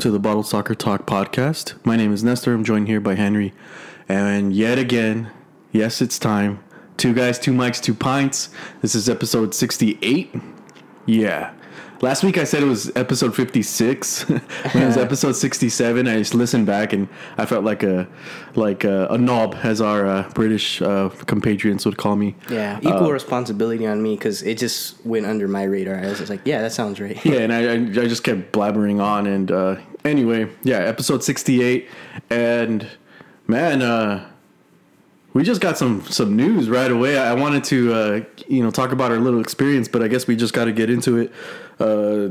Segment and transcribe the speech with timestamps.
[0.00, 1.74] to the Bottle Soccer Talk podcast.
[1.84, 2.54] My name is Nestor.
[2.54, 3.52] I'm joined here by Henry.
[4.08, 5.30] And yet again,
[5.72, 6.64] yes, it's time.
[6.96, 8.48] Two guys, two mics, two pints.
[8.80, 10.34] This is episode 68.
[11.04, 11.52] Yeah.
[12.00, 14.22] Last week I said it was episode 56.
[14.28, 14.40] when
[14.74, 18.08] it was episode 67, I just listened back and I felt like a
[18.54, 22.36] like a, a knob, as our uh, British uh, compatriots would call me.
[22.48, 25.96] Yeah, equal responsibility on me because it just went under my radar.
[25.96, 27.22] I was just like, yeah, that sounds right.
[27.22, 29.26] yeah, and I, I, I just kept blabbering on.
[29.26, 31.88] And uh, anyway, yeah, episode 68.
[32.28, 32.86] And
[33.46, 34.28] man, uh,
[35.32, 37.18] we just got some some news right away.
[37.18, 40.36] I wanted to uh, you know talk about our little experience, but I guess we
[40.36, 41.32] just got to get into it.
[41.78, 42.30] Uh,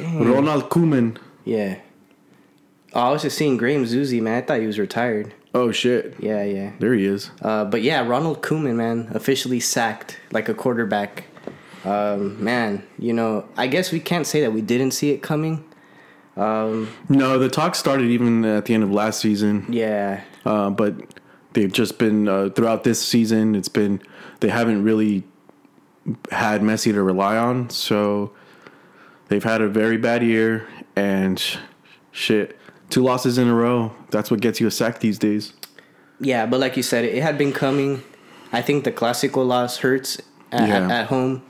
[0.00, 1.18] Ronald Koeman.
[1.44, 1.78] Yeah.
[2.92, 4.42] Oh, I was just seeing Graham Zusi, man.
[4.42, 5.32] I thought he was retired.
[5.54, 6.14] Oh shit!
[6.18, 6.72] Yeah, yeah.
[6.78, 7.30] There he is.
[7.42, 11.24] Uh, but yeah, Ronald Koeman, man, officially sacked like a quarterback.
[11.84, 15.64] Um, man, you know, I guess we can't say that we didn't see it coming.
[16.40, 19.66] Um, No, the talk started even at the end of last season.
[19.68, 20.94] yeah, Uh, but
[21.52, 23.54] they've just been uh, throughout this season.
[23.54, 24.00] It's been
[24.40, 25.24] they haven't really
[26.30, 28.32] had Messi to rely on, so
[29.28, 30.66] they've had a very bad year.
[30.96, 31.42] And
[32.10, 32.56] shit,
[32.88, 33.92] two losses in a row.
[34.10, 35.52] That's what gets you a sack these days.
[36.20, 36.46] yeah.
[36.46, 38.02] But like you said, it, had been coming.
[38.52, 40.18] I think the Clasico loss hurts
[40.52, 40.84] at, Yeah.
[40.86, 41.42] at, at home,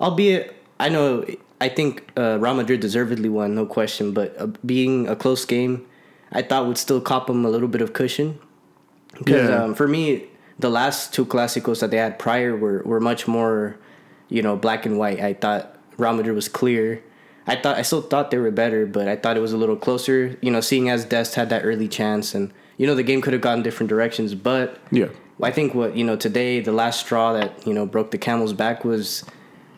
[0.00, 1.24] albeit I know.
[1.60, 4.12] I think uh, Real Madrid deservedly won, no question.
[4.12, 5.86] But uh, being a close game,
[6.32, 8.38] I thought would still cop them a little bit of cushion.
[9.18, 9.64] Because Yeah.
[9.64, 10.24] um, for me,
[10.58, 13.76] the last two Clásicos that they had prior were, were much more,
[14.28, 15.20] you know, black and white.
[15.20, 17.02] I thought Real Madrid was clear.
[17.46, 19.76] I thought I still thought they were better, but I thought it was a little
[19.76, 20.36] closer.
[20.42, 23.32] You know, seeing as Dest had that early chance, and you know the game could
[23.34, 24.34] have gone different directions.
[24.34, 25.06] But Yeah.
[25.40, 28.52] I think what you know today, the last straw that you know broke the camel's
[28.52, 29.24] back was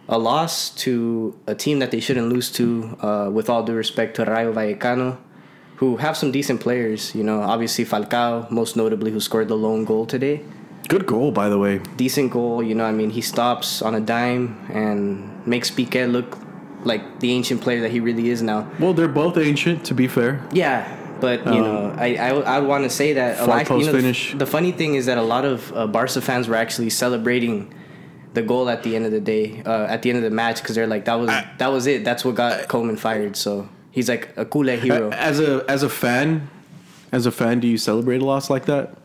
[0.08, 2.96] a loss to a team that they shouldn't lose to.
[3.00, 5.18] Uh, with all due respect to Rayo Vallecano,
[5.76, 7.14] who have some decent players.
[7.14, 10.40] You know, obviously Falcao, most notably, who scored the lone goal today.
[10.88, 11.80] Good goal, by the way.
[11.96, 12.62] Decent goal.
[12.62, 16.38] You know, I mean, he stops on a dime and makes Piqué look
[16.84, 18.70] like the ancient player that he really is now.
[18.78, 20.40] Well, they're both ancient, to be fair.
[20.52, 20.86] Yeah,
[21.20, 24.34] but you know, I I, I want to say that a lot, you know, the-
[24.38, 27.74] The, funny thing is that a lot of uh, Barca fans were actually celebrating
[28.34, 30.62] the goal at the end of the day, uh, at the end of the match,
[30.62, 31.28] because they're like, that was
[31.58, 32.04] that was it.
[32.04, 33.36] That's what got Koeman fired.
[33.36, 35.10] So he's like a cool hero.
[35.10, 36.48] As a as a fan,
[37.12, 38.96] as a fan, do you celebrate a loss like that?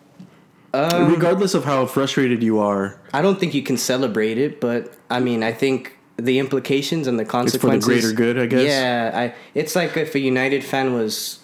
[0.74, 4.96] Um, Regardless of how frustrated you are, I don't think you can celebrate it, but
[5.10, 7.86] I mean, I think the implications and the consequences.
[7.86, 8.68] for the greater good, I guess.
[8.68, 9.36] Yeah, I.
[9.54, 11.40] It's like if a United fan was,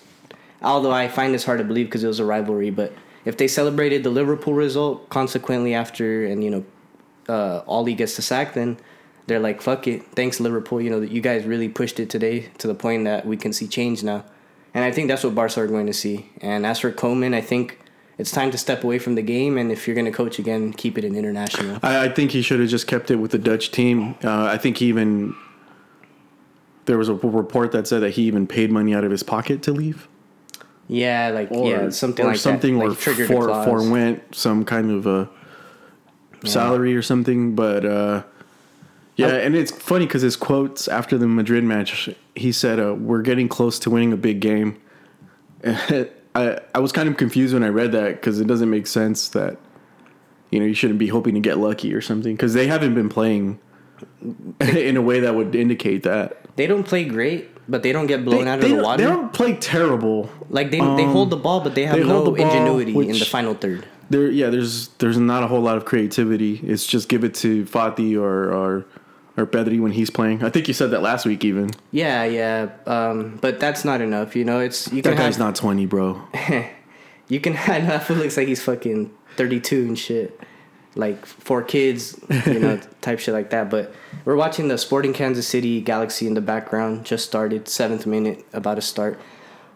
[0.63, 2.91] although I find this hard to believe because it was a rivalry, but
[3.25, 6.65] if they celebrated the Liverpool result, consequently after, and you know,
[7.29, 8.77] uh, Ole gets the sack, then
[9.27, 12.67] they're like, "Fuck it, thanks Liverpool." You know, you guys really pushed it today to
[12.67, 14.25] the point that we can see change now,
[14.73, 16.29] and I think that's what Barca are going to see.
[16.41, 17.79] And as for Koeman, I think.
[18.21, 20.73] It's time to step away from the game, and if you're going to coach again,
[20.73, 21.79] keep it in international.
[21.81, 24.15] I, I think he should have just kept it with the Dutch team.
[24.21, 25.37] Uh, I think he even
[26.83, 29.61] there was a report that said that he even paid money out of his pocket
[29.63, 30.09] to leave,
[30.89, 32.83] Yeah, like or yeah, something or like something, that.
[32.85, 33.65] or like triggered a for, clause.
[33.65, 35.29] forewent some kind of a
[36.45, 37.55] salary or something.
[37.55, 38.23] But uh,
[39.15, 43.21] yeah, and it's funny because his quotes after the Madrid match, he said, uh, "We're
[43.21, 44.79] getting close to winning a big game."
[46.35, 49.29] I I was kind of confused when I read that because it doesn't make sense
[49.29, 49.57] that
[50.51, 53.09] you know you shouldn't be hoping to get lucky or something because they haven't been
[53.09, 53.59] playing
[54.61, 56.37] in a way that would indicate that.
[56.55, 59.03] They don't play great, but they don't get blown out of the water.
[59.03, 60.29] They don't play terrible.
[60.49, 63.17] like they they hold the ball, but they have they no the ball, ingenuity in
[63.17, 63.85] the final third.
[64.09, 64.49] There, yeah.
[64.49, 66.59] There's there's not a whole lot of creativity.
[66.63, 68.85] It's just give it to Fati or or
[69.39, 70.43] or Pedri when he's playing.
[70.43, 71.71] I think you said that last week even.
[71.91, 74.35] Yeah, yeah, um, but that's not enough.
[74.35, 76.21] You know, it's you That guy's have, not twenty, bro.
[77.27, 77.53] you can.
[77.53, 77.59] Know.
[77.67, 80.39] I looks like he's fucking thirty two and shit.
[80.95, 83.69] Like four kids, you know, type shit like that.
[83.69, 83.93] But
[84.25, 87.05] we're watching the Sporting Kansas City Galaxy in the background.
[87.05, 89.19] Just started seventh minute, about to start.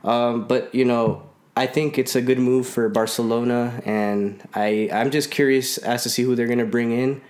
[0.04, 1.24] Um, but you know,
[1.56, 6.10] I think it's a good move for Barcelona, and I I'm just curious as to
[6.10, 7.22] see who they're gonna bring in.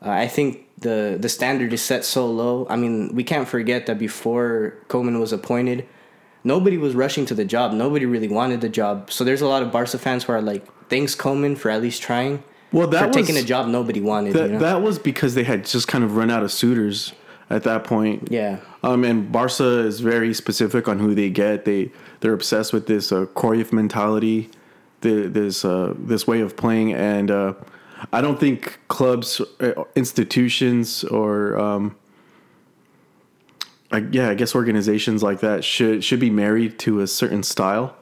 [0.00, 2.66] Uh, I think the the standard is set so low.
[2.70, 5.86] I mean, we can't forget that before Koeman was appointed,
[6.44, 7.72] nobody was rushing to the job.
[7.72, 9.10] Nobody really wanted the job.
[9.10, 12.00] So there's a lot of Barca fans who are like, "Thanks Koeman for at least
[12.00, 14.34] trying." Well, that for was taking a job nobody wanted.
[14.34, 14.58] that, you know?
[14.60, 17.12] that was because they had just kind of run out of suitors
[17.50, 18.28] at that point.
[18.30, 21.64] yeah, Um, and Barca is very specific on who they get.
[21.64, 21.90] They
[22.20, 24.50] they're obsessed with this uh, Cruyff mentality,
[25.00, 27.54] the, this uh, this way of playing, and uh,
[28.12, 31.96] I don't think clubs, uh, institutions, or um,
[33.90, 37.94] I, yeah, I guess organizations like that should should be married to a certain style.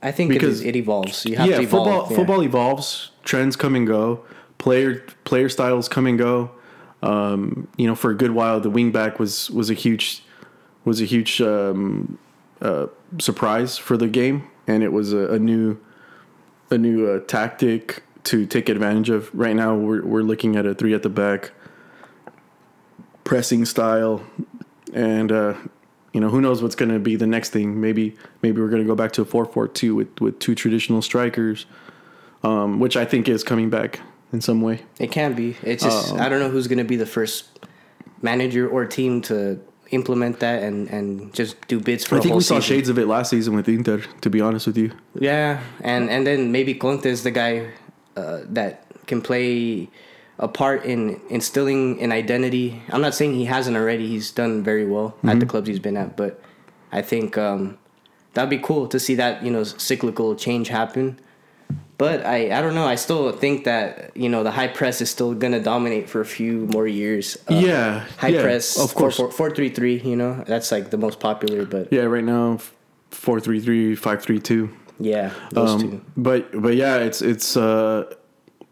[0.00, 1.24] I think Because- it, it evolves.
[1.26, 1.86] You have yeah, to evolve.
[1.86, 2.16] football yeah.
[2.16, 3.10] football evolves.
[3.24, 4.24] Trends come and go.
[4.58, 6.50] Player player styles come and go.
[7.02, 10.22] Um, you know, for a good while, the wingback was was a huge
[10.84, 12.18] was a huge um,
[12.60, 12.86] uh,
[13.18, 15.78] surprise for the game, and it was a, a new
[16.70, 19.30] a new uh, tactic to take advantage of.
[19.32, 21.52] Right now, we're we're looking at a three at the back
[23.22, 24.24] pressing style,
[24.92, 25.54] and uh,
[26.12, 27.80] you know who knows what's going to be the next thing.
[27.80, 30.56] Maybe maybe we're going to go back to a four four two with with two
[30.56, 31.66] traditional strikers,
[32.42, 34.00] um, which I think is coming back
[34.32, 34.82] in some way.
[34.98, 35.56] It can be.
[35.62, 37.58] It's just Um, I don't know who's going to be the first
[38.22, 39.60] manager or team to
[39.90, 42.16] implement that and and just do bids for.
[42.16, 42.76] I think we saw season.
[42.76, 44.02] shades of it last season with Inter.
[44.20, 47.68] To be honest with you, Yeah, and and then maybe Conte is the guy
[48.16, 49.88] uh, that can play
[50.38, 52.82] a part in instilling an identity.
[52.90, 54.06] I'm not saying he hasn't already.
[54.06, 56.40] He's done very well at the clubs he's been at, but
[56.92, 57.78] I think um,
[58.34, 61.18] that'd be cool to see that you know cyclical change happen.
[61.98, 62.86] But I, I don't know.
[62.86, 66.24] I still think that you know the high press is still gonna dominate for a
[66.24, 67.36] few more years.
[67.50, 69.16] Uh, yeah, high yeah, press, of course.
[69.16, 70.00] four, four, four, three, three.
[70.00, 71.66] You know that's like the most popular.
[71.66, 72.58] But Yeah, right now,
[73.10, 74.70] four three three five three two.
[75.00, 75.88] yeah, those two.
[75.88, 78.14] Um, but but yeah, it's it's uh,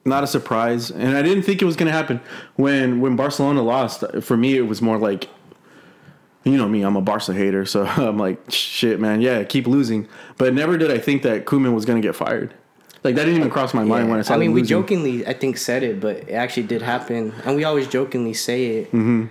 [0.05, 2.21] not a surprise, and I didn't think it was going to happen
[2.55, 4.05] when when Barcelona lost.
[4.23, 5.29] For me, it was more like,
[6.45, 10.09] you know me, I'm a Barca hater, so I'm like, shit, man, yeah, keep losing.
[10.39, 12.55] But never did I think that Koeman was going to get fired.
[13.05, 14.11] Like that didn't even cross my mind Yeah.
[14.11, 14.35] when I saw.
[14.35, 14.77] I mean, we losing.
[14.81, 18.67] jokingly, I think, said it, but it actually did happen, and we always jokingly say
[18.79, 18.87] it.
[18.89, 19.27] Mm-hmm.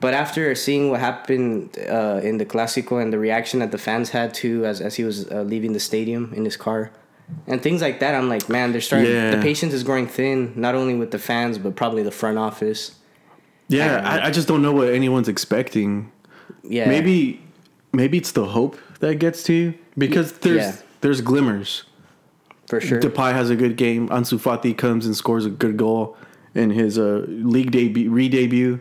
[0.00, 4.10] But after seeing what happened uh, in the Clásico and the reaction that the fans
[4.10, 6.90] had to as as he was uh, leaving the stadium in his car,
[7.46, 9.12] and things like that, I'm like, man, they're starting.
[9.12, 9.30] Yeah.
[9.36, 12.96] The patience is growing thin, not only with the fans, but probably the front office.
[13.68, 16.10] Yeah, I, I just don't know what anyone's expecting.
[16.64, 17.40] Yeah, Maybe
[17.92, 20.76] maybe it's the hope that gets to you because there's Yeah.
[21.00, 21.84] there's glimmers.
[22.72, 23.00] For sure.
[23.00, 24.08] Depay has a good game.
[24.08, 26.16] Ansu Fati comes and scores a good goal
[26.54, 28.80] in his uh, league debut, re-debut.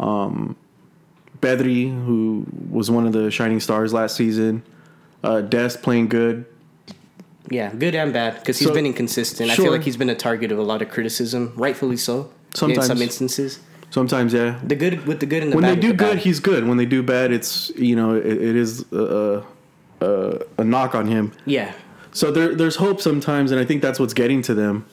[0.00, 0.56] Um,
[1.40, 4.64] Pedri, who was one of the shining stars last season.
[5.22, 6.44] Uh, Dest playing good.
[7.50, 9.48] Yeah, good and bad because he's So- been inconsistent.
[9.48, 12.30] I feel like he's been a target of a lot of criticism, rightfully so.
[12.54, 12.88] Sometimes.
[12.90, 13.60] in some instances,
[13.90, 14.58] Sometimes, yeah.
[14.64, 15.70] the good with the good and the When bad.
[15.70, 16.18] When they do the good, bad.
[16.18, 16.66] he's good.
[16.66, 19.44] When they do bad, it's you know it, it is a,
[20.00, 21.30] a, a knock on him.
[21.46, 21.72] yeah,
[22.14, 24.86] So there, there's hope sometimes, and I think that's what's getting to them.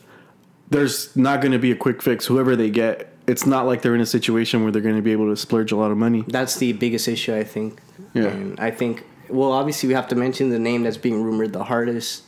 [0.70, 2.26] There's not going to be a quick fix.
[2.26, 5.12] Whoever they get, it's not like they're in a situation where they're going to be
[5.12, 6.26] able to splurge a lot of money.
[6.28, 7.80] That's the biggest issue, I think.
[8.14, 8.28] Yeah.
[8.28, 11.64] And I think, well, obviously, we have to mention the name that's being rumored the
[11.64, 12.24] hardest.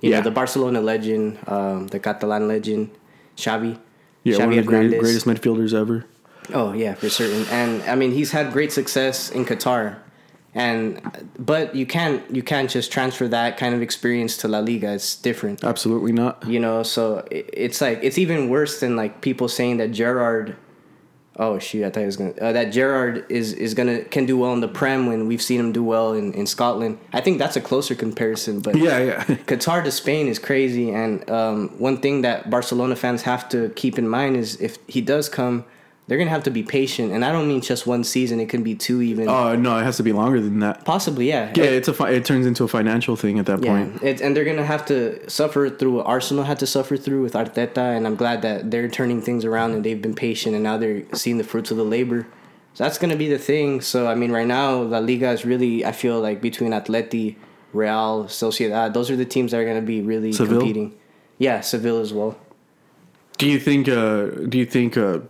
[0.00, 0.16] You Yeah.
[0.18, 2.90] know, the Barcelona legend, um, the Catalan legend,
[3.36, 3.78] Xavi.
[4.24, 6.06] Yeah, one of the great, greatest midfielders ever.
[6.54, 7.44] Oh yeah, for certain.
[7.50, 9.96] And I mean, he's had great success in Qatar,
[10.54, 11.00] and
[11.38, 14.92] but you can't you can't just transfer that kind of experience to La Liga.
[14.92, 15.62] It's different.
[15.62, 16.44] Absolutely not.
[16.46, 20.56] You know, so it, it's like it's even worse than like people saying that Gerrard.
[21.36, 21.86] Oh shoot!
[21.86, 24.60] I thought he was gonna uh, that Gerrard is is gonna can do well in
[24.60, 26.98] the Prem when we've seen him do well in, in Scotland.
[27.12, 29.24] I think that's a closer comparison, but Yeah, yeah.
[29.46, 33.98] Qatar to Spain is crazy, and um, one thing that Barcelona fans have to keep
[33.98, 35.64] in mind is if he does come,
[36.10, 38.64] they're gonna have to be patient, and I don't mean just one season; it can
[38.64, 40.84] be two, even Oh no, it has to be longer than that.
[40.84, 41.28] possibly.
[41.28, 44.02] Yeah, Yeah, it's a fi- it turns into a financial thing at that yeah, point.
[44.02, 47.34] it, and they're gonna have to suffer through what Arsenal had to suffer through with
[47.34, 50.76] Arteta, and I'm glad that they're turning things around and they've been patient, and now
[50.76, 52.26] they're seeing the fruits of the labor.
[52.74, 53.80] So that's gonna be the thing.
[53.80, 57.36] So I mean, right now La Liga is really I feel like between Atleti,
[57.72, 60.58] Real, Sociedad, those are the teams that are gonna be really Seville?
[60.58, 60.92] competing.
[61.38, 62.36] Yeah, Seville as well.
[63.38, 63.88] Do you think?
[63.88, 65.20] Uh, do you think uh,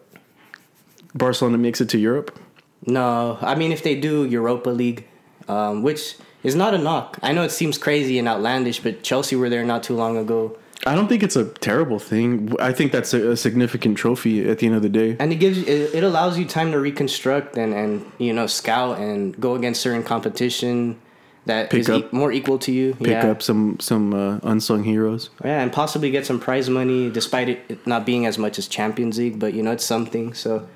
[1.14, 2.38] Barcelona makes it to Europe?
[2.86, 5.06] No, I mean if they do Europa League,
[5.48, 7.18] um, which is not a knock.
[7.22, 10.56] I know it seems crazy and outlandish, but Chelsea were there not too long ago.
[10.86, 12.54] I don't think it's a terrible thing.
[12.58, 15.14] I think that's a, a significant trophy at the end of the day.
[15.20, 18.98] and it gives it, it allows you time to reconstruct and and you know scout
[18.98, 20.98] and go against certain competition
[21.44, 22.94] that Pick is up- e- more equal to you.
[22.94, 23.30] Pick yeah.
[23.30, 25.28] up some some uh, unsung heroes.
[25.44, 29.18] yeah, and possibly get some prize money despite it not being as much as Champions
[29.18, 30.32] League, but you know it's something.
[30.32, 30.66] So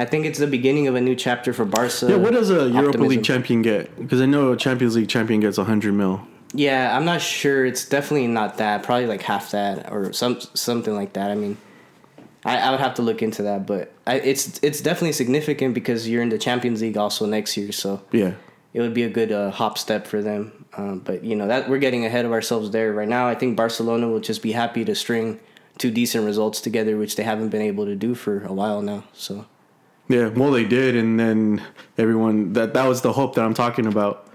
[0.00, 2.08] I think it's the beginning of a new chapter for Barca.
[2.08, 3.08] Yeah, what does a Europa Optimism.
[3.08, 3.94] League champion get?
[3.98, 6.26] Because I know a Champions League champion gets hundred mil.
[6.54, 7.66] Yeah, I'm not sure.
[7.66, 8.82] It's definitely not that.
[8.82, 11.30] Probably like half that or some something like that.
[11.30, 11.58] I mean,
[12.46, 16.08] I, I would have to look into that, but I, it's it's definitely significant because
[16.08, 18.32] you're in the Champions League also next year, so Yeah,
[18.72, 20.64] it would be a good uh, hop step for them.
[20.78, 23.28] Um, but you know that we're getting ahead of ourselves there right now.
[23.28, 25.40] I think Barcelona will just be happy to string
[25.76, 29.04] two decent results together, which they haven't been able to do for a while now.
[29.12, 29.44] So
[30.10, 31.62] Yeah, well, they did, and then
[31.96, 34.26] everyone that that was the hope that I'm talking about.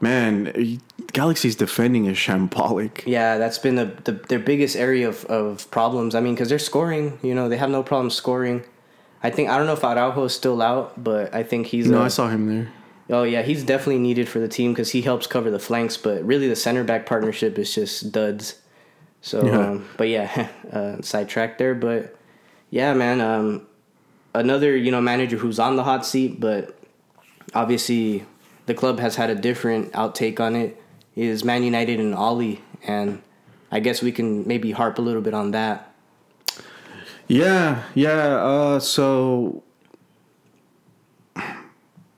[0.00, 0.78] Man,
[1.12, 3.02] Galaxy's defending is shambolic.
[3.06, 6.14] Yeah, that's been the, the their biggest area of, of problems.
[6.14, 8.64] I mean, because they're scoring, you know, they have no problem scoring.
[9.22, 11.88] I think I don't know if Araujo is still out, but I think he's.
[11.88, 12.72] No, a- I saw him there.
[13.10, 15.96] Oh yeah, he's definitely needed for the team because he helps cover the flanks.
[15.96, 18.60] But really, the center back partnership is just duds.
[19.20, 19.58] So, Yeah.
[19.70, 21.74] um, but yeah, uh, sidetracked there.
[21.74, 22.16] But
[22.70, 23.66] yeah, man, um,
[24.38, 26.76] another you know manager who's on the hot seat, but
[27.54, 28.24] obviously
[28.66, 30.80] the club has had a different outtake on it.
[31.16, 33.20] Is Man United and Ole, and
[33.72, 35.92] I guess we can maybe harp a little bit on that.
[37.26, 38.36] Yeah, yeah.
[38.36, 39.62] Uh, so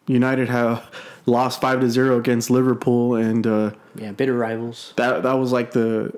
[0.06, 0.90] United have
[1.26, 4.92] lost five to zero against Liverpool, and uh, Yeah, bitter rivals.
[4.96, 6.12] that that was like the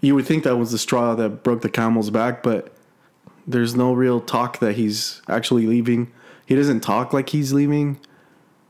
[0.00, 2.75] you would think that was the straw that broke the camel's back, but
[3.46, 6.12] there's no real talk that he's actually leaving.
[6.46, 8.00] He doesn't talk like he's leaving.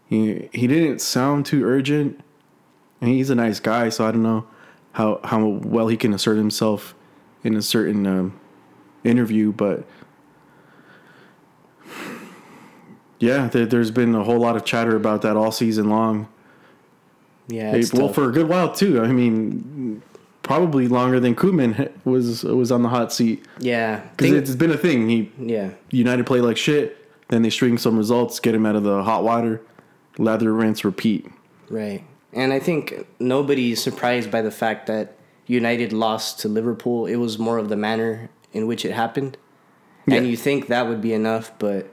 [0.06, 2.20] He he didn't sound too urgent.
[3.00, 4.46] And he's a nice guy, so I don't know
[4.92, 6.94] how how well he can assert himself
[7.44, 8.40] in a certain um,
[9.04, 9.86] interview, but
[13.18, 16.28] yeah, there, there's been a whole lot of chatter about that all season long.
[17.48, 19.02] Yeah, well, for a good while too.
[19.02, 20.02] I mean,
[20.46, 24.78] probably longer than Koeman was was on the hot seat yeah, because it's been a
[24.78, 25.08] thing.
[25.08, 25.70] He yeah.
[25.90, 26.96] United play like shit,
[27.28, 29.60] then they string some results, get him out of the hot water,
[30.18, 31.26] lather, rinse, repeat.
[31.68, 32.04] Right.
[32.32, 37.06] And I think nobody's surprised by the fact that United lost to Liverpool.
[37.06, 39.36] It was more of the manner in which it happened.
[40.08, 41.88] And you think that would be enough, but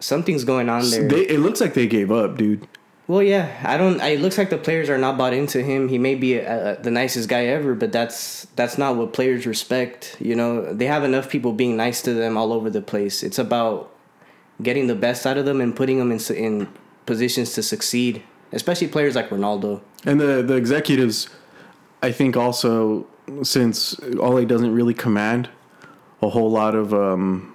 [0.00, 1.06] something's going on there.
[1.06, 2.66] They, it looks like they gave up, dude.
[3.06, 4.00] Well, yeah, I don't.
[4.00, 5.88] It looks like the players are not bought into him.
[5.88, 9.46] He may be a, a, the nicest guy ever, but that's that's not what players
[9.46, 10.16] respect.
[10.20, 13.22] You know, they have enough people being nice to them all over the place.
[13.22, 13.90] It's about
[14.62, 16.68] getting the best out of them and putting them in in
[17.04, 18.22] positions to succeed.
[18.52, 19.82] Especially players like Ronaldo.
[20.06, 21.28] And the the executives,
[22.02, 23.06] I think also
[23.42, 25.48] since Ole doesn't really command
[26.22, 27.54] a whole lot of um,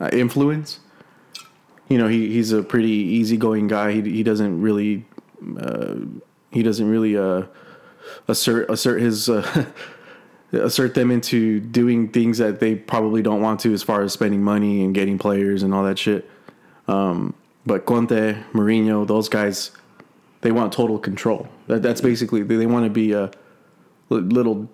[0.00, 0.78] uh, influence.
[1.92, 3.92] You know, he, he's a pretty easygoing guy.
[3.92, 5.04] He he doesn't really
[5.58, 5.96] uh,
[6.50, 7.42] he doesn't really uh,
[8.28, 9.66] assert assert his uh,
[10.52, 14.42] assert them into doing things that they probably don't want to as far as spending
[14.42, 16.30] money and getting players and all that shit.
[16.88, 17.34] Um,
[17.66, 19.70] but Conte, Mourinho, those guys,
[20.40, 21.46] they want total control.
[21.66, 23.30] That, that's basically they, they want to be a
[24.08, 24.66] little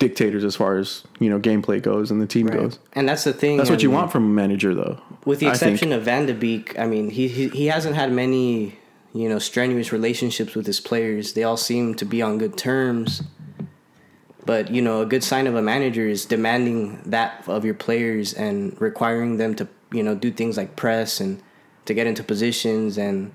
[0.00, 2.80] dictators as far as you know gameplay goes and the team goes.
[2.94, 3.58] And that's the thing.
[3.58, 5.00] That's what I you mean, want from a manager, though.
[5.24, 8.76] With the exception of Van de Beek, I mean, he, he he hasn't had many,
[9.12, 11.34] you know, strenuous relationships with his players.
[11.34, 13.22] They all seem to be on good terms.
[14.44, 18.34] But you know, a good sign of a manager is demanding that of your players
[18.34, 21.40] and requiring them to, you know, do things like press and
[21.84, 23.32] to get into positions and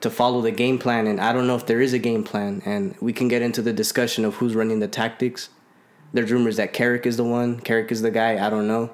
[0.00, 1.06] to follow the game plan.
[1.06, 2.62] And I don't know if there is a game plan.
[2.64, 5.50] And we can get into the discussion of who's running the tactics.
[6.12, 7.60] There's rumors that Carrick is the one.
[7.60, 8.44] Carrick is the guy.
[8.44, 8.90] I don't know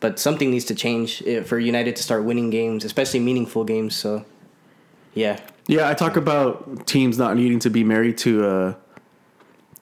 [0.00, 3.94] but something needs to change eh, for United to start winning games, especially meaningful games.
[3.94, 4.24] So,
[5.14, 8.76] yeah, Yeah, I talk about teams not needing to be married to a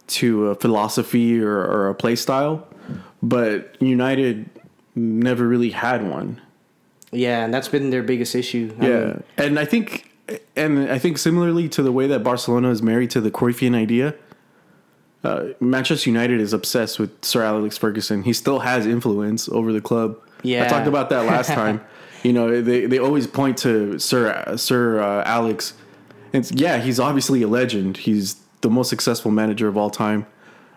[0.08, 2.66] to a philosophy or, or a play style,
[3.22, 4.48] but United
[4.94, 6.40] never really had one.
[7.10, 8.74] yeah, and that's been their biggest issue.
[8.80, 10.12] I Yeah, mean, and I think,
[10.54, 14.14] and I think similarly to the way that Barcelona is married to the Cruyffian idea,
[15.26, 18.22] uh, Manchester United is obsessed with Sir Alex Ferguson.
[18.22, 20.16] He still has influence over the club.
[20.42, 21.80] Yeah, I talked about that last time.
[22.22, 25.74] You know, they they always point to Sir Sir uh, Alex.
[26.32, 27.96] And yeah, he's obviously a legend.
[27.96, 30.26] He's the most successful manager of all time,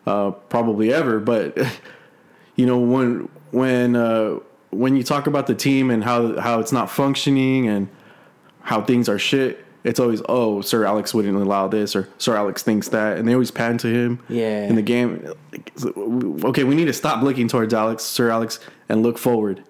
[0.08, 1.20] uh, probably ever.
[1.20, 1.56] But
[2.56, 4.40] you know, when when uh,
[4.72, 7.88] when you talk about the team and how how it's not functioning and
[8.62, 12.64] how things are shit, it's always oh Sir Alex wouldn't allow this or Sir Alex
[12.64, 14.20] thinks that, and they always pan to him.
[14.30, 14.66] Yeah.
[14.66, 15.34] In the game,
[16.44, 19.64] okay, we need to stop looking towards Alex, Sir Alex, and look forward.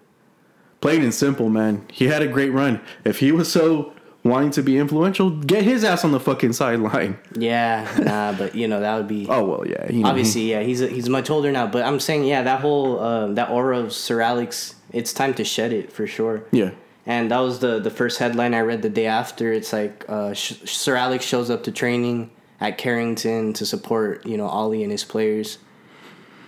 [0.82, 1.86] Plain and simple, man.
[1.92, 2.82] He had a great run.
[3.04, 7.18] If he was so wanting to be influential, get his ass on the fucking sideline.
[7.36, 9.92] yeah, nah, but you know that would be Oh well, yeah.
[9.92, 10.62] You know, obviously yeah.
[10.62, 13.94] He's he's much older now, but I'm saying yeah, that whole uh, that aura of
[13.94, 16.44] Sir Alex, it's time to shed it for sure.
[16.52, 16.72] Yeah.
[17.06, 19.52] And that was the the first headline I read the day after.
[19.52, 22.30] It's like uh, Sh- Sir Alex shows up to training
[22.62, 25.58] at Carrington to support you know Ole and his players.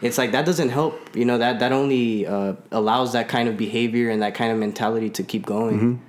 [0.02, 1.16] It's like that doesn't help.
[1.16, 4.58] You know that that only uh, allows that kind of behavior and that kind of
[4.58, 6.02] mentality to keep going.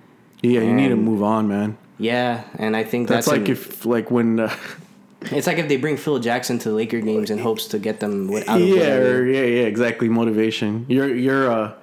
[0.43, 1.79] Yeah, you need to move on, man.
[1.99, 4.55] Yeah, and I think That's, that's, like an- if like when uh,
[5.23, 8.01] it's like if they bring Phil Jackson to the Laker games in hopes to get
[8.01, 10.09] them out of yeah, or, yeah, yeah, exactly.
[10.09, 10.85] Motivation.
[10.89, 11.75] You're you're uh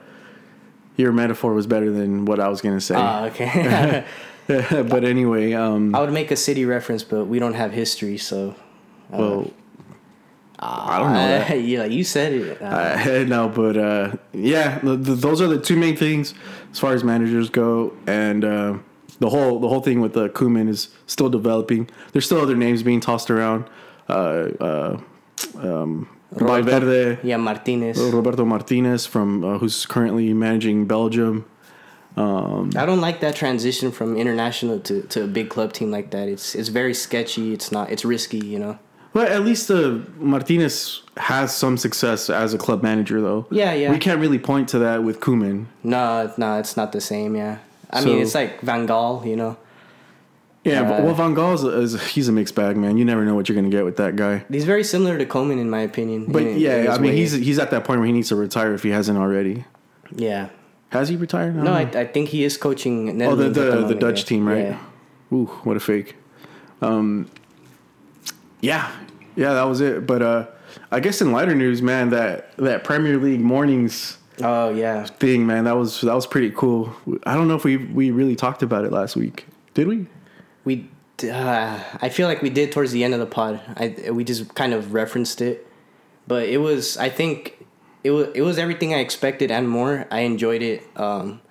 [1.00, 2.96] your metaphor was better than what I was gonna say.
[2.98, 4.03] Ah, okay.
[4.48, 8.53] but anyway, um, I would make a city reference, but we don't have history, so.
[9.10, 9.50] well,
[10.62, 11.46] I don't know.
[11.50, 12.62] Uh, yeah, you said it.
[12.62, 16.34] Uh, Uh, no, but uh, yeah, the, the, those are the two main things
[16.72, 18.77] as far as managers go, and uh,
[19.20, 21.89] the whole the whole thing with the Koeman is still developing.
[22.12, 23.70] There's still other names being tossed around.
[24.10, 24.98] Uh,
[26.36, 27.98] um, Valverde, yeah, Martinez.
[28.00, 31.45] Roberto Martinez from uh, who's currently managing Belgium.
[32.17, 36.27] I don't like that transition from international to, to a big club team like that.
[36.27, 37.53] It's it's very sketchy.
[37.53, 37.89] It's not.
[37.91, 38.39] It's risky.
[38.39, 38.79] You know.
[39.13, 43.48] But at least uh, Martinez has some success as a club manager, though.
[43.50, 43.89] Yeah, yeah.
[43.91, 45.65] We can't really point to that with Koeman.
[45.83, 47.36] No, no, it's not the same.
[47.36, 47.57] Yeah.
[47.89, 49.25] I So- mean, it's like Van Gaal.
[49.25, 49.57] You know.
[50.69, 52.97] Yeah, Uh, well, Van Gaal is, he's a mixed bag, man.
[52.97, 54.43] You never know what you're gonna get with that guy.
[54.51, 56.25] He's very similar to Koeman in my opinion.
[56.27, 57.17] But in- in yeah, his I mean, way.
[57.17, 59.65] he's he's at that point where he needs to retire if he hasn't already.
[60.15, 60.49] yeah.
[60.91, 61.55] Has he retired?
[61.55, 61.81] No, I.
[61.81, 63.09] I think he is coaching.
[63.21, 64.25] oh, the Netherlands at the, the, Dutch yeah.
[64.25, 64.65] team, right?
[64.69, 64.79] Yeah.
[65.31, 66.15] Ooh, what a fake.
[66.81, 67.29] Um,
[68.61, 68.91] yeah,
[69.35, 70.07] yeah, that was it.
[70.07, 70.47] But uh,
[70.91, 75.03] I guess in lighter news, man, that that Premier League mornings Oh yeah.
[75.05, 76.91] thing, man, that was that was pretty cool.
[77.23, 79.45] I don't know if we we really talked about it last week.
[79.75, 80.07] Did we?
[80.65, 80.89] We,
[81.23, 83.61] uh, I feel like we did towards the end of the pod.
[83.75, 85.67] I we just kind of referenced it,
[86.27, 86.97] but it was.
[86.97, 87.65] I think
[88.03, 88.27] it was.
[88.35, 90.07] It was everything I expected and more.
[90.11, 90.83] I enjoyed it.
[90.95, 91.41] Um,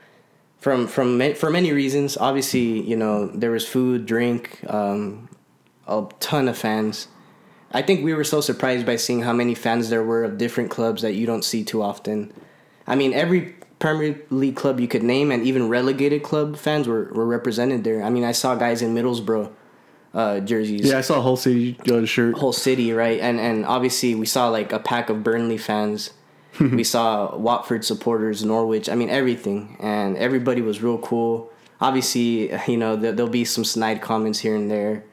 [0.58, 2.16] from from for many reasons.
[2.16, 5.28] Obviously, you know there was food, drink, um,
[5.86, 7.08] a ton of fans.
[7.72, 10.70] I think we were so surprised by seeing how many fans there were of different
[10.70, 12.32] clubs that you don't see too often.
[12.86, 17.10] I mean, every Premier League club you could name, and even relegated club fans were,
[17.12, 18.02] were represented there.
[18.02, 19.50] I mean, I saw guys in Middlesbrough
[20.14, 22.36] uh, jerseys, Yeah, I saw a whole city uh, shirt.
[22.38, 23.20] whole city, right?
[23.20, 26.10] And and obviously we saw like a pack of Burnley fans.
[26.60, 28.88] we saw Watford supporters, Norwich.
[28.88, 31.52] I mean, everything, and everybody was real cool.
[31.80, 35.04] Obviously, you know there, there'll be some snide comments here and there.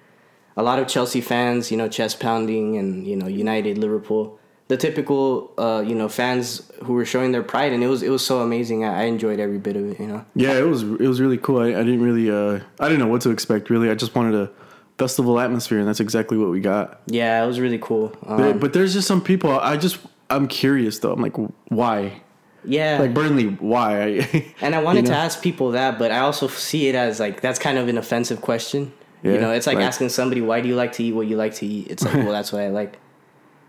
[0.57, 4.39] A lot of Chelsea fans, you know, chest pounding, and you know, United, Liverpool.
[4.67, 8.09] The typical, uh, you know, fans who were showing their pride, and it was it
[8.09, 8.83] was so amazing.
[8.83, 9.99] I, I enjoyed every bit of it.
[9.99, 10.25] You know.
[10.33, 11.59] Yeah, it was it was really cool.
[11.59, 13.91] I, I didn't really uh I didn't know what to expect really.
[13.91, 14.49] I just wanted a
[14.97, 17.01] festival atmosphere and that's exactly what we got.
[17.05, 18.11] Yeah, it was really cool.
[18.25, 19.99] Um, But, but there's just some people I just
[20.31, 21.11] I'm curious though.
[21.11, 21.35] I'm like
[21.69, 22.21] why?
[22.63, 24.27] yeah, Like Burnley, why?
[24.61, 25.15] And I wanted You know?
[25.15, 27.97] to ask people that, but I also see it as like that's kind of an
[27.99, 28.91] offensive question.
[29.21, 31.27] Yeah, you know, it's like, like- asking somebody why do you like to eat what
[31.27, 31.87] you like to eat.
[31.91, 32.97] It's like, well, that's what I like.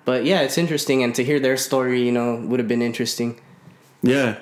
[0.07, 3.39] But yeah, it's interesting, and to hear their story, you know, would have been interesting.
[4.03, 4.39] yeah.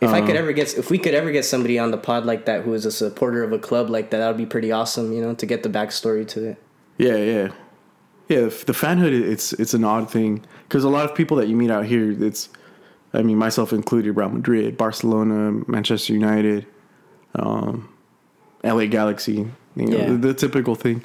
[0.00, 0.26] If I Uh-huh.
[0.26, 2.74] could ever get, if we could ever get somebody on the pod like that who
[2.74, 5.12] is a supporter of a club like that, that would be pretty awesome.
[5.12, 6.56] You know, to get the backstory to it.
[6.98, 7.48] Yeah, yeah.
[8.28, 11.56] Yeah, the fanhood it's it's an odd thing cuz a lot of people that you
[11.56, 12.48] meet out here it's
[13.14, 16.66] I mean myself included Real Madrid, Barcelona, Manchester United,
[17.34, 17.88] um
[18.64, 20.10] LA Galaxy, you know, Yeah.
[20.10, 21.02] the, the typical thing.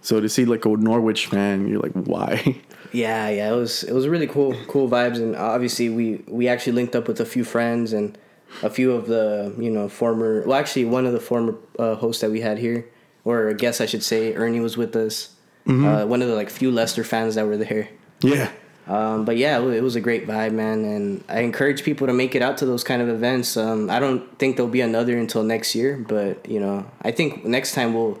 [0.00, 2.60] So to see like a Norwich fan, you're like why?
[2.94, 6.74] Yeah, yeah, it was it was really cool, cool vibes, and obviously we we actually
[6.74, 8.16] linked up with a few friends and
[8.62, 12.20] a few of the you know former, well, actually one of the former uh, hosts
[12.20, 12.86] that we had here,
[13.24, 15.34] or I guess I should say Ernie was with us,
[15.66, 17.88] uh, one of the like few Leicester fans that were there.
[18.20, 18.50] yeah.
[18.86, 22.12] Um, but yeah, it it was a great vibe, man, and I encourage people to
[22.12, 23.56] make it out to those kind of events.
[23.56, 27.44] Um, I don't think there'll be another until next year, but you know, I think
[27.44, 28.18] next time we'll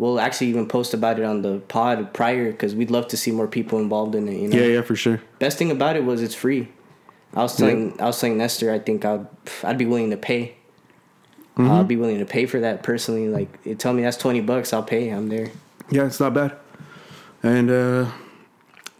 [0.00, 3.30] we'll actually even post about it on the pod prior because we'd love to see
[3.30, 4.36] more people involved in it.
[4.40, 5.20] You know, Yeah, yeah, for sure.
[5.38, 6.68] best thing about it was it's free.
[7.34, 9.26] I was telling I was telling Nestor I think I'd
[9.62, 10.56] I'd be willing to pay.
[11.56, 11.70] Mm-hmm.
[11.70, 13.28] I'd be willing to pay for that personally.
[13.28, 15.10] Like, you tell me that's twenty bucks, I'll pay.
[15.10, 15.50] I'm there.
[15.90, 16.56] Yeah, it's not bad.
[17.42, 18.06] And uh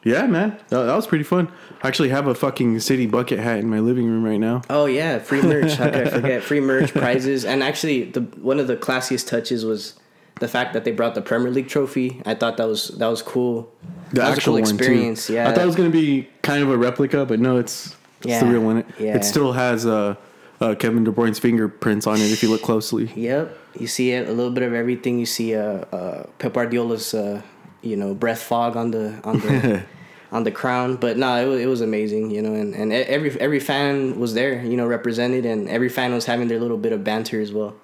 [0.04, 0.56] yeah, man.
[0.68, 1.48] That, that was pretty fun.
[1.82, 4.62] I actually have a fucking city bucket hat in my living room right now.
[4.70, 5.72] Oh yeah, free merch.
[5.74, 6.42] How could I forget?
[6.50, 9.94] Free merch, prizes, and actually, the one of the classiest touches was
[10.40, 12.20] the fact that they brought the Premier League trophy.
[12.26, 13.72] I thought that was that was cool.
[14.10, 15.30] The that actual cool experience.
[15.30, 18.40] Yeah, I thought it was gonna be kind of a replica, but no, it's it's
[18.40, 18.78] the real one.
[18.78, 19.16] It, yeah.
[19.16, 20.16] it still has uh,
[20.60, 23.12] uh, Kevin De Bruyne's fingerprints on it if you look closely.
[23.14, 25.18] Yep, you see it, a little bit of everything.
[25.18, 27.42] You see uh, uh, Pep Guardiola's uh,
[27.82, 29.84] you know breath fog on the on the
[30.32, 33.38] on the crown, but no, it was, it was amazing, you know, and, and every
[33.40, 36.92] every fan was there, you know, represented, and every fan was having their little bit
[36.92, 37.74] of banter as well.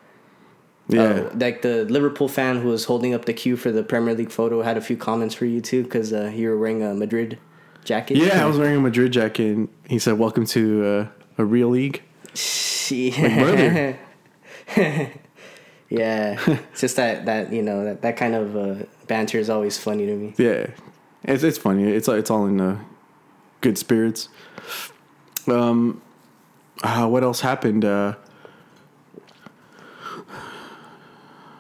[0.88, 4.14] Yeah, Uh, like the Liverpool fan who was holding up the queue for the Premier
[4.14, 6.94] League photo had a few comments for you too because uh, you were wearing a
[6.94, 7.38] Madrid
[7.85, 8.16] jacket.
[8.18, 8.42] yeah.
[8.44, 9.57] I was wearing a Madrid jacket.
[9.57, 11.07] and He said, "Welcome to uh,
[11.38, 12.03] a real league."
[12.88, 13.99] brother.
[15.88, 16.38] yeah,
[16.70, 20.07] it's just that that you know that that kind of uh, banter is always funny
[20.07, 20.35] to me.
[20.38, 20.68] Yeah,
[21.25, 21.85] it's it's funny.
[21.90, 22.79] It's it's all in uh,
[23.61, 24.29] good spirits.
[25.49, 26.01] Um,
[26.85, 27.85] uh, what else happened?
[27.85, 28.14] Uh,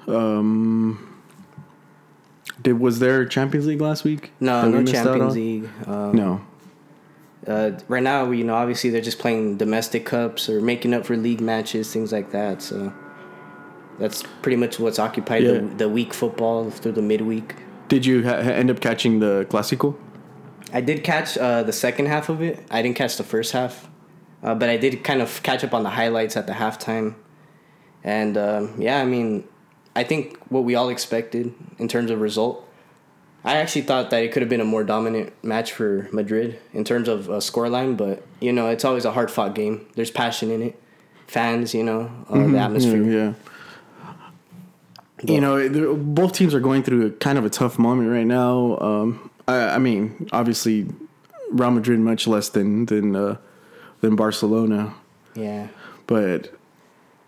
[0.08, 1.22] um,
[2.62, 4.32] did was there Champions League last week?
[4.40, 5.34] No, we no Champions?
[5.34, 5.68] League.
[5.86, 6.40] Um, No.
[7.46, 11.16] Uh, right now, you know, obviously they're just playing domestic cups or making up for
[11.16, 12.60] league matches, things like that.
[12.60, 12.92] So
[14.00, 15.52] that's pretty much what's occupied Yeah.
[15.52, 17.54] the, the week football through the midweek.
[17.86, 19.94] Did you ha- end up catching the Clásico?
[20.72, 22.66] I did catch uh, the second half of it.
[22.68, 23.88] I didn't catch the first half,
[24.42, 27.14] uh, but I did kind of catch up on the highlights at the halftime.
[28.02, 29.46] And um, yeah, I mean,
[29.96, 32.62] I think what we all expected in terms of result.
[33.44, 36.84] I actually thought that it could have been a more dominant match for Madrid in
[36.84, 39.86] terms of uh, scoreline, but you know, it's always a hard fought game.
[39.94, 40.80] There's passion in it,
[41.26, 43.02] fans, you know, uh, the atmosphere.
[43.02, 43.32] Yeah.
[45.22, 48.76] You know, both teams are going through a kind of a tough moment right now.
[48.78, 50.86] Um, I, I mean, obviously,
[51.50, 53.36] Real Madrid much less than than uh,
[54.02, 54.94] than Barcelona,
[55.34, 55.68] Yeah,
[56.06, 56.52] but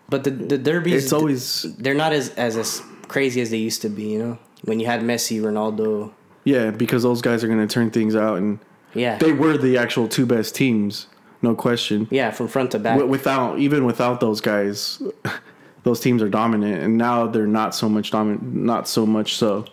[0.09, 3.81] but the the derbies, it's always they're not as as as crazy as they used
[3.83, 4.03] to be.
[4.13, 6.11] You know, when you had Messi, Ronaldo.
[6.43, 8.59] yeah because those guys are going to turn things out, and
[8.93, 11.07] Yeah, they were the actual two best teams,
[11.41, 12.07] no question.
[12.11, 12.95] yeah, from front to back.
[12.97, 15.01] Wi- Without even without those guys,
[15.83, 18.43] those teams are dominant, and now they're not so much dominant.
[18.43, 19.65] Not so much so.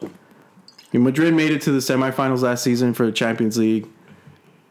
[0.92, 3.86] Mean, Madrid made it to the semifinals last season for the Champions League.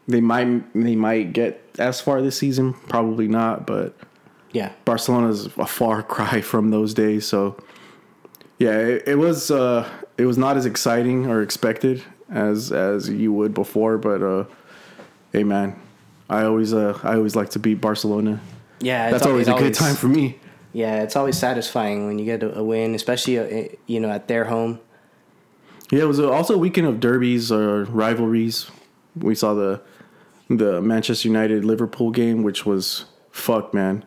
[0.08, 3.94] They might they might get as far this season, probably not, but
[4.56, 7.26] yeah, Barcelona's a far cry from those days.
[7.26, 7.56] So,
[8.58, 13.32] yeah, it, it was uh, it was not as exciting or expected as as you
[13.34, 13.98] would before.
[13.98, 14.44] But uh,
[15.32, 15.78] hey, man,
[16.30, 18.40] I always uh, I always like to beat Barcelona.
[18.80, 19.04] yeah.
[19.08, 20.38] it's That's al- always a good time for me.
[20.72, 24.26] Yeah, it's always satisfying when you get a, a win, especially uh, you know at
[24.26, 24.80] their home.
[25.90, 28.70] Yeah, it was also a weekend of derbies or rivalries.
[29.14, 29.82] We saw the
[30.48, 34.04] the Manchester United Liverpool game, which was fuck, man.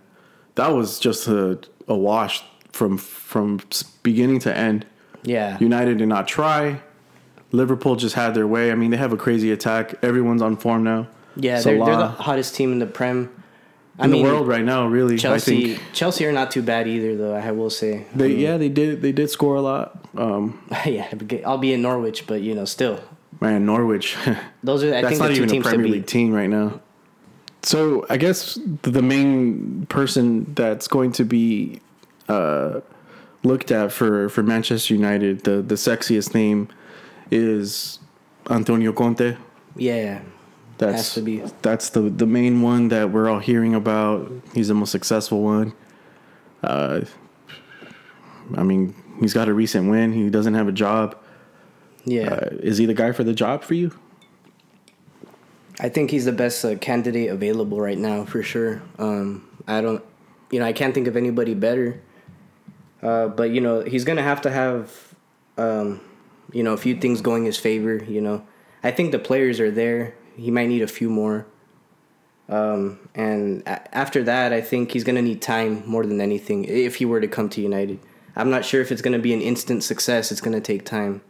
[0.60, 3.60] That was just a, a wash from from
[4.04, 4.86] beginning to end.
[5.24, 6.82] Yeah, United did not try.
[7.52, 8.72] Liverpool just had their way.
[8.72, 9.96] I mean, they have a crazy attack.
[10.04, 11.08] Everyone's on form now.
[11.36, 13.32] yeah, they're, they're the hottest team in the Prem.
[13.98, 14.88] I in mean, the world right now.
[14.88, 17.36] Really, I Chelsea, think Chelsea are not too bad either, though.
[17.36, 18.06] I will say.
[18.16, 20.06] they yeah they did they did score a lot.
[20.16, 21.12] Um, yeah,
[21.46, 23.00] I'll be in Norwich, but you know, still,
[23.42, 24.16] man, Norwich.
[24.64, 25.92] those are I That's think not the two even a teams to Premier.
[25.92, 26.82] League team right now.
[27.62, 31.82] So I guess the main person that's going to be
[32.30, 32.80] uh,
[33.44, 36.70] looked at for, for Manchester United, the, the sexiest name
[37.32, 38.00] is
[38.50, 39.36] Antonio Conte.
[39.76, 40.22] Yeah,
[40.78, 41.44] That's to be.
[41.62, 44.32] that's the the main one that we're all hearing about.
[44.54, 45.74] He's the most successful one.
[46.64, 47.02] Uh,
[48.56, 50.12] I mean, he's got a recent win.
[50.14, 51.16] He doesn't have a job.
[52.06, 52.30] yeah.
[52.34, 53.92] Uh, is he the guy for the job for you?
[55.80, 58.82] I think he's the best uh, candidate available right now for sure.
[58.98, 60.04] Um, I don't,
[60.52, 62.02] you know, I can't think of anybody better.
[63.02, 65.16] Uh, but you know, he's gonna have to have,
[65.58, 66.02] um,
[66.52, 68.04] you know, a few things going his favor.
[68.04, 68.46] You know,
[68.84, 70.16] I think the players are there.
[70.36, 71.46] He might need a few more.
[72.50, 76.96] Um, and a- after that, I think he's gonna need time more than anything if
[76.96, 78.00] he were to come to United.
[78.36, 80.32] I'm not sure if it's gonna be an instant success.
[80.32, 81.22] It's gonna take time.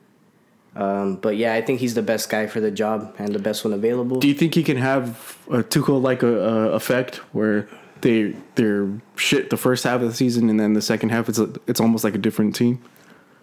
[0.75, 3.65] Um, but yeah, I think he's the best guy for the job and the best
[3.65, 4.19] one available.
[4.19, 7.67] Do you think he can have a Tuchel like a, a effect where
[8.01, 11.39] they they're shit the first half of the season and then the second half it's
[11.39, 12.81] a, it's almost like a different team?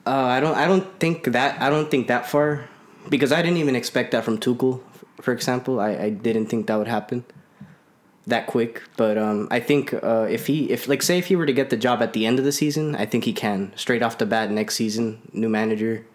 [0.07, 0.57] Uh, I don't.
[0.57, 1.61] I don't think that.
[1.61, 2.69] I don't think that far,
[3.09, 4.81] because I didn't even expect that from Tuchel.
[5.21, 7.25] For example, I, I didn't think that would happen
[8.27, 8.83] that quick.
[8.97, 11.71] But um, I think uh, if he, if like say if he were to get
[11.71, 14.27] the job at the end of the season, I think he can straight off the
[14.27, 15.23] bat next season.
[15.33, 16.07] New manager,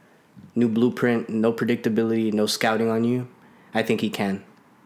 [0.56, 3.28] new blueprint, no predictability, no scouting on you.
[3.74, 4.44] I think he can.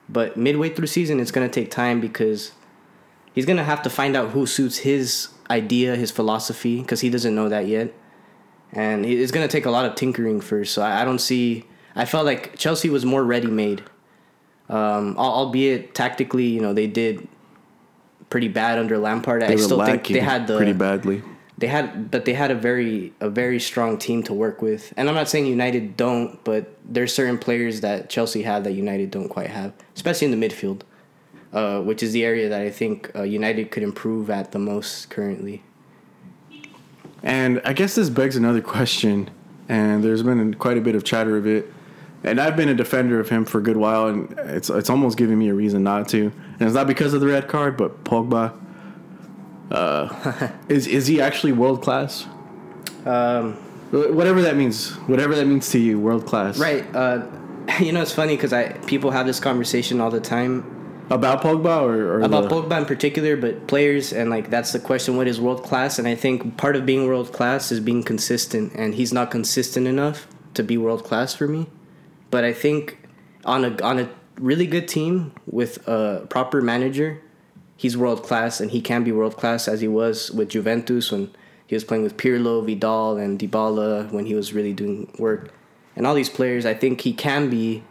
[0.07, 2.51] But midway through season, it's gonna take time because
[3.33, 7.33] he's gonna have to find out who suits his idea, his philosophy, because he doesn't
[7.33, 7.93] know that yet
[8.75, 10.73] and it's going to take a lot of tinkering first.
[10.73, 11.65] So I I don't see.
[11.95, 13.83] I felt like Chelsea was more ready made,
[14.67, 17.27] um, albeit tactically, you know, they did
[18.29, 19.41] pretty bad under Lampard.
[19.41, 21.23] They I still think they had the pretty badly.
[21.57, 24.93] They had, but they had a very a very strong team to work with.
[24.97, 29.11] And I'm not saying United don't, but there's certain players that Chelsea have that United
[29.11, 30.81] don't quite have, especially in the midfield,
[31.53, 35.09] uh, which is the area that I think uh, United could improve at the most
[35.09, 35.63] currently.
[37.23, 39.31] And I guess this begs another question,
[39.69, 41.71] and there's been quite a bit of chatter of it.
[42.23, 45.17] And I've been a defender of him for a good while, and it's it's almost
[45.17, 46.33] giving me a reason not to.
[46.59, 48.53] And it's not because of the red card, but Pogba.
[49.71, 52.25] Uh, is is he actually world class?
[53.05, 53.57] Um,
[53.91, 56.57] Whatever that means, whatever that means to you, world class.
[56.57, 56.83] Right.
[56.93, 57.27] Uh,
[57.79, 61.81] you know, it's funny because I people have this conversation all the time, About Pogba
[61.83, 65.27] or, or about the, Pogba in particular, but players and like that's the question: what
[65.27, 65.99] is world class?
[65.99, 69.87] And I think part of being world class is being consistent, and he's not consistent
[69.87, 71.67] enough to be world class for me.
[72.31, 72.97] But I think
[73.45, 77.21] on a on a really good team with a proper manager,
[77.75, 81.31] he's world class, and he can be world class as he was with Juventus when
[81.67, 85.53] he was playing with Pirlo, Vidal, and Dybala when he was really doing work.
[85.95, 87.83] And all these players, I think he can be.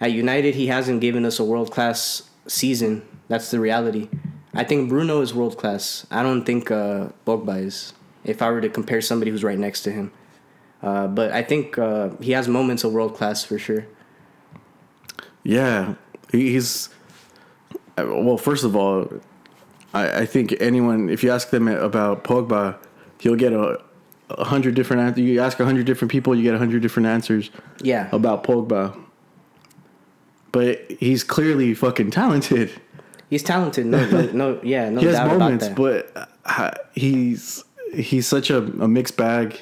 [0.00, 3.06] At United, he hasn't given us a world class season.
[3.28, 4.08] That's the reality.
[4.52, 6.06] I think Bruno is world class.
[6.10, 7.92] I don't think uh, is.
[8.24, 10.12] If I were to compare somebody who's right next to him,
[10.82, 13.86] uh, but I think uh, he has moments of world class for sure.
[15.42, 15.94] Yeah,
[16.30, 16.88] he's.
[17.96, 19.08] Well, first of all,
[19.92, 22.76] I, I think anyone, if you ask them about Pogba,
[23.20, 23.80] you'll get a,
[24.30, 25.20] a hundred different answers.
[25.24, 27.50] You ask a hundred different people, you get a hundred different answers
[27.82, 29.00] Yeah, about Pogba.
[30.52, 32.70] But he's clearly fucking talented.
[33.30, 33.86] he's talented.
[33.86, 36.14] No, no, no yeah, no he has doubt moments, about that.
[36.14, 39.60] but uh, he's he's such a, a mixed bag.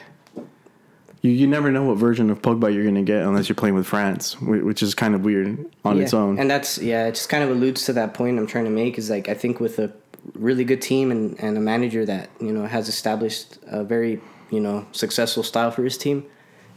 [1.23, 3.87] You you never know what version of Pogba you're gonna get unless you're playing with
[3.87, 6.03] France, which is kind of weird on yeah.
[6.03, 6.39] its own.
[6.39, 8.99] And that's yeah, it just kind of alludes to that point I'm trying to make
[8.99, 9.93] is like I think with a
[10.35, 14.61] really good team and, and a manager that, you know, has established a very, you
[14.61, 16.25] know, successful style for his team,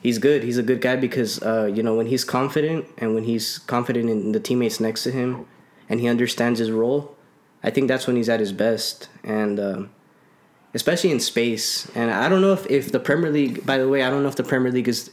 [0.01, 0.43] he's good.
[0.43, 4.09] He's a good guy because uh, you know, when he's confident and when he's confident
[4.09, 5.45] in the teammates next to him
[5.89, 7.15] and he understands his role,
[7.63, 9.09] I think that's when he's at his best.
[9.23, 9.89] And um,
[10.75, 11.89] especially in space.
[11.95, 14.29] And I don't know if, if the Premier League, by the way, I don't know
[14.29, 15.09] if the Premier League is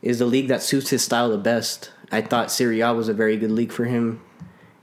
[0.00, 1.92] is the league that suits his style the best.
[2.10, 4.20] I thought Serie A was a very good league for him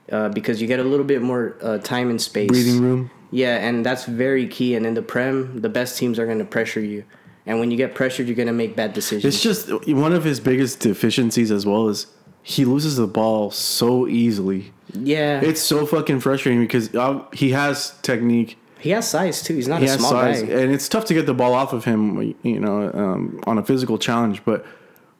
[0.09, 2.47] uh, because you get a little bit more uh, time and space.
[2.47, 3.11] Breathing room.
[3.31, 4.75] Yeah, and that's very key.
[4.75, 7.03] And in the Prem, the best teams are going to pressure you.
[7.45, 9.25] And when you get pressured, you're going to make bad decisions.
[9.25, 12.07] It's just one of his biggest deficiencies as well is
[12.43, 14.71] he loses the ball so easily.
[14.93, 19.55] yeah, It's so fucking frustrating because uh, he has technique, he has size too.
[19.55, 20.49] He's not he a small size, guy.
[20.53, 23.63] and it's tough to get the ball off of him, you know, um, on a
[23.63, 24.43] physical challenge.
[24.45, 24.65] But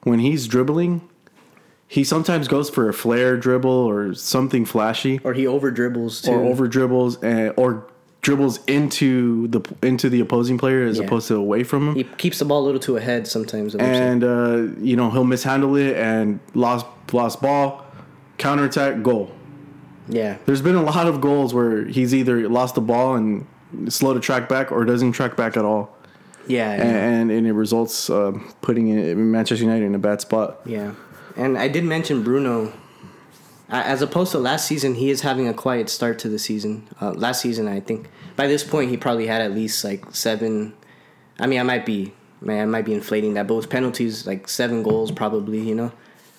[0.02, 1.02] when he's dribbling,
[1.86, 6.30] he sometimes goes for a flare dribble or something flashy, Or he over dribbles too.
[6.32, 7.86] or over dribbles, and, or
[8.22, 11.04] dribbles into the into the opposing player as Yeah.
[11.04, 11.94] opposed to away from him.
[11.96, 13.74] he keeps the ball a little too ahead sometimes.
[13.74, 14.00] it looks like.
[14.00, 17.84] and uh, you know he'll mishandle it and lost lost ball,
[18.38, 19.30] counterattack, goal.
[20.10, 23.46] Yeah, There's been a lot of goals where he's either lost the ball and
[23.88, 25.96] slow to track back or doesn't track back at all,
[26.46, 26.82] yeah, yeah.
[26.82, 30.60] and, and it results uh, putting Manchester United in a bad spot.
[30.66, 30.94] Yeah,
[31.36, 32.72] and I did mention Bruno.
[33.72, 36.88] As opposed to last season, he is having a quiet start to the season.
[37.00, 40.74] Uh, last season, I think by this point he probably had at least like seven.
[41.38, 44.48] I mean, I might be, man, I might be inflating that, but with penalties, like
[44.48, 45.60] seven goals probably.
[45.60, 45.92] You know,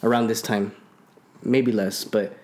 [0.03, 0.75] around this time,
[1.41, 2.35] maybe less, but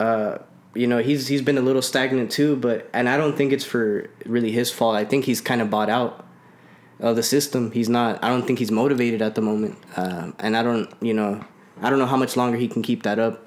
[0.00, 0.38] uh,
[0.74, 2.56] you know, he's he's been a little stagnant too.
[2.56, 4.96] But and I don't think it's for really his fault.
[4.96, 6.26] I think he's kind of bought out
[6.98, 7.70] of the system.
[7.70, 8.22] He's not.
[8.24, 10.90] I don't think he's motivated at the moment, uh, and I don't.
[11.00, 11.44] You know,
[11.80, 13.46] I don't know how much longer he can keep that up.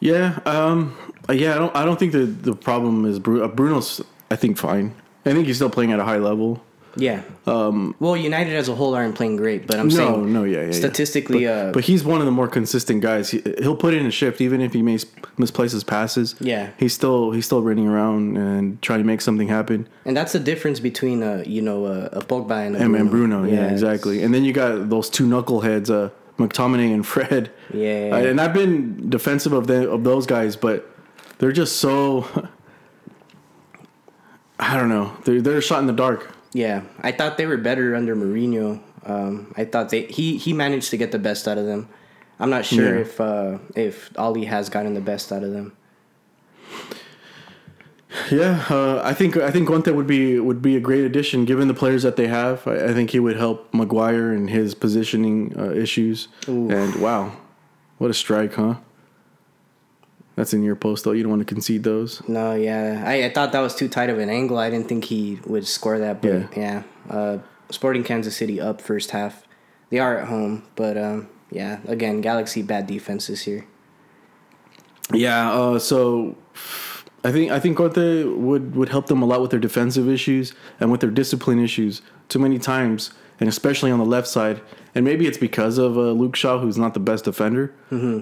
[0.00, 0.96] Yeah, um,
[1.30, 1.54] yeah.
[1.54, 1.76] I don't.
[1.76, 4.00] I don't think the the problem is uh, Bruno's.
[4.30, 4.94] I think fine.
[5.26, 6.62] I think he's still playing at a high level.
[6.96, 7.22] Yeah.
[7.46, 7.94] Um.
[8.00, 10.64] Well, United as a whole aren't playing great, but I'm No, saying no, yeah, yeah,
[10.66, 10.72] yeah.
[10.72, 13.30] statistically, but, uh, but he's one of the more consistent guys.
[13.30, 15.06] He, he'll put in a shift even if he mis-
[15.38, 16.34] misplaces passes.
[16.40, 16.70] Yeah.
[16.78, 19.88] he's still he's still running around and trying to make something happen.
[20.04, 22.98] and that's the difference between uh, you know, uh, a Pogba and a And, Bruno.
[23.00, 24.22] and Bruno, yeah, it's- exactly.
[24.22, 27.50] And then you got those two knuckleheads, uh, McTominay and Fred.
[27.72, 28.16] Yeah.
[28.16, 30.88] And I've been defensive of them of those guys, but
[31.38, 32.26] they're just so.
[34.58, 35.12] I don't know.
[35.24, 36.30] They're they're shot in the dark.
[36.52, 38.80] Yeah, I thought they were better under Mourinho.
[39.06, 41.88] Um, I thought they he he managed to get the best out of them.
[42.38, 43.00] I'm not sure Yeah.
[43.02, 45.72] if uh, if Ali has gotten the best out of them.
[48.32, 51.68] Yeah, uh, I think I think Conte would be would be a great addition given
[51.68, 52.66] the players that they have.
[52.66, 56.26] I, I think he would help Maguire and his positioning uh, issues.
[56.48, 57.36] And wow,
[57.98, 58.76] what a strike, huh?
[60.40, 61.12] That's in your post though.
[61.12, 62.26] You don't want to concede those.
[62.26, 64.56] No, yeah, I, I thought that was too tight of an angle.
[64.56, 66.22] I didn't think he would score that.
[66.22, 69.46] But yeah, uh, Sporting Kansas City up first half.
[69.90, 73.66] They are at home, but um, yeah, again, Galaxy bad defense this year.
[75.12, 75.52] Yeah.
[75.52, 76.38] Uh, so
[77.22, 80.54] I think I think Conte would would help them a lot with their defensive issues
[80.80, 82.00] and with their discipline issues.
[82.30, 84.62] Too many times, and especially on the left side.
[84.94, 87.74] And maybe it's because of uh, Luke Shaw, who's not the best defender.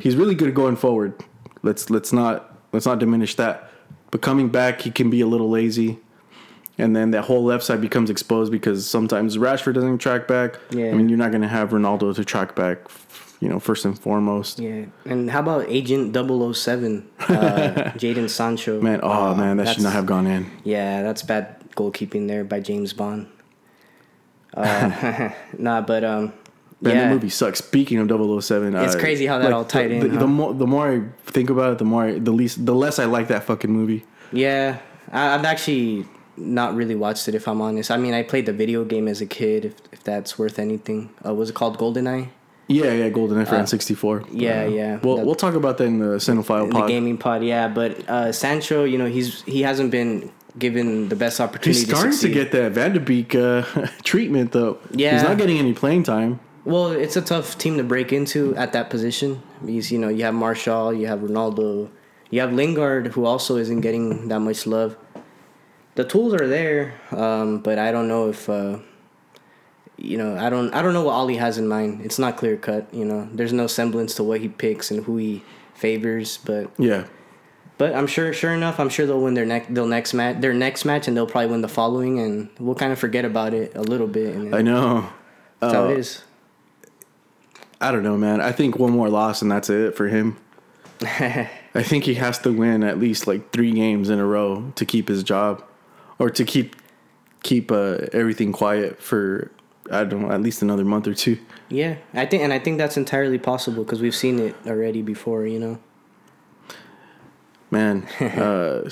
[0.02, 1.14] He's really good at going forward.
[1.62, 3.70] Let's let's not let's not diminish that.
[4.10, 5.98] But coming back, he can be a little lazy.
[6.80, 10.58] And then that whole left side becomes exposed because sometimes Rashford doesn't track back.
[10.70, 10.90] Yeah.
[10.90, 12.78] I mean, you're not going to have Ronaldo to track back,
[13.40, 14.60] you know, first and foremost.
[14.60, 17.24] Yeah, and how about Agent 007, uh,
[17.98, 18.80] Jadon Sancho?
[18.80, 20.48] Man, oh Uh, man, that should not have gone in.
[20.62, 23.26] Yeah, that's bad goalkeeping there by James Bond.
[24.54, 26.32] Uh, nah, but um,
[26.80, 27.58] Man, yeah, that movie sucks.
[27.58, 30.18] Speaking of 007, It's crazy how that all tied the, in, The, huh?
[30.20, 32.98] the more the more I think about it, the more I, the least the less
[33.00, 34.04] I like that fucking movie.
[34.32, 34.78] yeah,
[35.10, 37.90] I, I've actually not really watched it if I'm honest.
[37.90, 41.10] I mean, I played the video game as a kid, if if that's worth anything.
[41.26, 42.28] Uh, was it called GoldenEye?
[42.68, 44.26] Yeah, yeah, GoldenEye for Uh, N64.
[44.30, 44.98] yeah, Uh, yeah.
[45.02, 46.82] We'll That- we'll talk about that in the Cinephile In pod.
[46.84, 47.66] the gaming pod, yeah.
[47.66, 51.80] But uh, Sancho, you know, he's he hasn't been given the best opportunity.
[51.80, 52.34] He's starting to, succeed.
[52.34, 53.62] get that van de Beek uh,
[54.04, 54.78] treatment though.
[54.92, 55.14] Yeah.
[55.14, 56.38] he's not getting any playing time.
[56.68, 60.24] Well, it's a tough team to break into at that position because you know you
[60.24, 61.88] have Martial, you have Ronaldo,
[62.30, 64.96] you have Lingard, who also isn't getting that much love.
[65.94, 68.78] The tools are there, um, but I don't know if uh,
[69.96, 70.36] you know.
[70.36, 70.72] I don't.
[70.74, 72.02] I don't know what Ole has in mind.
[72.04, 72.92] It's not clear cut.
[72.92, 75.42] You know, there's no semblance to what he picks and who he
[75.74, 76.36] favors.
[76.44, 77.06] But Yeah,
[77.78, 78.32] but I'm sure.
[78.34, 79.72] Sure enough, I'm sure they'll win their next.
[79.74, 80.40] They'll next match.
[80.42, 83.54] Their next match, and they'll probably win the following, and we'll kind of forget about
[83.54, 84.34] it a little bit.
[84.36, 85.08] And I know.
[85.60, 86.22] that's how Uh, it is.
[87.80, 88.40] I don't know, man.
[88.40, 90.36] I think one more loss and that's it for him.
[91.00, 94.84] I think he has to win at least like three games in a row to
[94.84, 95.62] keep his job,
[96.18, 96.74] or to keep
[97.44, 99.52] keep uh, everything quiet for
[99.90, 101.38] I don't know at least another month or two.
[101.68, 105.46] Yeah, I think, and I think that's entirely possible because we've seen it already before.
[105.46, 105.78] You know.
[107.70, 108.90] Man, uh,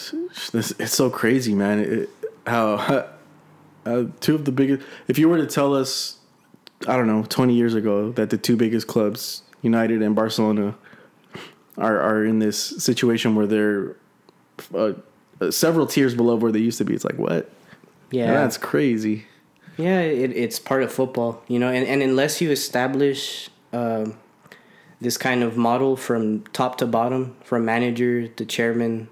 [0.53, 1.81] this, it's so crazy, man.
[1.81, 2.11] It,
[2.47, 3.09] how
[3.87, 4.87] uh, two of the biggest.
[5.09, 6.19] If you were to tell us,
[6.87, 10.77] I don't know, twenty years ago that the two biggest clubs, United and Barcelona,
[11.79, 13.97] are are in this situation where they're
[14.75, 14.93] uh,
[15.41, 17.51] uh, several tiers below where they used to be, it's like what?
[18.11, 19.27] Yeah, that's crazy.
[19.77, 20.01] yeah.
[20.01, 24.17] It, it's part of football, you know, and, and unless you establish um,
[25.01, 29.09] this kind of model from top to bottom, from manager to chairman,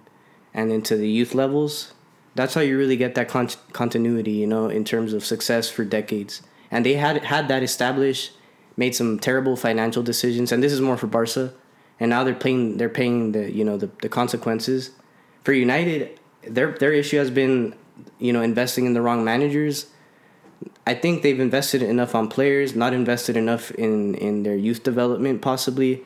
[0.55, 1.93] and into the youth levels,
[2.35, 5.85] that's how you really get that con- continuity, you know, in terms of success for
[5.85, 6.43] decades.
[6.75, 8.33] And they had had that established,
[8.77, 11.55] made some terrible financial decisions, and this is more for Barca.
[12.01, 14.91] And now they're paying they're paying the you know the, the consequences.
[15.45, 17.77] For United, their their issue has been,
[18.19, 19.87] you know, investing in the wrong managers.
[20.85, 25.43] I think they've invested enough on players, not invested enough in, in their youth development,
[25.43, 26.03] possibly,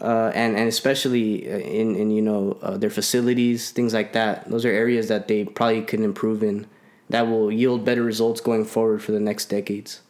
[0.00, 4.50] uh, and and especially uh, in in you know uh, their facilities, things like that.
[4.50, 6.66] Those are areas that they probably could improve in,
[7.12, 10.00] that will yield better results going forward for the next decades.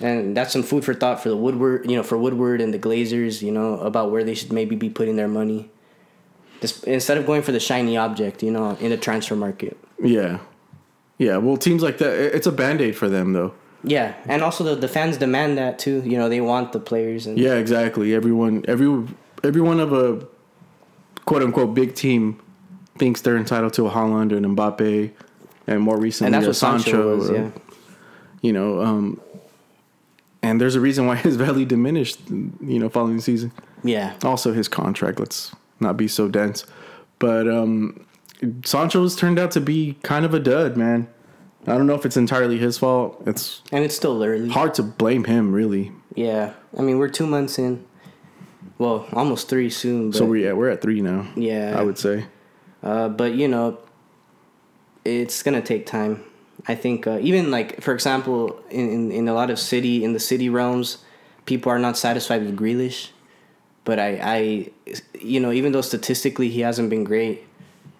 [0.00, 2.78] And that's some food for thought for the Woodward, you know, for Woodward and the
[2.78, 5.70] Glazers, you know, about where they should maybe be putting their money.
[6.60, 9.76] Just, instead of going for the shiny object, you know, in the transfer market.
[10.02, 10.38] Yeah,
[11.18, 11.36] yeah.
[11.36, 13.52] Well, teams like that, it's a band aid for them though.
[13.82, 16.02] Yeah, and also the, the fans demand that too.
[16.04, 18.14] You know, they want the players and Yeah, exactly.
[18.14, 19.06] Everyone, every
[19.42, 20.26] everyone of a
[21.24, 22.40] quote unquote big team
[22.98, 25.10] thinks they're entitled to a Haaland and Mbappe,
[25.70, 27.30] and more recently and that's what Sancho, was.
[27.30, 27.50] uh, Yeah,
[28.42, 29.20] You know, um,
[30.42, 32.18] and there's a reason why his value diminished.
[32.28, 33.52] You know, following the season.
[33.82, 35.18] yeah, Also, his contract.
[35.18, 36.66] Let's not be so dense,
[37.18, 38.04] but um,
[38.64, 41.08] Sancho's turned out to be kind of a dud, man.
[41.66, 43.22] I don't know if it's entirely his fault.
[43.26, 44.48] It's and it's still early.
[44.48, 45.92] hard to blame him, really.
[46.14, 47.84] Yeah, I mean we're two months in.
[48.78, 50.10] Well, almost three soon.
[50.10, 51.26] But, So we're at, we're at three now.
[51.36, 51.74] Yeah.
[51.78, 52.24] I would say.
[52.82, 53.78] Uh, but you know,
[55.04, 56.24] it's gonna take time.
[56.66, 60.12] I think uh, even like for example, in, in in a lot of city in
[60.12, 60.98] the city realms,
[61.46, 63.10] people are not satisfied with Grealish.
[63.84, 64.70] But I, I,
[65.18, 67.46] you know, even though statistically he hasn't been great,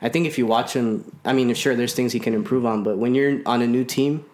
[0.03, 2.83] I think if you watch him, I mean, sure, there's things he can improve on.
[2.83, 4.25] But when you're on a new team,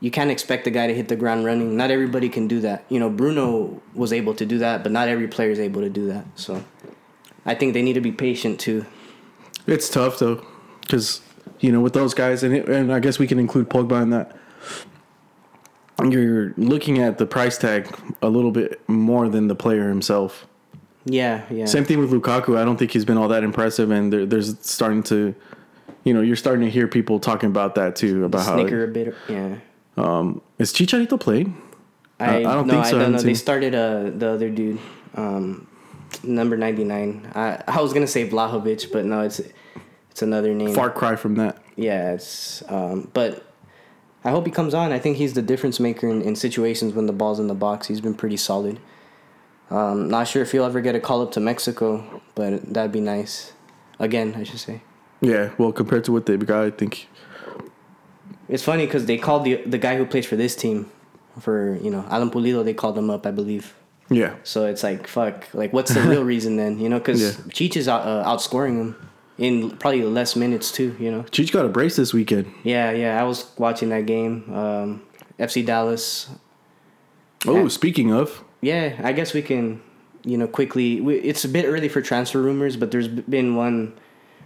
[0.00, 1.76] you can't expect the guy to hit the ground running.
[1.76, 2.84] Not everybody can do that.
[2.88, 5.90] You know, Bruno was able to do that, but not every player is able to
[5.90, 6.24] do that.
[6.34, 6.62] So,
[7.44, 8.86] I think they need to be patient too.
[9.66, 10.44] It's tough though,
[10.82, 11.20] because
[11.60, 14.10] you know with those guys, and it, and I guess we can include Pogba in
[14.10, 14.36] that.
[16.02, 20.46] You're looking at the price tag a little bit more than the player himself.
[21.04, 21.66] Yeah, yeah.
[21.66, 22.56] Same thing with Lukaku.
[22.56, 25.34] I don't think he's been all that impressive, and there, there's starting to,
[26.04, 28.24] you know, you're starting to hear people talking about that too.
[28.24, 29.14] About how Snicker a bit.
[29.28, 29.56] Yeah.
[29.96, 31.60] um, is Chicharito playing?
[32.18, 32.96] I, I don't no, think so.
[32.96, 33.18] I don't know.
[33.18, 34.78] They started uh the other dude,
[35.14, 35.66] um,
[36.22, 37.30] number ninety nine.
[37.34, 39.40] I I was gonna say Vlahovic, but no, it's
[40.10, 40.74] it's another name.
[40.74, 41.58] Far cry from that.
[41.76, 43.46] Yeah, it's um, but
[44.24, 44.92] I hope he comes on.
[44.92, 47.86] I think he's the difference maker in, in situations when the ball's in the box.
[47.86, 48.78] He's been pretty solid.
[49.70, 53.00] Um, not sure if he'll ever get a call up to Mexico, but that'd be
[53.00, 53.52] nice.
[53.98, 54.82] Again, I should say.
[55.20, 57.06] Yeah, well, compared to what they've got, I think
[58.48, 60.90] It's funny because they called the the guy who plays for this team,
[61.38, 62.64] for you know Alan Pulido.
[62.64, 63.74] They called him up, I believe.
[64.10, 64.34] Yeah.
[64.42, 65.46] So it's like fuck.
[65.54, 66.80] Like what's the real reason then?
[66.80, 67.30] You know, because Yeah.
[67.52, 69.09] Cheech is out, uh, outscoring him
[69.40, 70.94] in probably less minutes too.
[71.00, 71.22] You know.
[71.24, 72.52] Cheech got a brace this weekend.
[72.62, 73.20] Yeah, yeah.
[73.20, 74.54] I was watching that game.
[74.54, 75.02] Um,
[75.40, 76.28] FC Dallas.
[77.46, 79.80] Oh, speaking of, Yeah, I guess we can,
[80.24, 81.00] you know, quickly.
[81.00, 83.98] We, it's a bit early for transfer rumors, but there's been one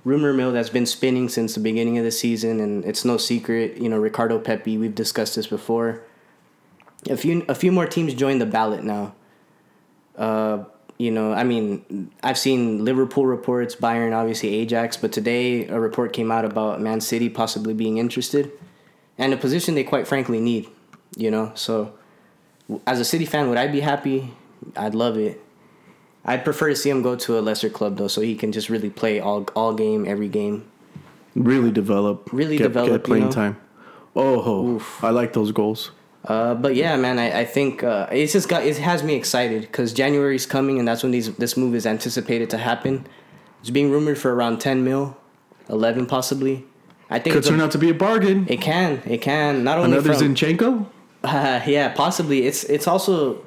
[0.04, 3.78] rumor mill that's been spinning since the beginning of the season, and it's no secret.
[3.78, 4.78] You know, Ricardo Pepi.
[4.78, 6.04] We've discussed this before.
[7.10, 9.14] A few, a few more teams joined the ballot now.
[10.16, 10.64] Uh,
[10.98, 16.12] you know, I mean, I've seen Liverpool reports, Bayern, obviously Ajax, but today a report
[16.12, 18.52] came out about Man City possibly being interested,
[19.18, 20.68] and a position they quite frankly need.
[21.16, 21.94] You know, so
[22.86, 24.34] as a City fan, would I be happy?
[24.76, 25.40] I'd love it.
[26.24, 28.70] I'd prefer to see him go to a lesser club though, so he can just
[28.70, 30.64] really play all all game, every game.
[31.34, 32.32] really develop.
[32.32, 33.34] Really get, develop, Get playing you know?
[33.34, 33.56] time.
[34.16, 35.06] Oh, oh ho.
[35.06, 35.90] I like those goals.
[36.24, 39.62] Uh, but yeah, man, I, I think uh, it's just got it has me excited
[39.62, 43.06] because January's coming and that's when these this move is anticipated to happen.
[43.60, 45.16] It's being rumored for around ten mil,
[45.68, 46.64] eleven possibly.
[47.10, 48.46] I think Could it's a- turn out to be a bargain.
[48.48, 50.86] it can it can not only Another from, Zinchenko?
[51.22, 52.46] Uh, yeah, possibly.
[52.46, 53.44] It's it's also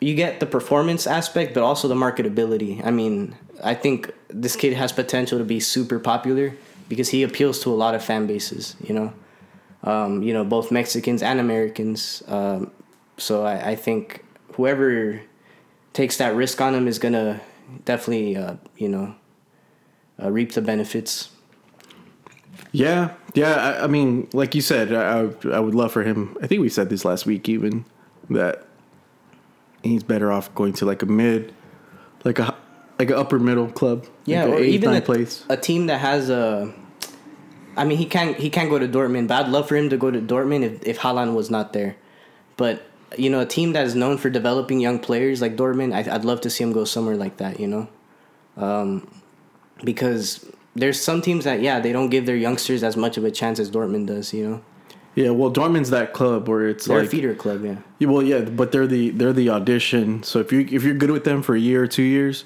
[0.00, 2.84] you get the performance aspect, but also the marketability.
[2.84, 6.54] I mean, I think this kid has potential to be super popular
[6.90, 8.76] because he appeals to a lot of fan bases.
[8.82, 9.12] You know,
[9.84, 12.22] um, you know both Mexicans and Americans.
[12.26, 12.72] Um,
[13.16, 14.24] so I, I think
[14.54, 15.20] whoever
[15.92, 17.40] takes that risk on him is gonna
[17.84, 19.14] definitely uh, you know
[20.20, 21.30] uh, reap the benefits.
[22.72, 23.54] Yeah, yeah.
[23.54, 26.36] I, I mean, like you said, I, I would love for him.
[26.42, 27.84] I think we said this last week, even
[28.30, 28.66] that
[29.82, 31.54] he's better off going to like a mid,
[32.24, 32.54] like a
[32.98, 34.06] like an upper middle club.
[34.24, 35.44] Yeah, like or even a, ninth place.
[35.48, 36.72] a team that has a.
[37.76, 39.96] I mean, he can't he can't go to Dortmund, but I'd love for him to
[39.96, 41.96] go to Dortmund if if Haaland was not there.
[42.56, 46.14] But you know, a team that is known for developing young players like Dortmund, I,
[46.14, 47.60] I'd love to see him go somewhere like that.
[47.60, 47.88] You know,
[48.56, 49.22] um,
[49.82, 53.30] because there's some teams that yeah they don't give their youngsters as much of a
[53.30, 54.32] chance as Dortmund does.
[54.32, 54.62] You know,
[55.14, 57.64] Yeah, well, Dortmund's that club where it's they're like a feeder club.
[57.64, 60.22] Yeah, Yeah, well, yeah, but they're the they're the audition.
[60.22, 62.44] So if you if you're good with them for a year or two years,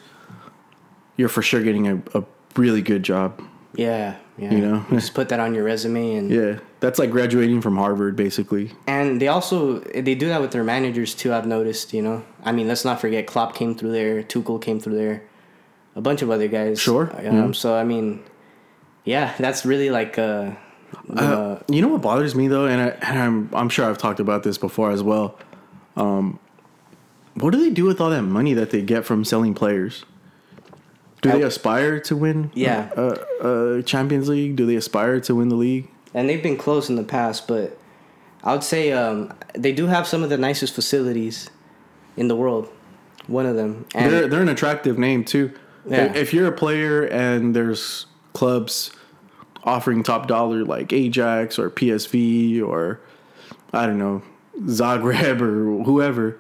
[1.16, 2.24] you're for sure getting a, a
[2.56, 3.42] really good job.
[3.74, 4.52] yeah, yeah.
[4.52, 4.84] You know?
[4.90, 8.70] just put that on your resume and Yeah, that's like graduating from Harvard, basically.
[8.86, 11.34] And they also they do that with their managers too.
[11.34, 11.92] I've noticed.
[11.92, 15.22] You know, I mean, let's not forget Klopp came through there, Tuchel came through there,
[15.96, 16.80] a bunch of other guys.
[16.80, 17.52] Sure, Um, yeah.
[17.52, 18.22] So I mean,
[19.04, 20.52] yeah, that's really like uh,
[21.10, 23.98] uh, Uh, you know what bothers me though, and, I, and I'm I'm sure I've
[23.98, 25.38] talked about this before as well.
[25.96, 26.38] Um,
[27.34, 30.04] what do they do with all that money that they get from selling players?
[31.22, 32.50] Do they I- aspire to win?
[32.54, 32.90] Yeah.
[32.96, 34.56] uh, uh, Champions League.
[34.56, 35.88] Do they aspire to win the league?
[36.14, 37.78] and they've been close in the past, but
[38.42, 41.50] I would say um, they do have some of the nicest facilities
[42.16, 42.68] in the world.
[43.26, 45.52] One of them, and they're they're an attractive name too.
[45.86, 46.12] Yeah.
[46.14, 48.90] If you're a player and there's clubs
[49.64, 53.00] offering top dollar like Ajax or PSV or
[53.74, 54.22] I don't know
[54.62, 56.38] Zagreb or whoever,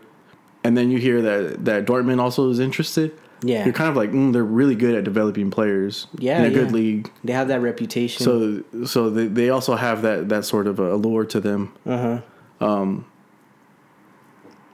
[0.64, 3.12] and then you hear that that Dortmund also is interested,
[3.42, 6.54] yeah, you're kind of like mm, they're really good at developing players Yeah, in a
[6.54, 7.10] good league.
[7.24, 8.24] they have that reputation.
[8.24, 11.72] So so they, they also have that that sort of allure to them.
[11.86, 12.20] Uh
[12.60, 12.96] huh.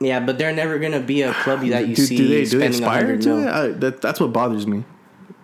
[0.01, 2.59] yeah, but they're never gonna be a club that you do, see do they do
[2.59, 3.43] they aspire to mil.
[3.47, 3.49] it?
[3.51, 4.85] I, that, that's what bothers me.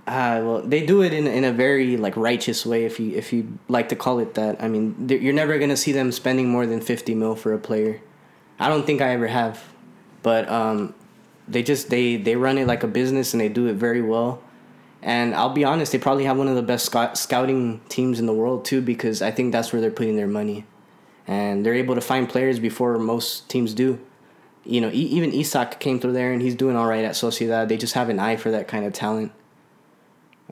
[0.07, 3.33] Uh, well, they do it in in a very like righteous way, if you if
[3.33, 4.61] you like to call it that.
[4.63, 8.01] I mean, you're never gonna see them spending more than fifty mil for a player.
[8.59, 9.63] I don't think I ever have,
[10.23, 10.95] but um,
[11.51, 14.41] they just they they run it like a business and they do it very well.
[15.03, 18.27] And I'll be honest, they probably have one of the best scout- scouting teams in
[18.27, 20.67] the world too, because I think that's where they're putting their money,
[21.27, 23.99] and they're able to find players before most teams do.
[24.65, 27.69] You know, e- even Isak came through there and he's doing all right at Sociedad.
[27.69, 29.33] They just have an eye for that kind of talent.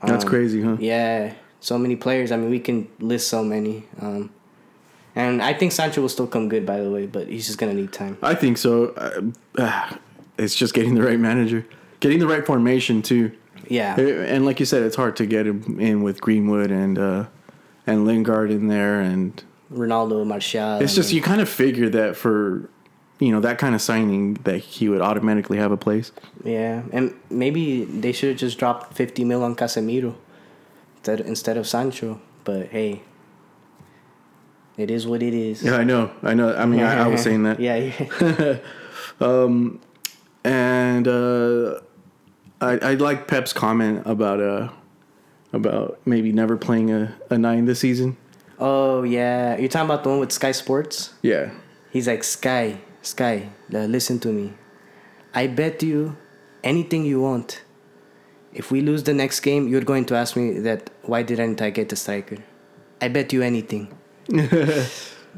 [0.05, 0.77] That's Um, crazy, huh?
[0.79, 2.31] Yeah, so many players.
[2.31, 3.85] I mean, we can list so many.
[4.01, 4.31] Um,
[5.15, 7.73] and I think Sancho will still come good, by the way, but he's just gonna
[7.75, 8.17] need time.
[8.23, 8.93] I think so.
[8.97, 9.91] Uh, uh,
[10.39, 11.65] it's just getting the right manager,
[11.99, 13.31] getting the right formation too.
[13.67, 17.25] Yeah, And like you said, it's hard to get him in with Greenwood and uh,
[17.85, 20.79] and Lingard in there, and Ronaldo, and Martial.
[20.81, 22.67] it's just you kind of figure that for
[23.19, 26.11] you know that kind of signing that he would automatically have a place.
[26.43, 30.15] yeah, and maybe they should have just dropped fifty mil on Casemiro
[30.95, 32.19] instead instead of Sancho.
[32.45, 33.03] But hey,
[34.77, 35.61] it is what it is.
[35.61, 36.55] Yeah, I know, I know.
[36.55, 37.59] I mean, I, I was saying that.
[37.59, 38.57] yeah, yeah.
[40.49, 41.79] and uh,
[42.61, 44.69] I I like Pep's comment about uh
[45.53, 48.17] about maybe never playing a, a nine this season.
[48.59, 51.13] oh yeah, you're talking about the one with Sky Sports.
[51.21, 51.51] Yeah,
[51.91, 54.53] He's like Sky, Sky, uh, listen to me.
[55.33, 56.17] I bet you
[56.63, 57.61] anything you want.
[58.53, 61.69] If we lose the next game, you're going to ask me that why didn't I
[61.69, 62.37] get the striker?
[63.01, 63.93] I bet you anything.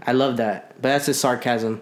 [0.07, 1.81] I love that, but that's just sarcasm.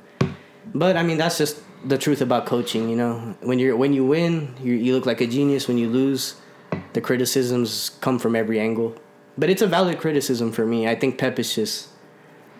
[0.74, 2.90] But I mean, that's just the truth about coaching.
[2.90, 5.68] You know, when you're when you win, you you look like a genius.
[5.68, 6.36] When you lose,
[6.94, 8.96] the criticisms come from every angle.
[9.38, 10.88] But it's a valid criticism for me.
[10.88, 11.90] I think Pep is just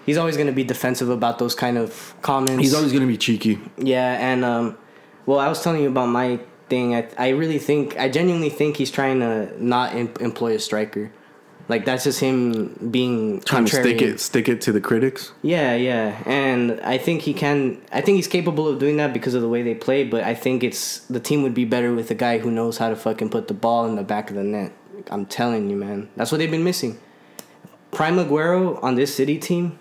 [0.06, 2.62] he's always going to be defensive about those kind of comments.
[2.62, 3.60] He's always gonna be cheeky.
[3.78, 4.78] Yeah, and um,
[5.26, 6.40] well, I was telling you about my
[6.70, 6.96] thing.
[6.96, 11.12] I I really think I genuinely think he's trying to not em- employ a striker.
[11.70, 15.32] Like that's just him being Trying to stick it, stick it to the critics.
[15.44, 17.80] Yeah, yeah, and I think he can.
[17.92, 20.04] I think he's capable of doing that because of the way they play.
[20.04, 22.90] But I think it's the team would be better with a guy who knows how
[22.90, 24.72] to fucking put the ball in the back of the net.
[25.12, 27.00] I'm telling you, man, that's what they've been missing.
[27.92, 29.78] Prime Aguero on this City team.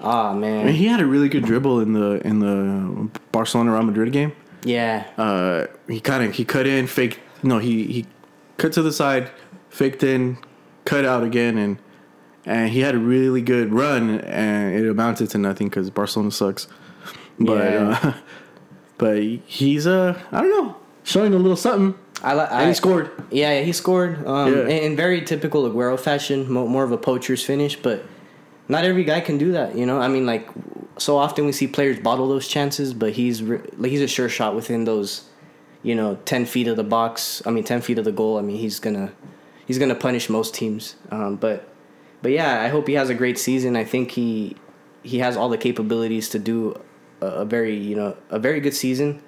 [0.00, 3.84] Ah mean, man, he had a really good dribble in the in the Barcelona Real
[3.84, 4.32] Madrid game.
[4.64, 7.20] yeah, Uh, he kind of he cut in, fake.
[7.44, 8.06] No, he he
[8.58, 9.30] cut to the side,
[9.70, 10.38] faked in,
[10.84, 11.78] cut out again, and
[12.46, 16.66] and he had a really good run, and it amounted to nothing because Barcelona sucks.
[17.38, 17.98] But Yeah.
[18.02, 18.12] uh,
[18.98, 21.94] but he's uh I don't know showing a little something.
[22.22, 22.48] I like.
[22.50, 23.10] And he scored.
[23.30, 24.26] Yeah, yeah, he scored.
[24.26, 24.68] Um, Yeah.
[24.68, 28.02] in, very typical Aguero fashion, mo- more of a poacher's finish, but
[28.68, 29.76] not every guy can do that.
[29.76, 30.48] You know, I mean, like
[30.96, 34.28] so often we see players bottle those chances, but he's re- like he's a sure
[34.30, 35.24] shot within those,
[35.82, 37.42] you know, ten feet of the box.
[37.44, 38.38] I mean, ten feet of the goal.
[38.38, 39.12] I mean, he's gonna
[39.66, 40.96] he's gonna punish most teams.
[41.10, 41.68] Um, but
[42.22, 43.76] but yeah, I hope he has a great season.
[43.76, 44.56] I think he
[45.02, 46.80] he has all the capabilities to do
[47.20, 49.22] a, a very you know a very good season.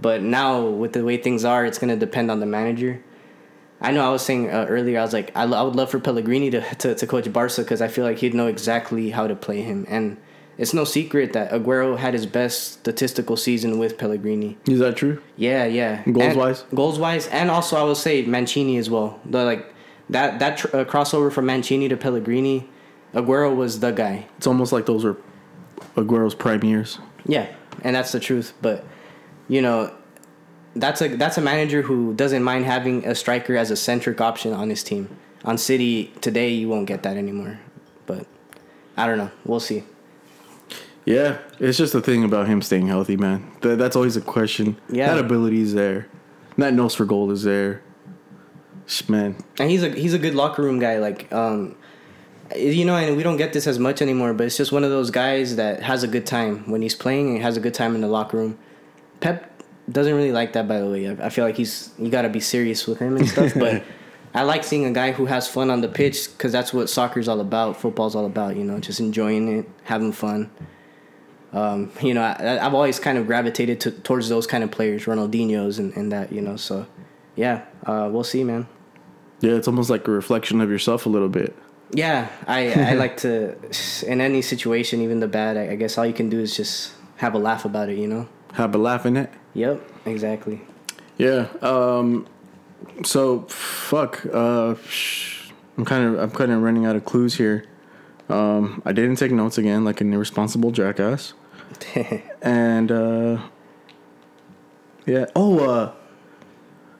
[0.00, 3.02] But now with the way things are, it's gonna depend on the manager.
[3.80, 6.00] I know I was saying uh, earlier, I was like, I, I would love for
[6.00, 9.36] Pellegrini to, to, to coach Barca because I feel like he'd know exactly how to
[9.36, 9.86] play him.
[9.88, 10.16] And
[10.58, 14.58] it's no secret that Aguero had his best statistical season with Pellegrini.
[14.68, 15.22] Is that true?
[15.36, 16.02] Yeah, yeah.
[16.04, 16.64] Goals And- wise?
[16.74, 19.20] goals wise, and also I will say Mancini as well.
[19.24, 19.72] The like
[20.10, 22.68] that that tr- uh, crossover from Mancini to Pellegrini,
[23.14, 24.26] Aguero was the guy.
[24.36, 25.16] It's almost like those were
[25.96, 26.98] Aguero's prime years.
[27.26, 27.46] Yeah,
[27.82, 28.52] and that's the truth.
[28.60, 28.84] But
[29.48, 29.92] you know,
[30.74, 34.52] that's a that's a manager who doesn't mind having a striker as a centric option
[34.52, 35.08] on his team.
[35.44, 37.60] On City today, you won't get that anymore.
[38.06, 38.26] But
[38.96, 39.30] I don't know.
[39.44, 39.84] We'll see.
[41.04, 43.50] Yeah, it's just the thing about him staying healthy, man.
[43.62, 44.76] That, that's always a question.
[44.90, 45.14] Yeah.
[45.14, 46.08] that ability is there.
[46.58, 47.82] That nose for goal is there.
[49.06, 50.98] Man, And he's a he's a good locker room guy.
[50.98, 51.76] Like um,
[52.56, 54.32] you know, and we don't get this as much anymore.
[54.32, 57.30] But it's just one of those guys that has a good time when he's playing
[57.30, 58.58] and has a good time in the locker room.
[59.20, 61.08] Pep doesn't really like that, by the way.
[61.08, 63.52] I, I feel like he's you got to be serious with him and stuff.
[63.54, 63.82] but
[64.34, 67.28] I like seeing a guy who has fun on the pitch because that's what soccer's
[67.28, 67.76] all about.
[67.76, 68.56] Football's all about.
[68.56, 70.50] You know, just enjoying it, having fun.
[71.52, 75.06] Um, you know, I, I've always kind of gravitated to, towards those kind of players,
[75.06, 76.32] Ronaldinho's and, and that.
[76.32, 76.86] You know, so
[77.36, 78.66] yeah, uh, we'll see, man.
[79.40, 81.56] yeah, it's almost like a reflection of yourself a little bit.
[81.92, 83.56] Yeah, I I like to
[84.06, 85.56] in any situation, even the bad.
[85.56, 87.98] I, I guess all you can do is just have a laugh about it.
[87.98, 88.28] You know.
[88.54, 89.30] Have a laugh in it.
[89.54, 89.80] Yep.
[90.06, 90.60] Exactly.
[91.16, 91.48] Yeah.
[91.62, 92.26] Um.
[93.04, 94.26] So fuck.
[94.26, 94.74] Uh.
[95.78, 97.64] I'm kind of I'm kind of running out of clues here.
[98.28, 98.82] Um.
[98.84, 101.34] I didn't take notes again, like an irresponsible jackass.
[102.42, 103.38] And uh.
[105.06, 105.26] Yeah.
[105.36, 105.92] Oh.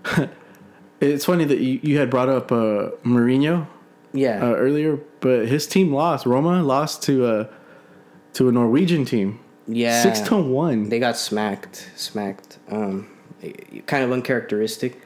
[0.05, 0.27] Uh.
[1.01, 3.67] it's funny that you, you had brought up uh Mourinho
[4.13, 4.43] yeah.
[4.43, 6.27] uh, earlier, but his team lost.
[6.27, 7.47] Roma lost to uh
[8.35, 9.41] to a Norwegian team.
[9.67, 10.03] yeah.
[10.03, 10.89] Six to one.
[10.89, 11.91] They got smacked.
[11.97, 12.59] Smacked.
[12.71, 13.09] Um,
[13.87, 15.03] kind of uncharacteristic.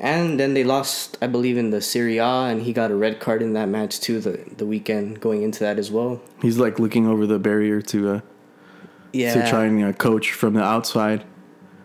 [0.00, 3.18] And then they lost, I believe, in the Serie A, and he got a red
[3.18, 4.20] card in that match too.
[4.20, 6.20] The the weekend going into that as well.
[6.40, 8.20] He's like looking over the barrier to uh
[9.12, 9.34] Yeah.
[9.34, 11.24] to try and uh, coach from the outside.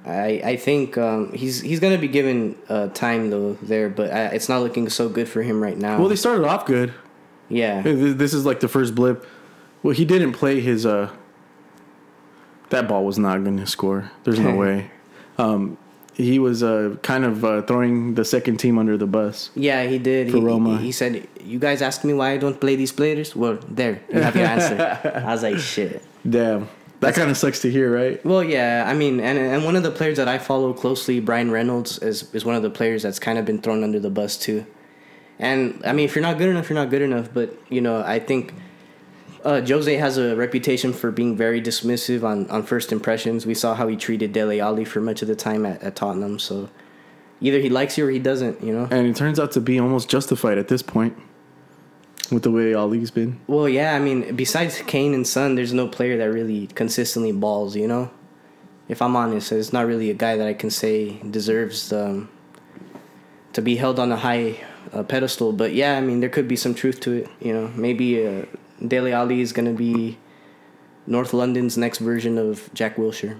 [0.05, 4.25] I I think um, he's he's gonna be given uh, time though there, but I,
[4.35, 5.97] it's not looking so good for him right now.
[5.97, 6.93] Well, they started off good.
[7.49, 7.81] yeah.
[7.81, 9.25] This is like the first blip.
[9.81, 10.85] Well, he didn't play his.
[10.85, 11.09] uh
[12.69, 14.11] That ball was not going to score.
[14.23, 14.91] There's no way.
[15.37, 15.77] Um,
[16.15, 19.49] he was uh, kind of uh, throwing the second team under the bus.
[19.55, 20.31] Yeah, he did.
[20.31, 20.77] For he, Roma.
[20.77, 23.35] He, he said, "You guys ask me why I don't play these players.
[23.35, 24.77] Well, there you have your answer."
[25.25, 28.23] I was like, "Shit." Damn, that kind of sucks to hear, right?
[28.25, 28.85] Well, yeah.
[28.87, 32.33] I mean, and and one of the players that I follow closely, Bryan Reynolds, is
[32.33, 34.65] is one of the players that's kind of been thrown under the bus too.
[35.39, 37.29] And I mean, if you're not good enough, you're not good enough.
[37.33, 38.53] But you know, I think
[39.43, 43.45] uh, Jose has a reputation for being very dismissive on, on first impressions.
[43.45, 46.39] We saw how he treated Dele Alli for much of the time at, at Tottenham.
[46.39, 46.69] So
[47.41, 48.63] either he likes you or he doesn't.
[48.63, 48.87] You know.
[48.89, 51.17] And it turns out to be almost justified at this point,
[52.31, 53.39] with the way Alli's been.
[53.47, 57.75] Well, yeah, I mean, besides Kane and Son, there's no player that really consistently balls,
[57.75, 58.11] you know?
[58.87, 62.29] if I'm honest, it's not really a guy that I can say deserves um,
[63.53, 64.57] to be held on a high
[64.91, 65.53] uh, pedestal.
[65.53, 67.29] But yeah, I mean, there could be some truth to it.
[67.39, 68.45] You know, maybe uh,
[68.87, 70.17] Dele Alli is gonna be
[71.07, 73.37] North London's next version of Jack Wilshere.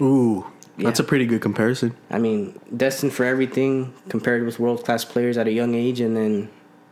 [0.00, 0.46] Ooh,
[0.78, 1.04] that's Yeah.
[1.04, 1.94] a pretty good comparison.
[2.10, 6.16] I mean, destined for everything, compared with world class players at a young age, and
[6.16, 6.48] then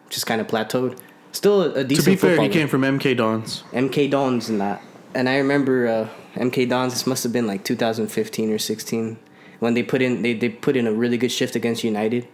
[0.09, 0.97] just kind of plateaued.
[1.33, 3.65] Still a, a decent to be fair, he came from MK Dons.
[3.73, 4.83] MK Dons and that.
[5.15, 6.93] And I remember uh, MK Dons.
[6.93, 9.19] This must have been like 2015 or 16
[9.61, 12.27] when they put in they, they put in a really good shift against United.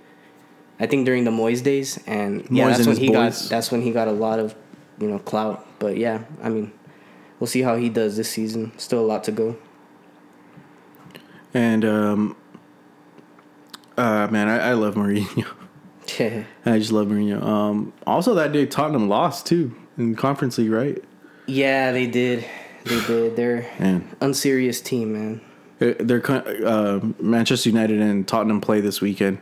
[0.80, 3.70] I think during the Moyes days, and yeah, Moyes that's and when he got that's
[3.72, 4.55] when he got a lot of
[5.01, 5.66] you know clout.
[5.78, 6.72] But yeah, I mean,
[7.40, 8.72] we'll see how he does this season.
[8.78, 9.57] Still a lot to go.
[11.55, 12.36] And um,
[13.96, 15.46] uh, man, I, I love Mourinho.
[16.66, 17.42] I just love Mourinho.
[17.42, 21.03] Um, also that day Tottenham lost too in Conference League, right?
[21.46, 22.44] yeah, they did.
[22.84, 23.36] They did.
[23.36, 25.40] They're Man, unserious team, man.
[25.78, 29.38] they're, they're uh, Manchester United and Tottenham play this weekend,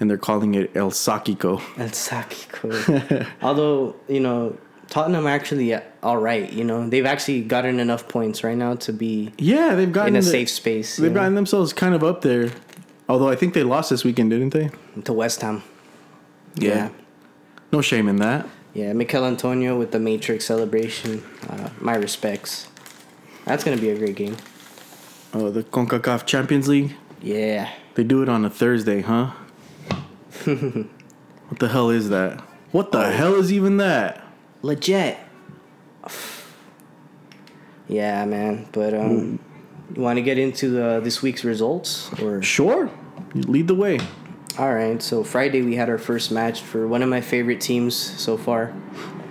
[0.00, 1.60] and they're calling it El Sackico.
[1.76, 3.26] El Sackico.
[3.42, 4.56] Although you know
[4.88, 6.50] Tottenham are actually all right.
[6.52, 10.20] You know they've actually gotten enough points right now to be Yeah, they've gotten in
[10.20, 10.96] a the- safe space.
[10.96, 12.50] They've you know, gotten themselves kind of up there.
[13.08, 14.70] Although I think they lost this weekend, didn't they?
[15.04, 15.62] to West Ham.
[16.56, 16.68] Yeah.
[16.74, 16.88] Yeah.
[17.72, 18.48] No shame in that.
[18.74, 21.22] Yeah, Michail Antonio with the Matrix celebration.
[21.48, 22.68] Uh, my respects.
[23.44, 24.36] That's gonna be a great game.
[25.34, 26.94] Oh, the CONCACAF Champions League.
[27.22, 27.70] Yeah.
[27.94, 29.32] They do it on a Thursday, huh?
[30.44, 32.40] what the hell is that?
[32.72, 34.22] What the hell is even that?
[34.66, 35.16] Legit.
[37.86, 38.68] Yeah, man.
[38.72, 39.38] But um,
[39.94, 42.42] you want to get into uh, this week's results or?
[42.42, 42.90] Sure.
[43.32, 44.00] You lead the way.
[44.58, 47.94] All right, so Friday we had our first match for one of my favorite teams
[47.94, 48.74] so far.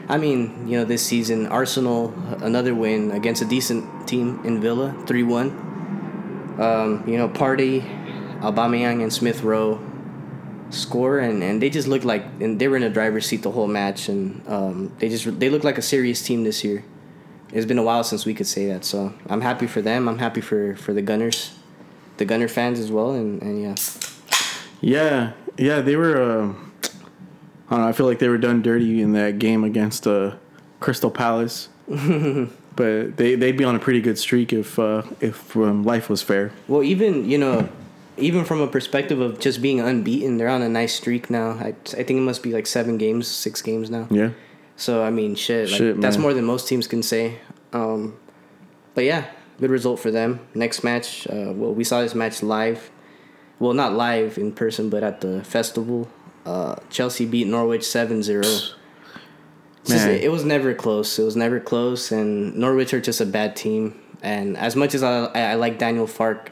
[0.07, 4.95] I mean, you know, this season, Arsenal, another win against a decent team in Villa,
[5.05, 5.49] 3 1.
[6.59, 7.83] Um, you know, Partey,
[8.39, 9.81] Aubameyang, and Smith Rowe
[10.69, 13.51] score, and, and they just looked like, and they were in the driver's seat the
[13.51, 16.83] whole match, and um, they just, they look like a serious team this year.
[17.51, 20.07] It's been a while since we could say that, so I'm happy for them.
[20.07, 21.53] I'm happy for, for the Gunners,
[22.17, 23.75] the Gunner fans as well, and, and yeah.
[24.81, 26.21] Yeah, yeah, they were.
[26.21, 26.53] Uh,
[27.67, 27.87] I don't know.
[27.87, 30.35] I feel like they were done dirty in that game against uh,
[30.79, 31.69] Crystal Palace.
[32.75, 36.21] but they they'd be on a pretty good streak if uh, if um, life was
[36.21, 36.51] fair.
[36.67, 37.69] Well, even you know,
[38.17, 41.51] even from a perspective of just being unbeaten, they're on a nice streak now.
[41.51, 44.07] I, I think it must be like seven games, six games now.
[44.09, 44.31] Yeah.
[44.75, 47.39] So I mean, shit, like, Shit, that's more than most teams can say.
[47.73, 48.17] Um,
[48.93, 49.25] but yeah,
[49.59, 50.39] good result for them.
[50.53, 52.91] Next match, uh, well, we saw this match live.
[53.59, 56.09] Well, not live in person, but at the festival.
[56.45, 58.73] Uh, Chelsea beat Norwich 7-0.
[59.87, 60.09] Man.
[60.09, 61.17] it was never close.
[61.19, 63.99] It was never close, and Norwich are just a bad team.
[64.21, 66.49] And as much as I, I like Daniel Farke,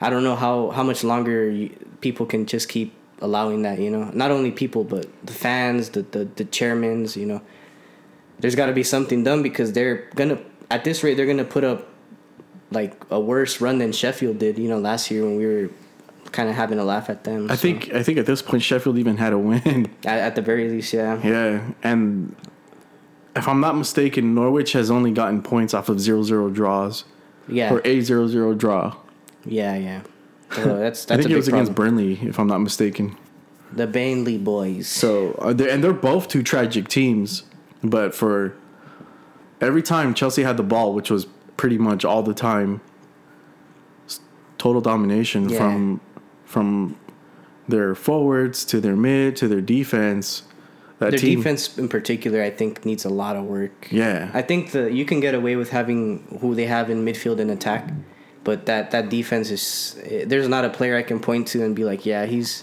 [0.00, 1.70] I don't know how, how much longer you,
[2.00, 3.78] people can just keep allowing that.
[3.78, 7.16] You know, not only people, but the fans, the the, the chairmans.
[7.16, 7.42] You know,
[8.38, 10.38] there's got to be something done because they're gonna
[10.70, 11.88] at this rate they're gonna put up
[12.70, 14.58] like a worse run than Sheffield did.
[14.58, 15.70] You know, last year when we were
[16.32, 17.50] kind of having a laugh at them.
[17.50, 19.90] I so- think I think at this point Sheffield even had a win.
[20.04, 21.20] at, at the very least, yeah.
[21.24, 22.34] yeah, and
[23.34, 27.04] if I'm not mistaken, Norwich has only gotten points off of 0-0 draws
[27.48, 28.96] Yeah, or a 0-0 draw.
[29.46, 30.02] Yeah, yeah.
[30.52, 31.96] So that's that's I think a it big was against problem.
[31.96, 33.16] Burnley, if I'm not mistaken.
[33.72, 34.86] The Bainley boys.
[34.86, 37.42] So uh, they're, and they're both two tragic teams,
[37.82, 38.54] but for
[39.60, 41.26] every time Chelsea had the ball, which was
[41.56, 42.80] pretty much all the time,
[44.58, 45.58] total domination Yeah.
[45.58, 46.00] from
[46.44, 46.96] from
[47.68, 50.42] their forwards to their mid to their defense.
[50.98, 53.88] That Their team, defense in particular, I think, needs a lot of work.
[53.90, 57.38] yeah, I think the you can get away with having who they have in midfield
[57.38, 57.92] and attack,
[58.46, 61.82] but that that defense is there's not a player I can point to and be
[61.82, 62.62] like, yeah, he's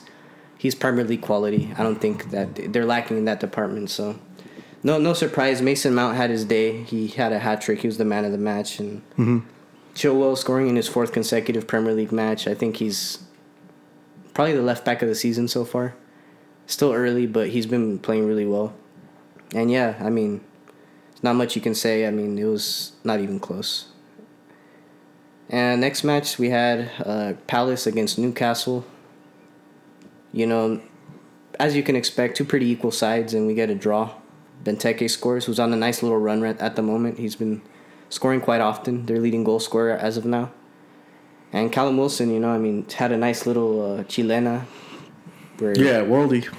[0.57, 1.73] he's Premier League quality.
[1.77, 3.89] I don't think that they're lacking in that department.
[3.89, 4.17] So,
[4.81, 5.61] no no surprise.
[5.61, 6.83] Mason Mount had his day.
[6.83, 7.81] He had a hat trick.
[7.81, 9.39] He was the man of the match, and mm-hmm.
[9.93, 12.47] Chilwell scoring in his fourth consecutive Premier League match.
[12.47, 13.19] I think he's
[14.33, 15.95] probably the left back of the season so far.
[16.65, 18.73] Still early, but he's been playing really well.
[19.53, 20.39] And yeah, I mean,
[21.21, 22.07] not much you can say.
[22.07, 23.89] I mean, it was not even close.
[25.53, 28.83] And next match we had uh, Palace against Newcastle.
[30.31, 30.81] You know,
[31.59, 34.15] as you can expect, two pretty equal sides, and we get a draw.
[34.63, 37.19] Benteke scores, who's on a nice little run at the moment.
[37.19, 37.61] He's been
[38.09, 39.05] scoring quite often.
[39.05, 40.51] Their leading goal scorer as of now.
[41.51, 44.65] And Callum Wilson, you know, I mean, had a nice little uh, chilena.
[45.59, 46.51] Where yeah, worldy.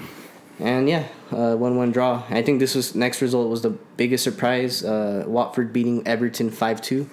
[0.57, 2.23] and yeah, uh, one-one draw.
[2.29, 4.85] I think this was next result was the biggest surprise.
[4.85, 7.09] Uh, Watford beating Everton five-two.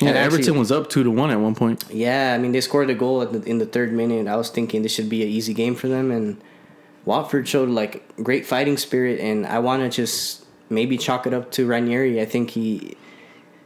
[0.00, 1.84] Yeah, And actually- Everton was up two to one at one point.
[1.90, 4.26] Yeah, I mean they scored a goal at the, in the third minute.
[4.26, 6.40] I was thinking this should be an easy game for them, and
[7.04, 11.50] Watford showed like great fighting spirit, and I want to just maybe chalk it up
[11.52, 12.20] to Ranieri.
[12.20, 12.96] I think he,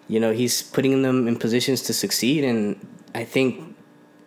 [0.08, 2.76] you know, he's putting them in positions to succeed, and
[3.14, 3.74] I think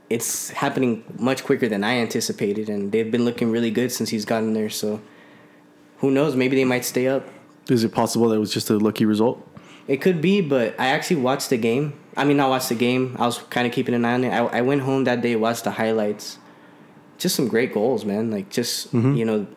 [0.09, 4.25] it's happening much quicker than I anticipated, and they've been looking really good since he's
[4.25, 4.69] gotten there.
[4.69, 5.01] So
[5.97, 6.35] who knows?
[6.35, 7.27] Maybe they might stay up.
[7.69, 9.45] Is it possible that it was just a lucky result?
[9.87, 11.93] It could be, but I actually watched the game.
[12.15, 13.15] I mean, I watched the game.
[13.19, 14.29] I was kind of keeping an eye on it.
[14.29, 16.37] I, I went home that day, watched the highlights.
[17.17, 18.29] Just some great goals, man.
[18.31, 19.47] Like just you know,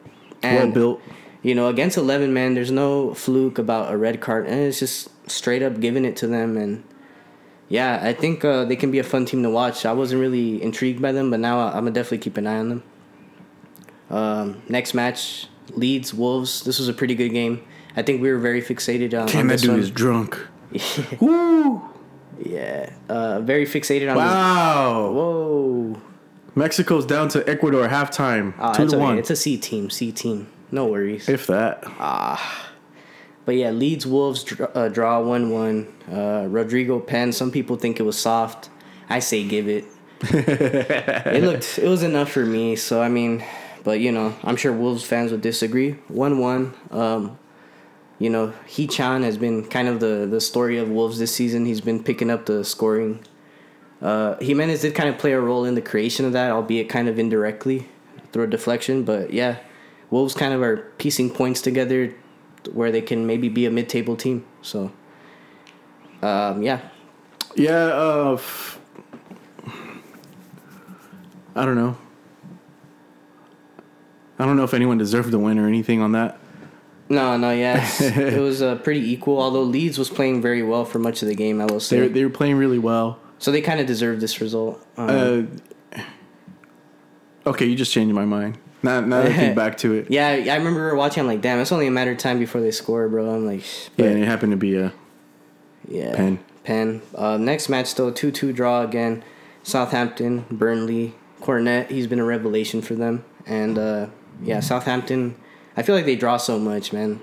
[0.42, 1.00] well built.
[1.42, 5.10] you know against eleven men, there's no fluke about a red card, and it's just
[5.30, 6.56] straight up giving it to them.
[6.56, 6.82] And
[7.68, 9.84] yeah, I think uh, they can be a fun team to watch.
[9.86, 12.68] I wasn't really intrigued by them, but now I'm gonna definitely keep an eye on
[12.68, 12.82] them.
[14.10, 16.64] Um, next match, Leeds Wolves.
[16.64, 17.64] This was a pretty good game.
[17.96, 19.80] I think we were very fixated on, on Damn, that this dude one.
[19.80, 20.38] is drunk.
[21.20, 21.82] Woo!
[22.44, 24.16] Yeah, uh, very fixated on.
[24.16, 24.24] This.
[24.24, 25.12] Wow.
[25.12, 26.02] Whoa,
[26.54, 28.54] Mexico's down to Ecuador halftime.
[28.58, 29.02] Ah, two to okay.
[29.02, 29.18] one.
[29.18, 30.48] It's a C team, C team.
[30.70, 31.28] No worries.
[31.28, 31.82] if that.
[31.98, 32.70] Ah.
[33.44, 35.92] But yeah, Leeds Wolves dr- uh, draw one one.
[36.10, 37.32] Uh, Rodrigo Pen.
[37.32, 38.70] Some people think it was soft.
[39.08, 39.84] I say give it.
[40.22, 41.78] it looked.
[41.78, 42.76] It was enough for me.
[42.76, 43.44] So I mean,
[43.84, 45.92] but you know, I'm sure Wolves fans would disagree.
[46.08, 46.74] One one.
[46.90, 47.38] Um,
[48.22, 51.66] you know, Hee Chan has been kind of the the story of Wolves this season.
[51.66, 53.24] He's been picking up the scoring.
[54.00, 57.08] Uh, Jimenez did kind of play a role in the creation of that, albeit kind
[57.08, 57.88] of indirectly
[58.32, 59.02] through a deflection.
[59.02, 59.56] But yeah,
[60.10, 62.14] Wolves kind of are piecing points together
[62.72, 64.44] where they can maybe be a mid-table team.
[64.62, 64.92] So,
[66.22, 66.80] um, yeah,
[67.56, 68.78] Yeah, uh, f-
[71.56, 71.96] I don't know.
[74.38, 76.38] I don't know if anyone deserved the win or anything on that.
[77.12, 79.40] No, no, yeah, it was uh, pretty equal.
[79.40, 82.08] Although Leeds was playing very well for much of the game, I will They say.
[82.08, 83.18] they were playing really well.
[83.38, 84.84] so they kind of deserved this result.
[84.96, 85.48] Um,
[85.94, 86.00] Uh,
[87.46, 88.58] okay, you just changed my mind.
[88.82, 91.20] Now, now that I think back to it, yeah, I remember we were watching.
[91.20, 93.30] I'm like, damn, it's only a matter of time before they score, bro.
[93.34, 93.62] I'm like,
[93.96, 94.92] yeah, and it happened to be a
[95.88, 96.16] Yeah.
[96.16, 96.38] Pen.
[96.64, 97.02] Pen.
[97.14, 99.22] Uh, next match though, two two draw again.
[99.64, 101.90] Southampton, Burnley, Cornet.
[101.90, 104.06] He's been a revelation for them, and uh,
[104.42, 105.36] yeah, Southampton.
[105.76, 107.20] I feel like they draw so much, man.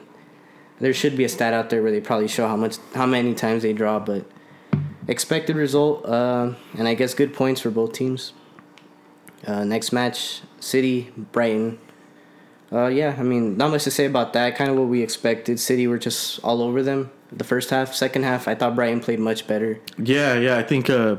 [0.79, 3.33] There should be a stat out there where they probably show how much, how many
[3.33, 4.25] times they draw, but
[5.07, 8.33] expected result, uh, and I guess good points for both teams.
[9.45, 11.79] Uh, next match, City, Brighton.
[12.71, 14.55] Uh, yeah, I mean, not much to say about that.
[14.55, 15.59] Kind of what we expected.
[15.59, 17.93] City were just all over them the first half.
[17.93, 19.79] Second half, I thought Brighton played much better.
[19.97, 20.57] yeah, yeah.
[20.57, 21.17] I think, uh,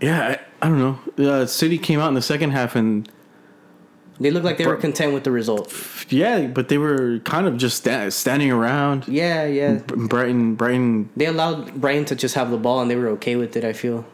[0.00, 1.30] yeah, I, I don't know.
[1.30, 3.08] Uh, City came out in the second half and
[4.22, 5.72] They looked like they were content with the result.
[6.08, 9.06] yeah, but they were kind of just sta- standing around.
[9.08, 9.80] Yeah, yeah.
[9.86, 11.10] Brighton, Brighton.
[11.16, 13.64] They allowed Brighton to just have the ball, and they were okay with it.
[13.64, 14.04] I feel.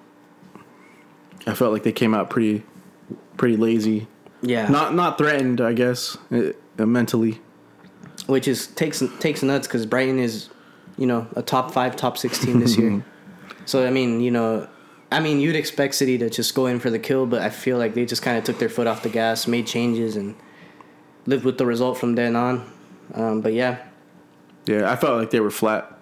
[1.46, 2.62] I felt like they came out pretty,
[3.36, 4.06] pretty lazy.
[4.42, 4.68] Yeah.
[4.68, 7.40] Not not threatened, I guess, uh, uh, mentally.
[8.26, 10.48] which is takes takes nuts because Brighton is,
[10.96, 13.04] you know, a top five, top six team this year.
[13.64, 14.66] So I mean, you know,
[15.11, 17.78] I mean, you'd expect City to just go in for the kill, but I feel
[17.78, 20.34] like they just kind of took their foot off the gas, made changes, and
[21.26, 22.70] lived with the result from then on.
[23.14, 23.78] Um, but yeah,
[24.66, 25.98] Yeah, I felt like they were flat.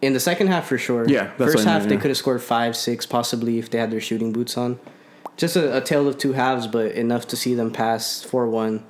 [0.00, 1.08] in the second half for sure.
[1.08, 2.00] Yeah, that's first what I half mean, they yeah.
[2.02, 4.78] could have scored five, six, possibly if they had their shooting boots on.
[5.36, 8.84] Just a, a tale of two halves, but enough to see them pass four one.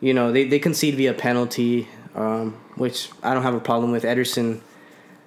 [0.00, 4.02] You know, they they concede via penalty, um, which I don't have a problem with.
[4.02, 4.60] Ederson,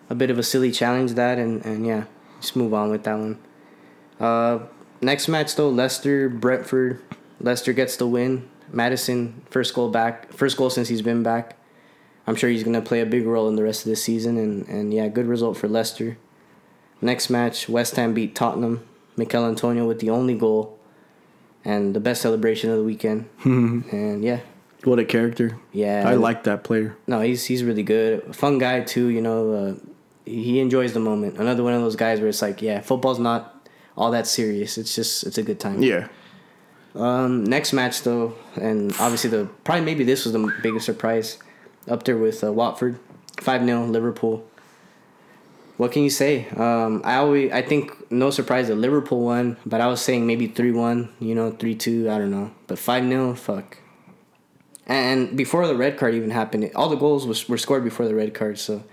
[0.10, 2.04] a bit of a silly challenge that, and and yeah,
[2.42, 3.40] just move on with that one.
[4.20, 4.60] Uh,
[5.02, 7.02] next match though, Leicester Brentford.
[7.40, 8.50] Leicester gets the win.
[8.72, 11.56] Maddison first goal back, first goal since he's been back.
[12.26, 14.68] I'm sure he's gonna play a big role in the rest of this season, and
[14.68, 16.18] and yeah, good result for Leicester.
[17.02, 18.86] Next match, West Ham beat Tottenham.
[19.16, 20.78] Michail Antonio with the only goal,
[21.64, 23.30] and the best celebration of the weekend.
[23.46, 24.42] and yeah,
[24.84, 25.58] What a character.
[25.72, 26.98] yeah, I like that player.
[27.08, 28.36] No, he's he's really good.
[28.36, 29.08] Fun guy too.
[29.08, 29.74] You know, uh,
[30.28, 31.38] he enjoys the moment.
[31.38, 34.78] Another one of those guys where it's like, yeah, football's not all that serious.
[34.78, 35.82] It's just it's a good time.
[35.82, 36.08] Yeah.
[36.96, 41.38] Um, next match though, and obviously the probably maybe this was the biggest surprise,
[41.88, 43.00] up there with uh, Watford,
[43.40, 44.46] five 0 Liverpool.
[45.78, 46.48] What can you say?
[46.56, 50.48] Um, I always I think no surprise that Liverpool won, but I was saying maybe
[50.48, 53.78] three one, you know, three two, I don't know, but five 0 fuck.
[54.88, 58.16] And before the red card even happened, all the goals was, were scored before the
[58.16, 58.84] red card, so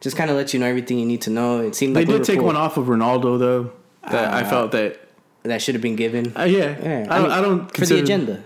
[0.00, 1.60] just kind of let you know everything you need to know.
[1.60, 3.72] It seemed They like did take one off of Ronaldo though.
[4.10, 5.00] That I Uh, felt that.
[5.44, 6.32] that should have been given.
[6.36, 6.76] Uh, yeah.
[6.80, 8.42] Yeah, I, don't, mean, I don't for the agenda.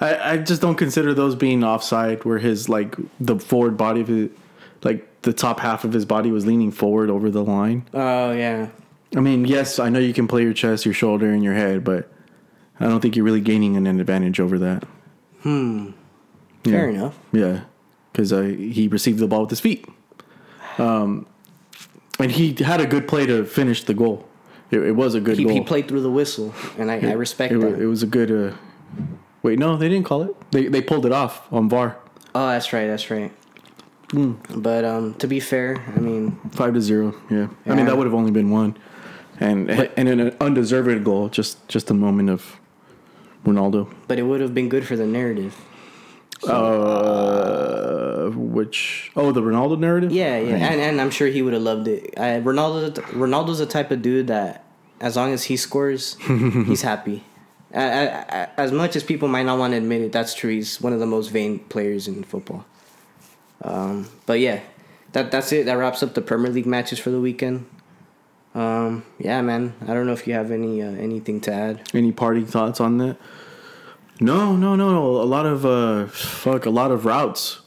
[0.00, 4.08] I, I just don't consider those being offside where his like the forward body of
[4.08, 4.30] his,
[4.82, 7.86] like the top half of his body was leaning forward over the line.
[7.94, 8.68] Oh yeah.
[9.14, 11.84] I mean, yes, I know you can play your chest, your shoulder, and your head,
[11.84, 12.10] but
[12.80, 14.84] I don't think you're really gaining an advantage over that.
[15.42, 15.90] Hmm.
[16.64, 16.72] Yeah.
[16.72, 17.18] Fair enough.
[17.32, 17.60] Yeah,
[18.12, 19.86] because uh, he received the ball with his feet,
[20.78, 21.26] um,
[22.18, 24.26] and he had a good play to finish the goal.
[24.70, 25.52] It, it was a good He, goal.
[25.54, 27.80] he played through the whistle, and I, I respect it, that.
[27.80, 28.30] it was a good.
[28.30, 28.56] Uh,
[29.42, 30.34] wait, no, they didn't call it.
[30.50, 31.96] They they pulled it off on VAR,
[32.34, 32.86] oh, that's right.
[32.86, 33.32] That's right.
[34.12, 34.32] Hmm.
[34.56, 37.14] But um, to be fair, I mean, five to zero.
[37.30, 38.76] Yeah, I mean that would have only been one,
[39.40, 41.28] and But- and an undeserved goal.
[41.28, 42.58] Just just a moment of
[43.44, 43.88] Ronaldo.
[44.08, 45.54] but it would have been good for the narrative.
[46.48, 47.61] Uh,
[48.36, 50.12] which oh the Ronaldo narrative.
[50.12, 52.14] Yeah, yeah, and and I'm sure he would have loved it.
[52.16, 54.64] I, Ronaldo, Ronaldo's the type of dude that
[55.00, 56.16] as long as he scores,
[56.66, 57.24] he's happy.
[57.72, 60.50] As much as people might not want to admit it, that's true.
[60.50, 62.66] He's one of the most vain players in football.
[63.62, 64.60] Um, but yeah,
[65.12, 65.66] that that's it.
[65.66, 67.66] That wraps up the Premier League matches for the weekend.
[68.54, 69.74] Um, yeah, man.
[69.82, 71.90] I don't know if you have any uh, anything to add.
[71.94, 73.16] Any party thoughts on that?
[74.20, 75.22] No, no, no, no.
[75.22, 77.61] A lot of uh, fuck, a lot of routes.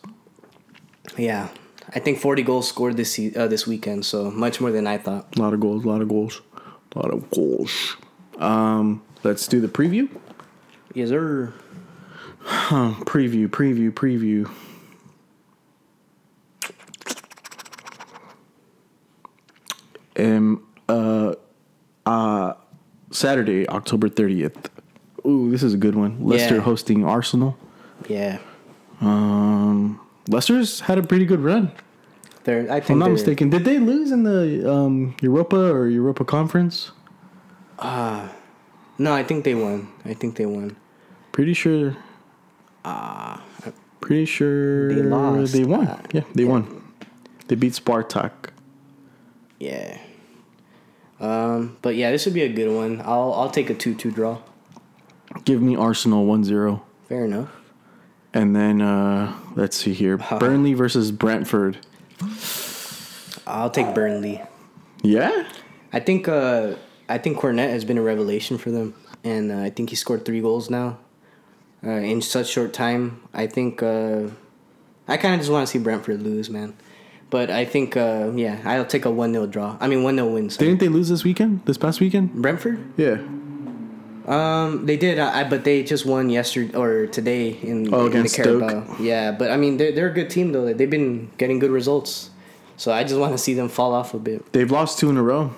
[1.18, 1.49] Yeah,
[1.93, 5.38] I think 40 goals scored this uh, this weekend, so much more than I thought.
[5.38, 6.41] A lot of goals, a lot of goals,
[6.95, 7.95] a lot of goals.
[8.38, 10.09] Um, let's do the preview.
[10.93, 11.53] Yes, sir.
[12.39, 14.49] Huh, preview, preview, preview.
[20.18, 21.34] Um, uh,
[22.05, 22.53] uh,
[23.11, 24.68] Saturday, October 30th.
[25.26, 26.24] Ooh, this is a good one.
[26.26, 26.61] Leicester Yeah.
[26.61, 27.57] hosting Arsenal.
[28.07, 28.38] Yeah,
[29.01, 31.72] Um, Leicester's had a pretty good run.
[32.44, 32.72] they're.
[32.72, 33.50] I If think I'm not mistaken.
[33.50, 36.92] Did they lose in the um, Europa or Europa Conference?
[38.98, 39.90] No, I think they won.
[40.06, 40.78] I think they won.
[41.32, 41.98] Pretty sure.
[42.86, 43.38] Uh,
[44.00, 45.54] pretty sure They lost.
[45.54, 45.88] They won.
[45.88, 46.82] Uh, yeah, they won.
[47.48, 48.32] They beat Spartak.
[49.60, 49.98] Yeah.
[51.20, 53.02] Um, but yeah, this would be a good one.
[53.02, 54.40] I'll I'll take a two-two draw.
[55.44, 56.82] Give me Arsenal 1-0.
[57.10, 57.50] Fair enough.
[58.36, 60.18] And then uh, let's see here.
[60.18, 61.78] Burnley versus Brentford.
[63.48, 64.42] I'll take Burnley.
[65.02, 65.48] Yeah?
[65.94, 66.76] I think uh,
[67.08, 70.26] I think Cornet has been a revelation for them, and uh, I think he scored
[70.26, 70.98] three goals now
[71.82, 73.22] uh, in such short time.
[73.34, 74.28] I think uh,
[75.08, 76.76] I kind of just want to see Brentford lose, man.
[77.30, 79.78] But I think uh, yeah, I'll take a one 0 draw.
[79.80, 80.50] I mean one 0 win.
[80.50, 80.68] sorry.
[80.68, 81.64] Didn't they lose this weekend?
[81.66, 82.34] This past weekend?
[82.34, 82.84] Brentford?
[82.98, 83.20] Yeah.
[84.28, 88.20] Um, they did, I, but they just won yesterday or today in, Oh, in the
[88.20, 88.88] against Stoke.
[89.00, 90.74] Yeah, but I mean, they're they're a good team though.
[90.74, 92.32] They've been getting good results,
[92.76, 94.52] so I just want to see them fall off a bit.
[94.52, 95.52] They've lost two in a row.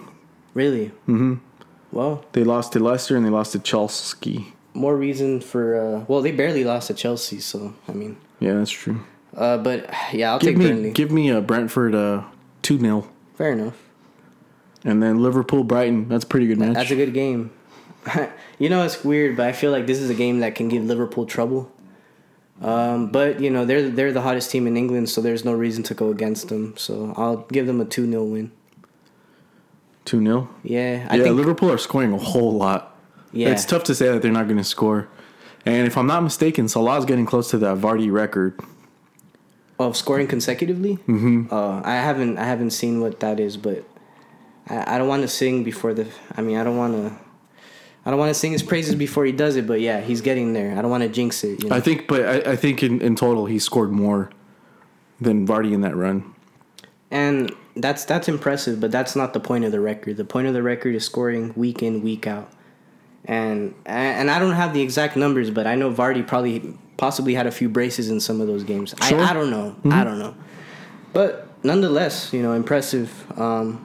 [0.53, 0.87] Really?
[1.07, 1.35] Mm-hmm.
[1.91, 4.53] Well, They lost to Leicester and they lost to Chelsea.
[4.73, 8.71] more reason for uh, well, they barely lost to Chelsea, so I mean, Yeah, that's
[8.71, 8.99] true.
[9.35, 10.91] uh, but yeah, I'll Give take me Burnley.
[10.91, 12.23] give me a Brentford uh
[12.63, 13.07] 2-0.
[13.35, 13.77] Fair enough.
[14.83, 16.09] And then Liverpool Brighton.
[16.09, 16.73] That's a pretty good match.
[16.75, 17.51] That's a good game.
[18.59, 20.83] you know, it's weird, but I feel like this is a game that can give
[20.83, 21.71] Liverpool trouble.
[22.61, 25.83] Um, but you know, they're they're the hottest team in England, so there's no reason
[25.83, 26.75] to go against them.
[26.75, 28.51] So I'll give them a two 0 win.
[30.05, 30.47] 2-0.
[30.63, 32.95] Yeah, I yeah, think Liverpool are scoring a whole lot.
[33.33, 33.49] Yeah.
[33.49, 35.09] It's tough to say that they're not going to score.
[35.65, 38.57] And if I'm not mistaken, Salah's getting close to that Vardy record.
[39.79, 40.95] of scoring consecutively.
[41.07, 41.47] Mm-hmm.
[41.51, 43.83] Uh, I haven't I haven't seen what that is, but
[44.67, 46.07] I, I don't want to sing before the.
[46.35, 47.26] I mean, I don't want to.
[48.07, 50.53] I don't want to sing his praises before he does it, but yeah, he's getting
[50.53, 50.71] there.
[50.77, 51.61] I don't want to jinx it.
[51.61, 51.75] You know?
[51.75, 54.31] I think, but I, I think in, in total he scored more
[55.19, 56.33] than Vardy in that run.
[57.11, 60.15] and that's that's impressive, but that's not the point of the record.
[60.15, 62.49] The point of the record is scoring week in week out.
[63.25, 67.45] And and I don't have the exact numbers, but I know Vardy probably possibly had
[67.45, 68.95] a few braces in some of those games.
[69.03, 69.19] Sure.
[69.19, 69.75] I, I don't know.
[69.91, 70.33] I don't know.
[71.11, 73.09] But nonetheless, you know, impressive.
[73.37, 73.83] Um,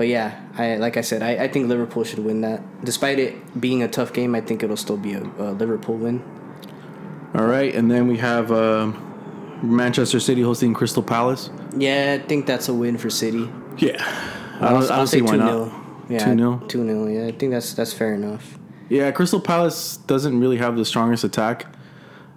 [0.00, 2.62] but yeah, I like I said, I, I think Liverpool should win that.
[2.82, 6.22] Despite it being a tough game, I think it'll still be a, a Liverpool win.
[7.34, 8.96] All right, and then we have um,
[9.62, 11.50] Manchester City hosting Crystal Palace.
[11.76, 13.50] Yeah, I think that's a win for City.
[13.76, 14.02] Yeah,
[14.58, 15.70] I don't, I don't see why not.
[16.08, 16.66] Yeah, 2-0?
[16.66, 18.58] Two 0 Yeah, I think that's that's fair enough.
[18.88, 21.66] Yeah, Crystal Palace doesn't really have the strongest attack,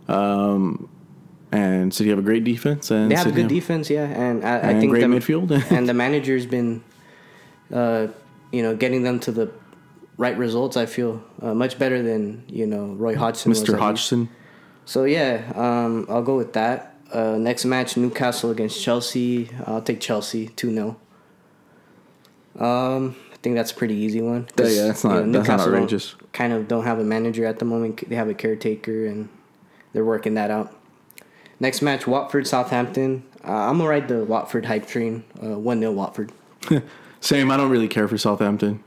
[0.10, 0.90] um,
[1.54, 2.92] and City have a great defense.
[2.92, 5.72] And They have a City good defense, yeah, and I, I think great the, midfield.
[5.72, 6.84] and the manager's been,
[7.74, 8.08] uh,
[8.52, 9.52] you know, getting them to the
[10.18, 10.78] right results.
[10.78, 13.52] I feel uh, much better than you know Roy Hodgson.
[13.52, 13.78] Mr.
[13.78, 14.30] Hodgson.
[14.86, 16.96] So yeah, um, I'll go with that.
[17.12, 19.50] Uh, next match, Newcastle against Chelsea.
[19.66, 20.98] I'll take Chelsea two 0
[22.60, 24.48] Um, I think that's a pretty easy one.
[24.58, 26.16] Yeah, that's not- that's not Newcastle don't- outrageous.
[26.32, 28.08] Kind of don't have a manager at the moment.
[28.10, 29.30] They have a caretaker, and
[29.94, 30.76] they're working that out.
[31.60, 33.24] Next match, Watford Southampton.
[33.48, 35.24] Uh, I'm gonna ride the Watford hype train.
[35.42, 36.32] Uh, One 0 Watford.
[37.24, 37.50] Same.
[37.52, 38.84] I don't really care for Southampton.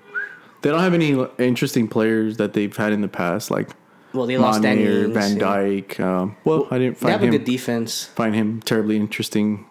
[0.62, 3.70] They don't have any interesting players that they've had in the past, like
[4.12, 6.01] Well, they lost Danny Mane or Ings, Van Dijk.
[6.01, 8.05] Um, well, I didn't find They have find a him good defense.
[8.05, 9.64] find him terribly interesting.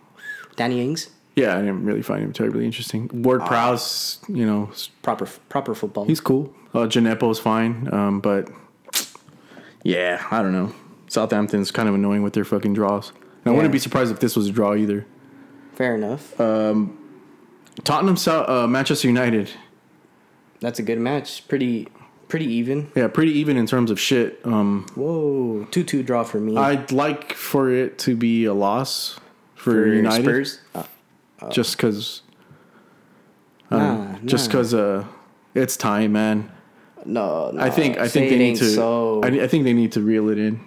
[0.55, 3.09] Danny Ings, Yeah, I didn't really find him terribly interesting.
[3.13, 3.47] Ward Ah.
[3.47, 4.69] Prowse, you know,
[5.03, 6.05] proper proper football.
[6.05, 6.53] he's cool.
[6.73, 8.49] Uh, Djenepo's fine, um, but
[9.83, 10.73] yeah, I don't know.
[11.07, 13.11] Southampton's kind of annoying with their fucking draws.
[13.43, 15.05] And I wouldn't be surprised if this was a draw either.
[15.73, 16.39] Fair enough.
[17.83, 19.51] Tottenham, uh, Manchester United.
[20.59, 21.47] That's a good match.
[21.47, 21.87] Pretty
[22.27, 22.91] pretty even.
[22.95, 24.39] Yeah, pretty even in terms of shit.
[24.45, 26.57] Um, Whoa, two two draw for me.
[26.57, 29.19] I'd like for it to be a loss
[29.55, 30.59] for, for United, Spurs.
[30.73, 30.83] Uh,
[31.49, 32.21] just because.
[33.71, 34.51] Nah, Just nah.
[34.51, 35.05] because uh,
[35.53, 36.51] it's time, man.
[37.03, 38.65] no, no, I think I think they need to.
[38.69, 40.61] So I, I think they need to reel it in.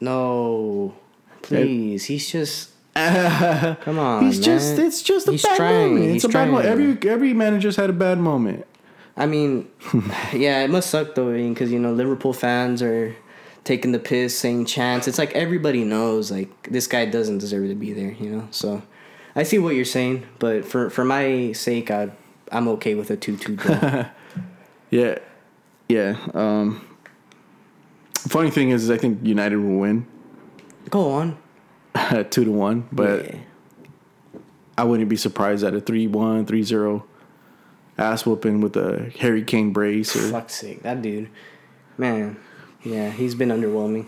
[0.00, 0.94] no,
[1.42, 2.04] please.
[2.04, 2.70] He's just
[3.82, 4.24] come on.
[4.24, 6.12] He's just it's just a He's bad trying, moment.
[6.12, 6.66] he's It's a bad moment.
[6.66, 8.66] Every every manager's had a bad moment.
[9.16, 9.68] I mean,
[10.32, 13.14] yeah, it must suck though, because you know Liverpool fans are
[13.64, 15.08] taking the piss, saying chance.
[15.08, 18.48] It's like everybody knows like this guy doesn't deserve to be there, you know.
[18.50, 18.82] So
[19.34, 22.10] I see what you're saying, but for for my sake, I
[22.50, 24.06] I'm okay with a two two draw.
[24.88, 25.18] Yeah,
[25.88, 26.16] yeah.
[26.32, 26.86] Um,
[28.28, 30.06] funny thing is, is I think United will win
[30.90, 31.36] Go on,
[32.30, 33.38] two to one, but Yeah.
[34.78, 37.02] I wouldn't be surprised at a 3-1, 3-0
[37.96, 40.14] ass whooping with a Harry Kane brace.
[40.14, 41.30] Or, fuck's sake, that dude,
[41.96, 42.36] man,
[42.84, 44.06] yeah, he's been underwhelming.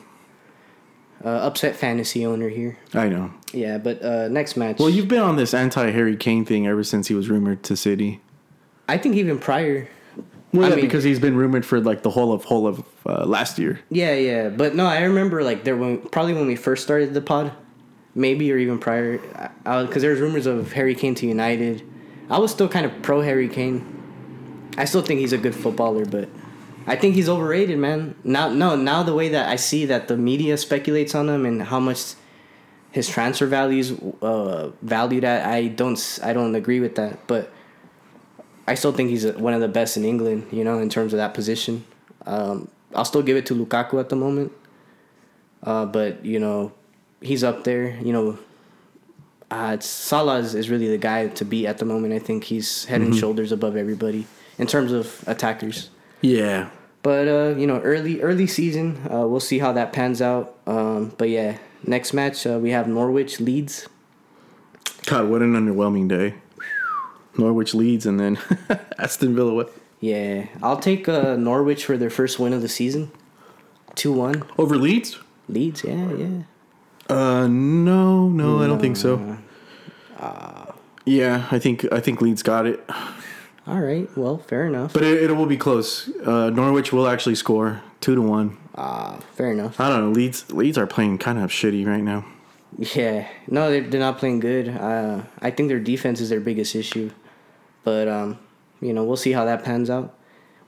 [1.24, 2.78] Uh, upset fantasy owner here.
[2.94, 3.32] I know.
[3.52, 4.78] Yeah, but uh, next match.
[4.78, 7.76] Well, you've been on this anti Harry Kane thing ever since he was rumored to
[7.76, 8.20] City.
[8.88, 9.88] I think even prior.
[10.52, 12.84] Well, I yeah, mean- because he's been rumored for like the whole of whole of
[13.04, 13.80] uh, last year.
[13.90, 17.20] Yeah, yeah, but no, I remember like there when probably when we first started the
[17.20, 17.52] pod,
[18.14, 19.18] maybe or even prior,
[19.64, 21.82] because there was rumors of Harry Kane to United.
[22.30, 23.84] I was still kind of pro Harry Kane.
[24.76, 26.28] I still think he's a good footballer, but
[26.86, 28.14] I think he's overrated, man.
[28.24, 31.62] Now, no, now the way that I see that the media speculates on him and
[31.62, 32.14] how much
[32.90, 33.92] his transfer values
[34.22, 37.52] uh, valued at, I don't, I don't agree with that, but.
[38.66, 41.16] I still think he's one of the best in England, you know, in terms of
[41.16, 41.86] that position.
[42.26, 44.52] Um, I'll still give it to Lukaku at the moment.
[45.62, 46.74] Uh, but, you know,
[47.20, 47.98] he's up there.
[48.02, 48.38] You know,
[49.50, 52.14] uh, Salah is, really the guy to beat at the moment.
[52.14, 54.26] I think he's head and shoulders above everybody
[54.58, 55.90] in terms of attackers.
[56.20, 56.70] Yeah.
[57.02, 60.56] But, uh, you know, early early season, uh, we'll see how that pans out.
[60.66, 63.88] Um, but, yeah, next match, uh, we have Norwich Leeds.
[65.06, 66.34] God, what an underwhelming day.
[67.38, 68.38] Norwich leads and then
[68.98, 69.54] Aston Villa.
[69.54, 69.72] What?
[70.00, 73.10] Yeah, I'll take uh, Norwich for their first win of the season.
[73.94, 74.42] 2 1.
[74.58, 75.18] Over Leeds?
[75.48, 76.42] Leeds, yeah, yeah.
[77.08, 79.38] Uh, no, no, I don't think so.
[80.18, 80.72] Uh,
[81.04, 82.84] Yeah, I think I think Leeds got it,
[83.66, 84.92] All right, well, fair enough.
[84.92, 86.08] but it, it will be close.
[86.26, 88.56] Uh, Norwich will actually score two to one.
[88.76, 89.80] Ah, fair enough.
[89.80, 90.10] I don't know.
[90.10, 92.24] Leeds Leeds are playing kind of shitty right now.
[92.76, 94.68] Yeah, no, they're, they're not playing good.
[94.68, 97.10] Uh, I think their defense is their biggest issue.
[97.82, 98.38] But, um,
[98.82, 100.14] you know, we'll see how that pans out.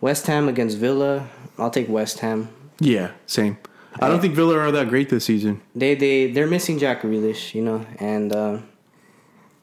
[0.00, 1.28] West Ham against Villa.
[1.58, 2.48] I'll take West Ham.
[2.80, 3.58] Yeah, same.
[3.98, 5.60] I don't think Villa are that great this season.
[5.74, 8.58] They, they, they're missing Jack Grealish, you know, and uh,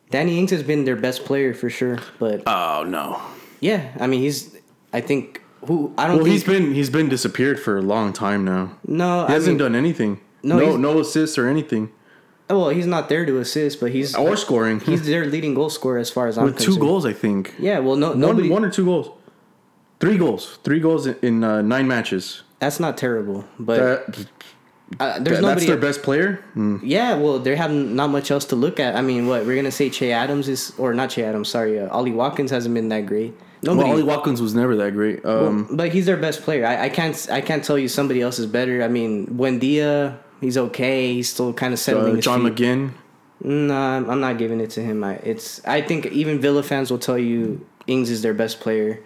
[0.09, 1.99] Danny Ings has been their best player for sure.
[2.19, 3.21] But, Oh no.
[3.59, 4.55] yeah, I mean, he's,
[4.93, 6.33] I think, who, I don't Well, think.
[6.33, 8.77] he's been he's been disappeared for a long time now.
[8.85, 10.19] no, He I hasn't mean, done anything.
[10.43, 11.91] No, No, no, assists or anything,
[12.49, 14.79] well, he's not there to assist, but he's, or scoring.
[14.79, 17.53] he's their leading goal scorer as far as I'm with two goals, I think.
[17.59, 18.49] Yeah, well, no, One, nobody.
[18.49, 19.09] one or two goals.
[19.99, 20.57] Three goals.
[20.63, 22.43] Three goals in, in uh, nine matches.
[22.59, 24.25] That's not terrible, but That,
[24.99, 25.43] uh, there's that- nobody.
[25.43, 26.39] that's their best player.
[26.55, 26.79] Mm.
[26.83, 28.95] Yeah, well, they have not much else to look at.
[28.95, 29.89] I mean, what we're gonna say?
[29.89, 31.49] Che Adams is, or not Che Adams?
[31.49, 33.33] Sorry, uh, Ollie Watkins hasn't been that great.
[33.63, 35.25] Well, Nobody, Ollie Watkins was never that great.
[35.25, 36.65] Um, but he's their best player.
[36.65, 38.83] I, I can't, I can't tell you somebody else is better.
[38.83, 41.13] I mean, Buendia, he's okay.
[41.13, 42.17] He's still kind of settling.
[42.17, 42.55] uh, John feet.
[42.55, 42.91] McGinn.
[43.43, 45.03] No, I'm I'm not giving it to him.
[45.03, 48.99] I, it's, I think even Villa fans will tell you Ings is their best player.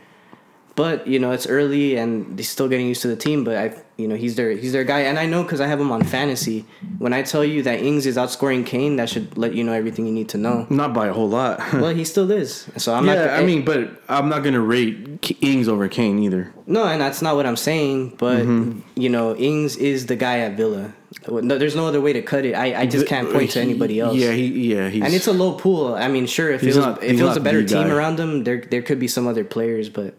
[0.76, 3.44] But you know it's early and they're still getting used to the team.
[3.44, 5.80] But I, you know, he's their he's their guy, and I know because I have
[5.82, 6.66] him on fantasy.
[6.98, 10.06] When I tell you that Ings is outscoring Kane, that should let you know everything
[10.08, 10.66] you need to know.
[10.70, 11.60] Not by a whole lot.
[11.74, 12.68] well, he still is.
[12.78, 13.30] So I'm yeah, not.
[13.32, 16.54] I mean, but I'm not gonna rate Ings over Kane either.
[16.68, 18.16] no, and that's not what I'm saying.
[18.18, 18.80] But Mm-hmm.
[18.96, 20.94] you know, Ings is the guy at Villa.
[21.30, 22.54] No, there's no other way to cut it.
[22.54, 24.16] I, I just can't point to anybody else.
[24.16, 25.94] Yeah, he, yeah, he's and it's a low pool.
[25.96, 28.46] I mean, sure, if it was not- if it was a better team around him,
[28.46, 30.18] there there could be some other players, but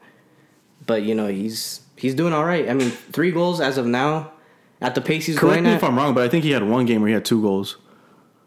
[0.86, 2.68] but you know he's he's doing all right.
[2.68, 4.32] I mean, three goals as of now,
[4.80, 5.76] at the pace he's correct going me at.
[5.76, 7.76] if I'm wrong, but I think he had one game where he had two goals.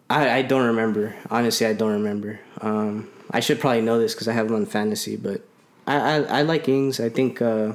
[0.09, 1.15] I, I don't remember.
[1.31, 2.39] Honestly, I don't remember.
[2.61, 5.41] Um, I should probably know this because I have him on fantasy, but
[5.87, 6.99] I, I, I like Ings.
[6.99, 7.73] I think uh,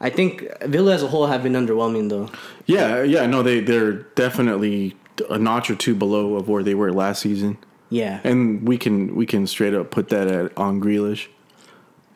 [0.00, 2.30] I think Villa as a whole have been underwhelming though.
[2.66, 4.96] Yeah, yeah, no, they they're definitely
[5.30, 7.58] a notch or two below of where they were last season,
[7.90, 11.28] Yeah, and we can we can straight up put that at on Grealish,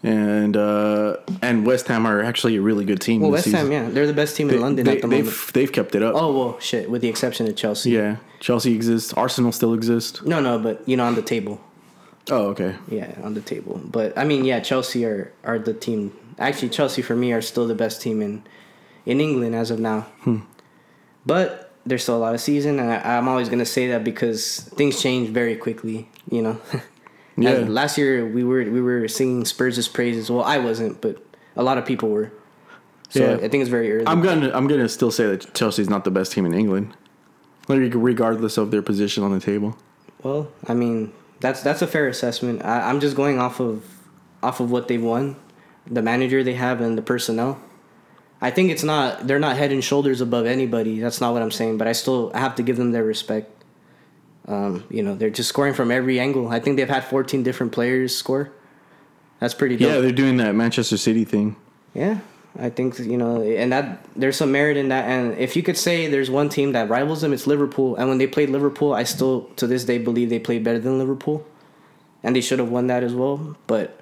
[0.03, 3.21] and uh, and West Ham are actually a really good team.
[3.21, 5.27] well, West Ham, yeah, they're the best team in London they, at the moment.
[5.27, 6.15] they've they've kept it up.
[6.17, 6.91] Oh well, shit.
[6.91, 7.91] With the exception of Chelsea.
[7.93, 9.13] Yeah, Chelsea exists.
[9.13, 10.23] Arsenal still exists.
[10.23, 11.61] No, no, but you know, on the table.
[12.31, 12.77] Oh, okay.
[12.89, 13.81] Yeah, on the table.
[13.85, 16.17] But I mean, yeah, Chelsea are are the team.
[16.39, 18.43] Actually, Chelsea for me are still the best team in
[19.07, 20.07] in England as of now.
[21.25, 24.61] But there's still a lot of season, and I, I'm always gonna say that because
[24.75, 26.09] things change very quickly.
[26.29, 26.61] You know.
[27.37, 27.51] Yeah.
[27.51, 30.31] As- last year we were we were singing Spurs' praises.
[30.31, 31.23] Well, I wasn't, but
[31.57, 32.33] a lot of people were.
[33.11, 33.35] So Yeah.
[33.45, 34.07] I think it's very early.
[34.07, 36.95] I'm gonna I'm gonna still say that Chelsea's not the best team in England,
[37.69, 39.77] like regardless of their position on the table.
[40.23, 42.65] Well, I mean, that's that's a fair assessment.
[42.65, 43.85] I, I'm just going off of
[44.43, 45.37] off of what they've won,
[45.87, 47.61] the manager they have, and the personnel.
[48.41, 50.99] I think it's not they're not head and shoulders above anybody.
[50.99, 53.62] That's not what I'm saying, but I still I have to give them their respect.
[54.49, 56.49] Um, you know, they're just scoring from every angle.
[56.49, 58.53] I think they've had 14 different players score.
[59.39, 59.89] That's pretty dope.
[59.89, 61.57] Yeah, they're doing that Manchester City thing.
[61.95, 62.19] Yeah,
[62.59, 65.05] I think you know, and that there's some merit in that.
[65.07, 67.97] And if you could say there's one team that rivals them, it's Liverpool.
[67.97, 70.99] And when they played Liverpool, I still to this day believe they played better than
[70.99, 71.45] Liverpool,
[72.23, 73.57] and they should have won that as well.
[73.67, 74.01] But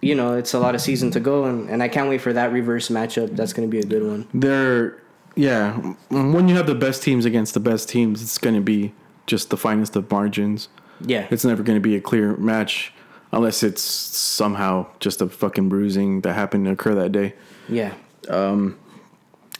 [0.00, 2.32] you know, it's a lot of season to go, and, and I can't wait for
[2.32, 3.36] that reverse matchup.
[3.36, 4.26] That's going to be a good one.
[4.32, 5.02] They're
[5.34, 5.74] yeah.
[6.08, 8.94] When you have the best teams against the best teams, it's going to be
[9.30, 10.68] just the finest of margins.
[11.00, 12.92] Yeah, It's never going to be a clear match
[13.32, 17.34] unless it's somehow just a fucking bruising that happened to occur that day.
[17.68, 17.94] yeah,
[18.28, 18.76] Um,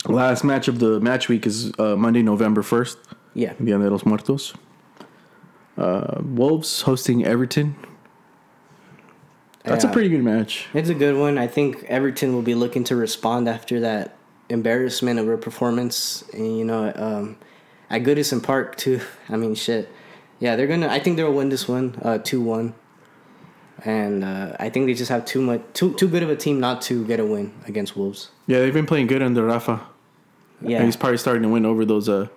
[0.07, 2.99] Last match of the match week is uh, Monday, November first.
[3.35, 3.53] yeah.
[3.63, 4.55] Dia de los Muertos.
[5.79, 7.75] Uh, Wolves hosting Everton.
[9.65, 10.67] That's a pretty good match.
[10.75, 11.37] It's a good one.
[11.39, 14.17] I think Everton will be looking to respond after that
[14.49, 16.25] embarrassment of a performance.
[16.33, 17.37] And, you know, um,
[17.91, 19.01] at Goodison Park, too.
[19.29, 19.89] I mean, shit.
[20.39, 22.75] Yeah, they're going to, I think they'll win this one uh, 2 1.
[23.85, 26.61] And uh, I think they just have too much, too, too good of a team
[26.61, 28.31] not to get a win against Wolves.
[28.47, 29.81] Yeah, they've been playing good under Rafa.
[30.61, 30.79] Yeah.
[30.79, 32.29] And he's probably starting to win over those uh,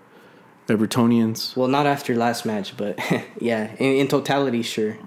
[0.67, 1.55] Evertonians.
[1.57, 2.97] well, not after last match, but
[3.39, 4.97] yeah, in, in totality, sure.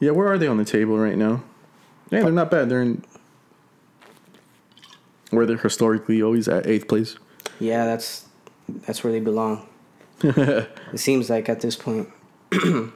[0.00, 1.44] Yeah, where are they on the table right now?
[2.10, 2.68] Yeah, they're not bad.
[2.68, 3.04] They're in
[5.30, 7.16] where they're historically always at eighth place.
[7.58, 8.25] Yeah, that's
[8.68, 9.66] that's where they belong.
[10.22, 12.08] it seems like at this point.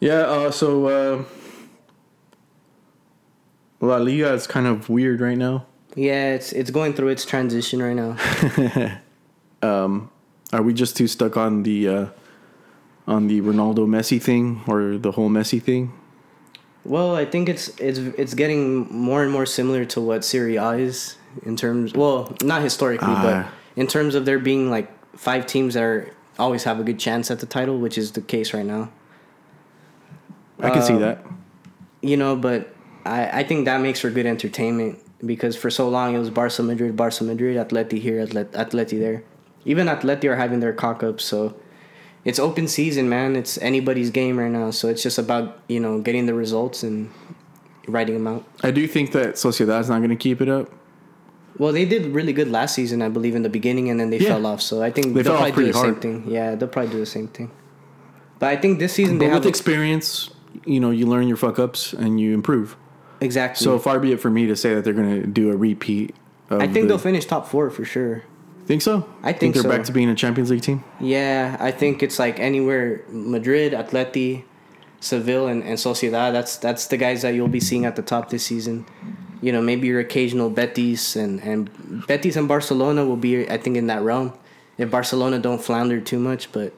[0.00, 1.24] Yeah, uh, so uh,
[3.80, 5.66] La Liga is kind of weird right now.
[5.96, 8.16] Yeah, it's it's going through its transition right now.
[10.52, 12.06] Are we just too stuck on the uh,
[13.06, 15.92] on the Ronaldo Messi thing or the whole Messi thing?
[16.84, 20.70] Well, I think it's it's it's getting more and more similar to what Serie A
[20.72, 21.92] is in terms.
[21.92, 23.50] Well, not historically, Ah.
[23.78, 27.30] In terms of there being like five teams that are always have a good chance
[27.30, 28.90] at the title, which is the case right now.
[30.60, 31.18] I can see Um, that.
[32.02, 32.60] You know, but
[33.04, 34.98] I I think that makes for good entertainment
[35.32, 39.22] because for so long it was Barca Madrid, Barca Madrid, Atleti here, Atlet- Atleti there.
[39.64, 41.54] Even Atleti are having their cock ups, so
[42.24, 43.36] it's open season, man.
[43.36, 47.10] It's anybody's game right now, so it's just about you know getting the results and
[47.94, 48.44] writing them out.
[48.62, 50.66] I do think that Sociedad's not going to keep it up.
[51.58, 54.18] Well, they did really good last season, I believe, in the beginning, and then they
[54.18, 54.28] Yeah.
[54.34, 54.62] fell off.
[54.62, 56.24] So I think They they will probably do the same thing.
[56.28, 57.50] Yeah, they'll probably do the same thing.
[58.38, 60.30] But I think this season they But have with experience,
[60.64, 62.76] you know, you learn your fuck ups and you improve.
[63.20, 63.64] exactly.
[63.64, 66.14] So far be it for me to say that they're going to do a repeat.
[66.50, 68.22] Of I think the, they'll finish top four for sure.
[68.66, 69.04] think so.
[69.24, 69.68] I think they're so.
[69.68, 70.84] back to being a Champions League team.
[71.00, 74.44] Yeah, I think it's like anywhere Madrid, Atleti,
[75.00, 76.32] Seville, and, and Sociedad.
[76.32, 78.86] That's that's the guys that you'll be seeing at the top this season.
[79.40, 81.70] You know, maybe your occasional Betis and and
[82.06, 84.32] Betis and Barcelona will be, I think, in that realm.
[84.78, 86.72] If Barcelona don't flounder too much, but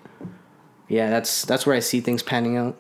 [0.89, 2.77] yeah, that's that's where I see things panning out.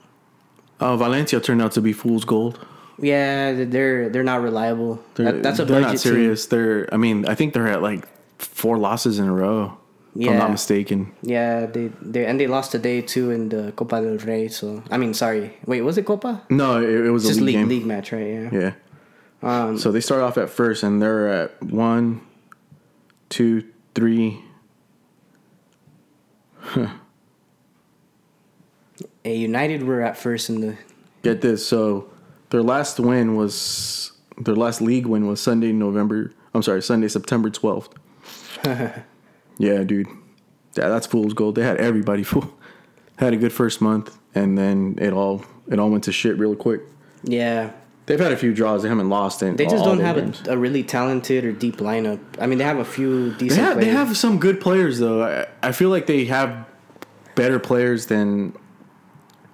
[0.80, 2.58] Uh, Valencia turned out to be fool's gold.
[2.98, 5.02] Yeah, they're they're not reliable.
[5.14, 6.46] They're, That, that's a they're not serious.
[6.46, 6.88] They're.
[6.92, 8.06] I mean, I think they're at like
[8.38, 9.76] four losses in a row.
[10.16, 11.12] If I'm not mistaken.
[11.22, 14.48] Yeah, they they and they lost today too in the Copa del Rey.
[14.48, 16.42] So I mean, sorry, wait, was it Copa?
[16.50, 17.68] No, it, it was Just a league, league game.
[17.68, 18.26] league match, right?
[18.26, 18.48] Yeah.
[18.52, 18.72] Yeah.
[19.42, 22.20] Um, So they start off at first, and they're at one,
[23.28, 23.64] two,
[23.94, 24.42] three.
[29.22, 30.76] Hey, United were at first in the
[31.22, 31.66] Get this.
[31.66, 32.08] So
[32.48, 36.32] their last win was their last league win was Sunday, November.
[36.54, 37.90] I'm sorry, Sunday, September 12th.
[39.58, 40.06] yeah, dude.
[40.74, 41.56] Yeah, that's fool's gold.
[41.56, 42.50] They had everybody fool.
[43.16, 46.56] Had a good first month, and then it all it all went to shit real
[46.56, 46.80] quick.
[47.22, 47.72] Yeah,
[48.10, 48.82] They've had a few draws.
[48.82, 49.54] They haven't lost in.
[49.54, 50.16] they just all don't have
[50.48, 52.18] a, a really talented or deep lineup.
[52.40, 53.60] I mean, they have a few They decent.
[53.60, 55.22] have, they have some good players though.
[55.22, 56.66] I, I feel like they have
[57.36, 58.52] better players than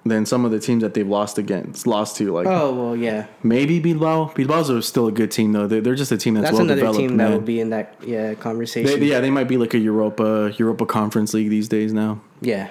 [0.07, 2.33] than some of the teams that they've lost against, lost to.
[2.33, 3.27] Like Oh well, yeah.
[3.43, 4.29] maybe Bilbao.
[4.35, 5.67] Bilbao's are still a good team though.
[5.67, 6.99] They're, they're just a team that's, That's well another developed.
[7.01, 7.33] team that man.
[7.35, 9.01] would be in that yeah conversation.
[9.01, 12.21] They, yeah, they might be like a Europa Europa Conference League these days now.
[12.41, 12.69] yeah.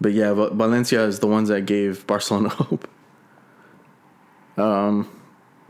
[0.00, 2.86] But yeah, Valencia is the ones that gave Barcelona hope.
[4.56, 5.08] Um,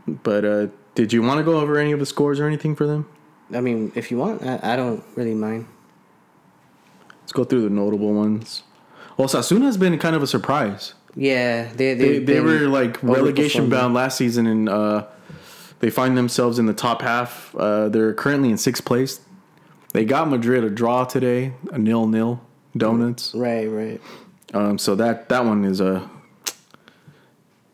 [0.07, 2.85] but uh, did you want to go over any of the scores or anything for
[2.85, 3.07] them?
[3.53, 5.67] I mean, if you want, I, I don't really mind.
[7.21, 8.63] Let's go through the notable ones.
[9.17, 10.93] Well, Sasuna's been kind of a surprise.
[11.15, 15.05] Yeah, they They, they they were like relegation bound last season, and uh,
[15.79, 17.55] they find themselves in the top half.
[17.55, 19.21] Uh, they're currently in sixth place.
[19.93, 22.41] They got Madrid a draw today, a nil nil
[22.75, 23.33] donuts.
[23.33, 24.01] right, right.
[24.53, 26.09] Um, so that that one is a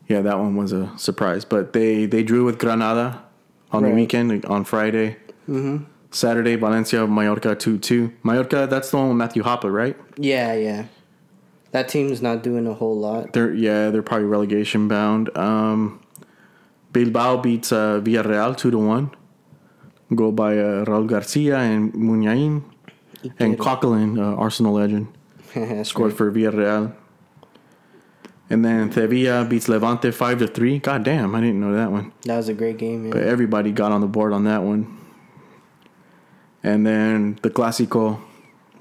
[0.08, 1.44] yeah, that one was a surprise.
[1.44, 3.22] But they they drew with Granada
[3.70, 5.16] on the weekend on Friday.
[5.48, 5.84] Mm-hmm.
[6.10, 8.12] Saturday, Valencia Mallorca two two.
[8.22, 9.96] Mallorca, that's the one with Matthew Hoppe, right?
[10.16, 10.86] Yeah, yeah.
[11.70, 13.32] That team's not doing a whole lot.
[13.32, 15.34] They're yeah, they're probably relegation bound.
[15.36, 16.00] Um,
[16.92, 19.10] Bilbao beats uh, Villarreal two to one.
[20.14, 22.62] Go by uh, Raul Garcia and Muniain
[23.38, 25.08] and Coquelin, uh, Arsenal legend,
[25.86, 26.16] scored right.
[26.18, 26.94] for Villarreal.
[28.52, 30.78] And then Sevilla beats Levante five to three.
[30.78, 32.12] God damn, I didn't know that one.
[32.26, 33.08] That was a great game.
[33.08, 34.98] But everybody got on the board on that one.
[36.62, 38.20] And then the Clásico,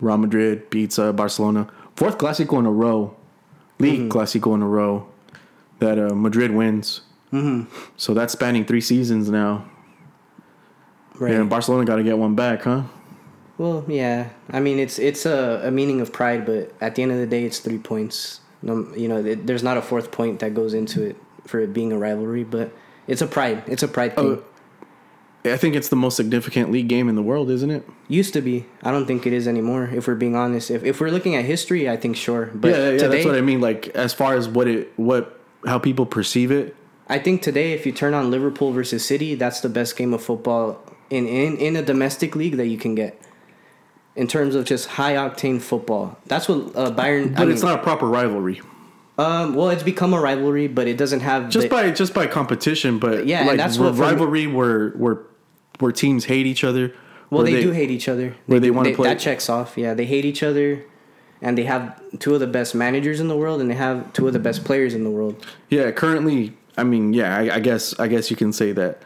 [0.02, 1.70] Real Madrid beats uh, Barcelona.
[1.96, 3.16] Fourth Clásico in a row,
[3.80, 4.18] league Mm-hmm.
[4.18, 5.08] Clásico in a row
[5.80, 7.02] that uh, Madrid wins.
[7.32, 7.74] Mm-hmm.
[7.96, 9.64] So that's spanning three seasons now.
[11.16, 11.34] Right.
[11.34, 12.84] And Barcelona got to get one back, huh?
[13.58, 14.32] Well, yeah.
[14.50, 17.26] I mean, it's it's a, a meaning of pride, but at the end of the
[17.26, 18.42] day, it's three points.
[18.62, 21.18] No, you know, it, there's not a fourth point that goes into it
[21.48, 22.72] for it being a rivalry, but
[23.08, 23.64] it's a pride.
[23.68, 24.26] It's a pride thing.
[24.26, 24.44] Oh.
[25.44, 27.88] I think it's the most significant league game in the world, isn't it?
[28.08, 28.68] Used to be.
[28.84, 29.90] I don't think it is anymore.
[29.92, 32.52] If we're being honest, if if we're looking at history, I think sure.
[32.54, 33.60] But yeah, yeah, today, that's what I mean.
[33.60, 36.76] Like as far as what it, what, how people perceive it.
[37.08, 40.24] I think today, if you turn on Liverpool versus City, that's the best game of
[40.24, 40.80] football
[41.10, 43.20] in in, in a domestic league that you can get.
[44.16, 47.34] In terms of just high octane football, that's what uh, Bayern.
[47.34, 48.62] But I mean, it's not a proper rivalry.
[49.18, 52.28] Um, well, it's become a rivalry, but it doesn't have just the- by just by
[52.28, 55.20] competition, but Yeah, like that's what me- rivalry where where
[55.80, 56.94] where teams hate each other.
[57.30, 58.36] Well, where they, do hate each other.
[58.48, 59.78] where they do- wanna play- That checks off.
[59.78, 60.84] Yeah, they hate each other,
[61.42, 64.28] and they have two of the best managers in the world, and they have two
[64.28, 65.46] of the best players in the world.
[65.70, 69.04] Yeah, currently, I mean, yeah, I, I guess I guess you can say that.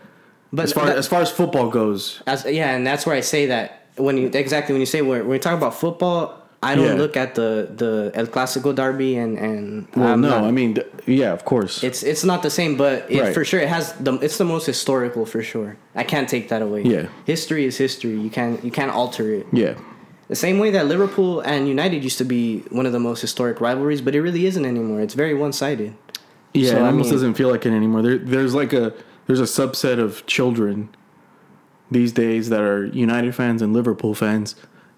[0.52, 3.22] But As far that- as far as football goes, as, yeah, and that's where I
[3.22, 6.86] say that when you exactly when you say when, we talk about football, I don't
[6.86, 6.94] Yeah.
[7.04, 10.76] look at the the El Clasico derby and and well, I'm no, not- I mean,
[10.76, 11.84] th- yeah, of course.
[11.84, 13.34] it's it's not the same, but it, Right.
[13.34, 15.78] for sure it has the it's the most historical for sure.
[15.96, 16.82] I can't take that away.
[16.84, 17.06] Yeah.
[17.26, 18.16] history is history.
[18.20, 19.46] You can't you can't alter it.
[19.54, 19.74] yeah,
[20.28, 23.62] The same way that Liverpool and United used to be one of the most historic
[23.62, 25.00] rivalries, but it really isn't anymore.
[25.06, 25.94] It's very one sided.
[26.54, 28.02] yeah, So, it I almost mean- doesn't feel like it anymore.
[28.02, 28.92] There, there's like a
[29.28, 30.90] there's a subset of children
[31.91, 34.56] these days that are United fans and Liverpool fans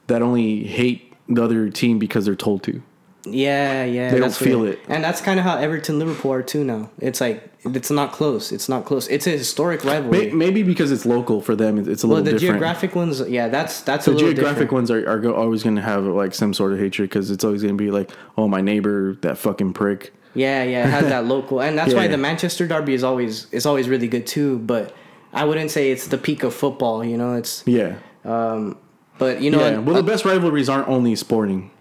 [0.08, 2.82] that only hate the other team because they're told to.
[3.26, 4.10] Yeah, yeah.
[4.10, 4.80] They don't feel it.
[4.88, 6.90] and that's kind of how Everton Liverpool are too now.
[7.00, 8.54] It's like it's not close.
[8.54, 9.06] It's not close.
[9.10, 10.28] It's a historic rivalry.
[10.28, 12.32] May- Maybe because it's local for them, it's a well, little bit.
[12.32, 12.40] Well the different.
[12.62, 14.72] geographic ones, yeah, that's that's a the geographic different.
[14.72, 17.62] ones are, are always going to have like some sort of hatred because it's always
[17.64, 20.14] going to be like, oh, my neighbor, that fucking prick.
[20.34, 22.12] Yeah, yeah, it has that local, and that's why Yeah.
[22.12, 24.60] the Manchester derby is always is always really good too.
[24.60, 24.96] But
[25.34, 27.04] I wouldn't say it's the peak of football.
[27.04, 29.80] You know, it's Yeah, but you know, yeah.
[29.80, 31.72] Well, uh, the best rivalries aren't only sporting,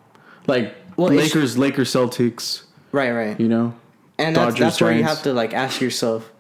[0.47, 2.62] like Well, Lakers, Lakers, Celtics.
[2.93, 3.74] right, right, You know,
[4.18, 6.32] and that's Dodgers, that's where you have to like ask yourself.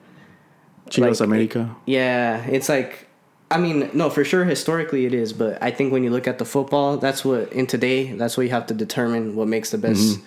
[0.90, 1.74] Chivas like, America.
[1.84, 3.08] Yeah, it's like,
[3.50, 6.38] I mean, no, for sure, historically it is, but I think when you look at
[6.38, 9.78] the football, that's what in today, that's what you have to determine what makes the
[9.78, 10.24] best Mm-hmm.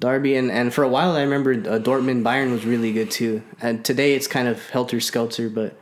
[0.00, 0.34] derby.
[0.36, 3.42] And and for a while, I remember uh, Dortmund Bayern was really good too.
[3.60, 5.76] And today it's kind of helter skelter, but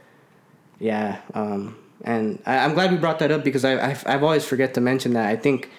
[0.81, 1.21] yeah.
[1.35, 4.75] Um, and I, I'm glad we brought that up because I I've, I've always forget
[4.75, 5.71] to mention that I think.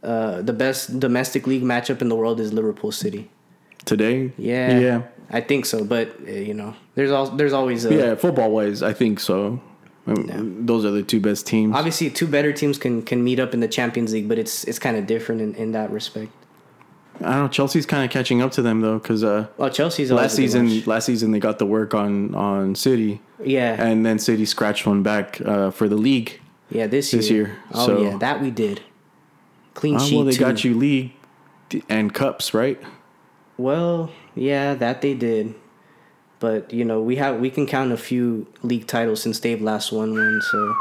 [0.00, 3.28] Uh, the best domestic league matchup in the world is Liverpool City.
[3.84, 5.82] Today, Yeah, yeah, I think so.
[5.84, 8.14] But uh, you know, there's al- there's always a, yeah.
[8.14, 9.60] Football wise, I think so.
[10.06, 11.74] Um, Those are the two best teams.
[11.74, 14.78] obviously two better teams can can meet up in the Champions League, but it's it's
[14.78, 16.30] kind of different in, in that respect.
[17.20, 17.48] I don't know.
[17.48, 21.06] Chelsea's kind of catching up to them though, because uh, Well, Chelsea's last season, last
[21.06, 25.40] season they got the work on on City, yeah, and then City scratched one back
[25.40, 26.40] uh, for the league.
[26.70, 27.46] yeah, this, this year.
[27.48, 28.80] year, Oh so- yeah, that we did.
[29.74, 30.16] clean Uh, sheet.
[30.16, 30.40] well, they too.
[30.40, 31.12] got you league
[31.88, 32.80] and cups, right?
[33.56, 35.54] Well, yeah, that they did.
[36.40, 39.90] But you know, we have we can count a few league titles since they've last
[39.90, 40.40] won one.
[40.50, 40.74] So,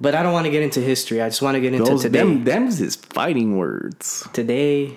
[0.00, 1.22] but I don't want to get into history.
[1.22, 2.18] I just want to get into Those today.
[2.18, 4.26] them them's is fighting words.
[4.32, 4.96] Today,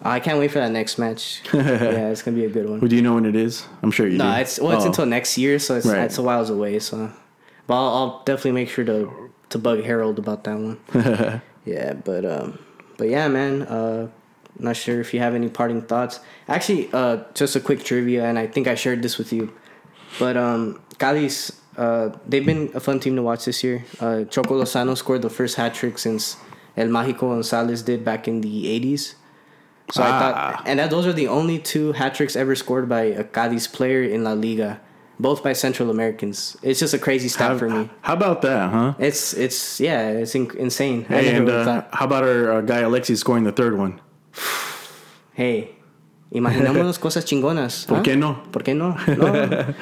[0.00, 1.42] I can't wait for that next match.
[1.52, 2.80] yeah, it's gonna be a good one.
[2.80, 3.66] Well, do you know when it is?
[3.82, 4.40] I'm sure you No, do.
[4.40, 4.88] it's well, it's Oh.
[4.88, 6.02] until next year, so it's Right.
[6.02, 6.78] it's a whiles away.
[6.78, 7.10] So,
[7.66, 9.10] but I'll, I'll definitely make sure to
[9.50, 10.78] to bug Harold about that one.
[11.64, 12.58] yeah, but um,
[12.96, 13.62] but yeah, man.
[13.62, 14.08] Uh,
[14.60, 16.18] not sure if you have any parting thoughts.
[16.48, 19.52] Actually, uh, just a quick trivia, and I think I shared this with you.
[20.18, 23.84] But um, Cádiz, uh, they've been a fun team to watch this year.
[24.00, 26.36] Uh, Choco Lozano scored the first hat trick since
[26.76, 29.14] El Mágico González did back in the '80s.
[29.90, 30.18] So I Ah.
[30.20, 33.72] thought, and that those are the only two hat tricks ever scored by a Cádiz
[33.72, 34.80] player in La Liga,
[35.18, 36.56] both by Central Americans.
[36.62, 37.88] It's just a crazy stat how, for me.
[38.02, 38.92] how about that, huh?
[38.98, 41.06] It's it's yeah, it's in- insane.
[41.08, 44.00] I Hey, and uh, how about our uh, guy Alexis scoring the third one?
[45.32, 45.70] Hey,
[46.34, 47.86] imaginamos cosas chingonas.
[47.86, 48.02] ¿Por huh?
[48.04, 48.42] qué no?
[48.52, 48.96] ¿Por qué no?
[49.16, 49.74] No.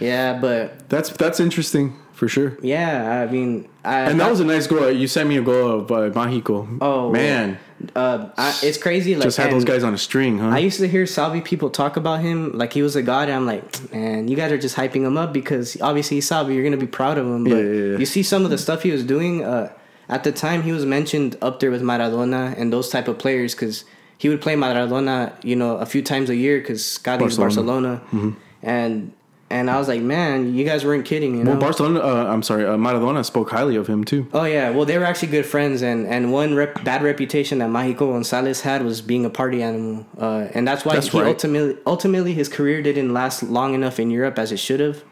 [0.00, 2.56] yeah, but That's that's interesting for sure.
[2.62, 4.90] yeah, I mean, I, And that was a nice goal.
[4.90, 6.66] You sent me a goal of uh, Mágico.
[6.80, 7.58] Oh, man,
[7.94, 9.14] uh, I, it's crazy.
[9.14, 10.48] Like, just had those guys on a string, huh?
[10.48, 13.28] I used to hear Salvi people talk about him like he was a god.
[13.28, 16.54] And I'm like, man, you guys are just hyping him up because obviously he's Salvi.
[16.54, 17.44] You're gonna be proud of him.
[17.44, 17.98] But Yeah, yeah, yeah.
[17.98, 19.44] you see some of the stuff he was doing.
[19.44, 19.72] Uh,
[20.08, 23.54] at the time, he was mentioned up there with Maradona and those type of players
[23.54, 23.84] because
[24.16, 28.00] he would play Maradona, you know, a few times a year because Scotty was Barcelona.
[28.10, 29.12] Barcelona, and
[29.50, 31.36] and I was like, man, you guys weren't kidding.
[31.38, 31.52] You know?
[31.52, 32.00] well, Barcelona.
[32.00, 34.26] Uh, I'm sorry, uh, Maradona spoke highly of him too.
[34.34, 37.70] Oh yeah, well they were actually good friends, and and one rep, bad reputation that
[37.70, 41.28] Mágico Gonzalez had was being a party animal, uh, and that's why That's he right.
[41.28, 45.02] ultimately ultimately his career didn't last long enough in Europe as it should have,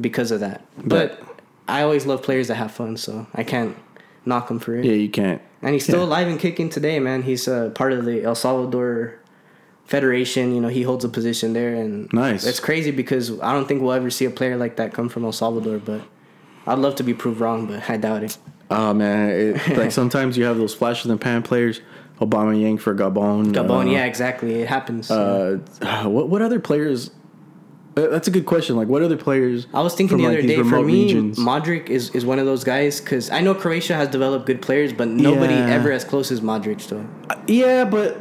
[0.00, 0.64] because of that.
[0.84, 1.22] But
[1.68, 3.76] I always love players that have fun, so I can't
[4.26, 4.84] knock him for it.
[4.84, 5.40] Yeah, you can't.
[5.62, 6.06] And he's still Yeah.
[6.06, 7.22] alive and kicking today, man.
[7.22, 9.19] He's uh, part of the El Salvador
[9.90, 10.54] Federation.
[10.54, 12.46] You know, he holds a position there, and Nice.
[12.46, 15.24] It's crazy because I don't think we'll ever see a player like that come from
[15.24, 16.00] El Salvador, but.
[16.66, 18.38] I'd love to be proved wrong, but I doubt it.
[18.70, 21.80] Oh man, it, like sometimes you have those flashes in the pan players.
[22.20, 23.52] Aubameyang for Gabon.
[23.54, 24.60] Gabon, uh, yeah, exactly.
[24.60, 25.10] It happens.
[25.10, 25.58] Uh,
[26.04, 27.10] what what other players?
[27.96, 28.76] Uh, that's a good question.
[28.76, 29.66] Like what other players?
[29.74, 31.38] I was thinking from, the other these day for me, regions?
[31.38, 34.92] Modric is, is one of those guys because I know Croatia has developed good players,
[34.92, 35.66] but nobody Yeah.
[35.74, 36.86] ever as close as Modric.
[36.88, 37.04] Though.
[37.46, 38.20] Yeah, but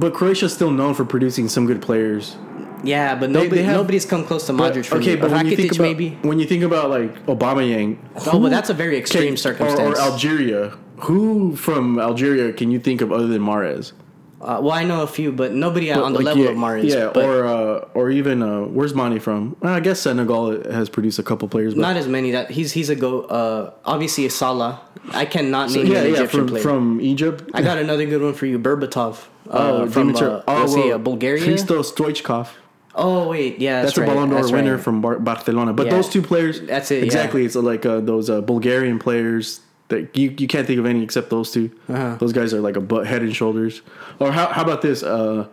[0.00, 2.36] but Croatia's still known for producing some good players.
[2.84, 4.84] Yeah, but nobody they have- nobody's come close to But, Modric.
[4.86, 5.20] for okay, me.
[5.20, 6.18] but when you think about maybe.
[6.22, 7.96] when you think about like Aubameyang,
[8.32, 9.80] Oh, but that's a very extreme circumstance.
[9.98, 13.92] Or, or Algeria, who from Algeria can you think of other than Mahrez?
[14.40, 16.84] Uh, well, I know a few, but nobody on the Like, level yeah, of Mahrez.
[16.84, 19.56] Yeah, but or uh, or even uh, where's Mane from?
[19.62, 22.30] I guess Senegal has produced a couple players, but not as many.
[22.30, 23.22] That he's he's a go.
[23.22, 24.80] Uh, obviously a Salah.
[25.10, 26.62] I cannot So, name yeah, an yeah, Egyptian from player.
[26.62, 27.50] from Egypt.
[27.54, 29.26] I got another good one for you, Berbatov.
[29.50, 31.42] Uh, from Dimitar- uh, see, well, uh, Bulgaria.
[31.44, 32.48] Hristo Stoichkov.
[32.94, 34.08] Oh wait, yeah, that's, That's, right.
[34.08, 34.84] a Ballon d'Or winner right.
[34.84, 35.72] from Bar- Barcelona.
[35.72, 35.94] But Yeah.
[35.96, 37.04] those two players, That's it, yeah.
[37.04, 41.02] Exactly, it's like uh, those uh, Bulgarian players that you, you can't think of any
[41.02, 42.16] except those 2 Uh-huh.
[42.18, 43.82] Those guys are like a butt, head and shoulders.
[44.18, 45.02] Or how how about this?
[45.02, 45.46] Uh,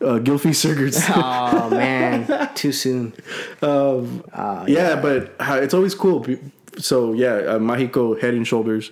[0.00, 1.00] uh, Gylfi Sigurds.
[1.14, 3.12] Oh man, too soon.
[3.62, 6.26] um, Oh, yeah, but how, it's always cool.
[6.78, 8.90] So yeah, uh, Mágico head and shoulders.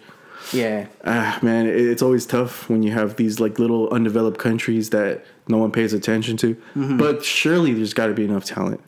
[0.52, 4.90] Yeah, Ah, man, it, it's always tough when you have these like little undeveloped countries
[4.90, 6.54] that no one pays attention to.
[6.54, 6.96] Mm-hmm.
[6.96, 8.80] But surely there's got to be enough talent.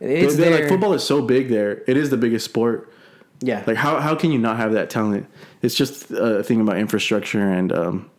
[0.00, 1.82] it's like football is so big there.
[1.86, 2.89] It is the biggest sport.
[3.42, 5.26] Yeah, Like how how can you not have that talent?
[5.62, 8.10] It's just a thing about infrastructure and um,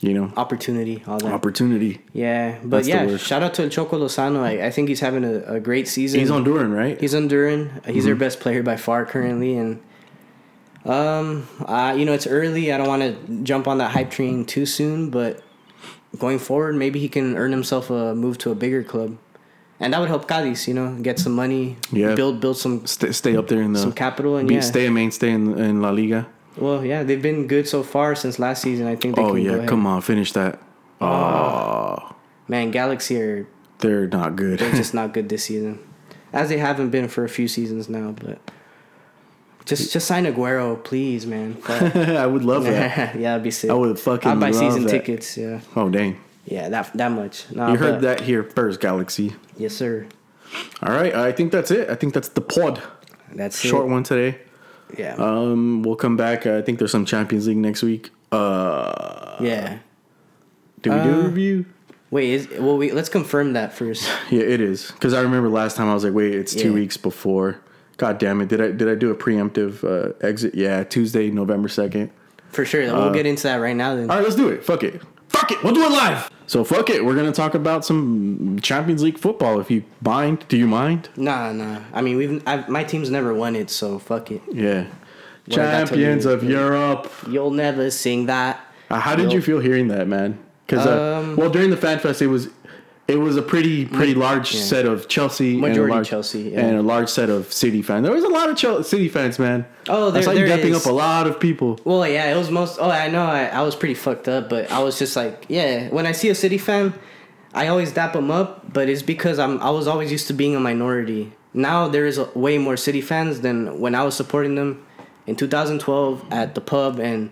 [0.00, 1.32] you know opportunity, all that.
[1.32, 2.00] opportunity.
[2.12, 4.40] yeah, but That's yeah, shout out to Choco Lozano.
[4.40, 6.20] I, I think he's having a, a great season.
[6.20, 7.00] He's Honduran, right?
[7.00, 7.84] He's Honduran.
[7.86, 8.06] He's Mm-hmm.
[8.06, 9.80] their best player by far currently, and
[10.84, 12.72] um, uh, you know it's early.
[12.72, 15.42] I don't want to jump on that hype train too soon, but
[16.18, 19.16] going forward, maybe he can earn himself a move to a bigger club,
[19.82, 20.66] and that would help Cadiz.
[20.68, 22.14] You know, get some money, Yeah.
[22.14, 24.60] build build some stay, stay up there in the some capital, and be, yeah.
[24.60, 26.26] stay a mainstay in, in La Liga.
[26.56, 28.86] Well, yeah, they've been good so far since last season.
[28.86, 29.16] I think.
[29.16, 30.58] They Oh yeah, come on, finish that.
[31.00, 32.14] Oh,
[32.48, 32.70] man.
[32.70, 33.46] Galaxy are
[33.78, 34.58] they're not good.
[34.60, 35.78] they're just not good this season,
[36.32, 38.12] as they haven't been for a few seasons now.
[38.12, 38.38] But
[39.64, 41.56] just just sign Aguero, please, man.
[41.68, 43.14] I would love that.
[43.16, 43.70] yeah, that'd be sick.
[43.70, 44.90] I would fucking I'd buy season that.
[44.90, 45.36] tickets.
[45.36, 47.46] Yeah, Oh dang, yeah, that that much.
[47.52, 49.34] Nah, you heard that here first, Galaxy.
[49.56, 50.06] Yes, sir.
[50.82, 51.88] All right, I think that's it.
[51.88, 52.82] I think that's the pod.
[53.34, 53.90] That's Short it.
[53.90, 54.38] one today.
[54.98, 56.46] Yeah, Um, we'll come back.
[56.46, 58.10] I think there's some Champions League next week.
[58.30, 59.78] Uh, yeah.
[60.82, 61.64] Do we do a Uh, review?
[62.10, 64.06] Wait, is well, we let's confirm that first.
[64.30, 64.90] Yeah, it is.
[64.90, 66.74] Because I remember last time I was like, wait, it's two Yeah.
[66.74, 67.58] weeks before.
[67.96, 68.48] God damn it!
[68.48, 70.54] Did I did I do a preemptive uh, exit?
[70.54, 72.10] Yeah, Tuesday, November second.
[72.50, 72.82] For sure.
[72.92, 74.10] We'll get into that right now then.
[74.10, 74.62] All right, let's do it.
[74.64, 75.00] Fuck it.
[75.28, 75.62] Fuck it.
[75.62, 76.28] We'll do it live.
[76.52, 77.02] So fuck it.
[77.02, 79.58] We're gonna talk about some Champions League football.
[79.58, 81.08] If you mind, do you mind?
[81.16, 81.80] Nah, nah.
[81.94, 84.42] I mean, we've I've, my team's never won it, so fuck it.
[84.52, 84.84] Yeah.
[85.46, 86.44] What I got to Champions of.
[86.44, 87.10] Europe.
[87.26, 88.60] You'll never sing that.
[88.90, 89.32] Uh, how did Nope.
[89.32, 90.38] you feel hearing that, man?
[90.66, 92.50] Because uh, Um, well, during the fan fest, it was
[93.12, 94.62] it was a pretty pretty large yeah.
[94.62, 96.60] set of Chelsea, and a Majority large, Chelsea, yeah.
[96.60, 98.04] and a large set of City fans.
[98.04, 99.66] There was a lot of Chel- City fans, man.
[99.88, 100.86] Oh, I there- saw you there dapping is.
[100.86, 101.78] up a lot of people.
[101.84, 102.78] Well, yeah, it was most.
[102.80, 103.24] Oh, I know.
[103.24, 105.88] I, I was pretty fucked up, but I was just like, yeah.
[105.90, 106.94] When I see a City fan,
[107.52, 109.60] I always dap them up, but it's because I'm.
[109.60, 111.32] I was always used to being a minority.
[111.54, 114.84] Now there is a, way more City fans than when I was supporting them
[115.26, 117.30] in 2012 at the pub, and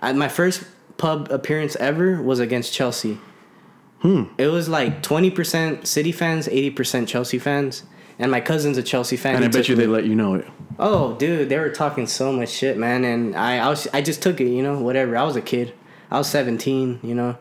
[0.00, 0.64] at my first
[0.96, 3.18] pub appearance ever was against Chelsea.
[4.00, 4.24] Hmm.
[4.38, 7.82] It was like 20% City fans, 80% Chelsea fans,
[8.18, 9.36] and my cousin's a Chelsea fan.
[9.36, 10.46] And I bet you me- they let you know it.
[10.78, 14.22] Oh, dude, they were talking so much shit, man, and I, I was, I just
[14.22, 15.16] took it, you know, whatever.
[15.16, 15.74] I was a kid.
[16.10, 17.36] I was seventeen, you know,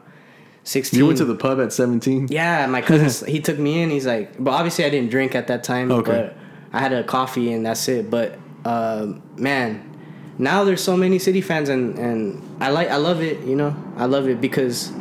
[0.63, 0.99] sixteen.
[0.99, 2.27] You went to the pub at seventeen.
[2.29, 3.91] Yeah, my cousin, he took me in.
[3.91, 5.91] He's like, but obviously I didn't drink at that time.
[5.91, 6.11] Okay.
[6.11, 6.37] But
[6.73, 8.09] I had a coffee and that's it.
[8.09, 9.95] But um, man,
[10.37, 13.39] now there's so many City fans and and I like, I love it.
[13.45, 14.91] You know, I love it because.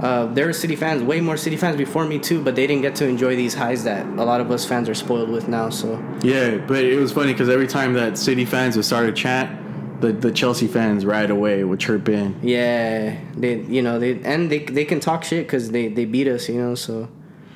[0.00, 2.82] Uh, there were City fans, way more City fans before me too, but they didn't
[2.82, 5.70] get to enjoy these highs that a lot of us fans are spoiled with now.
[5.70, 9.12] So Yeah, but it was funny because every time that City fans would start a
[9.12, 12.38] chant, the, the Chelsea fans right away would chirp in.
[12.42, 16.28] Yeah, they you know they and they they can talk shit because they they beat
[16.28, 16.74] us, you know.
[16.74, 17.08] So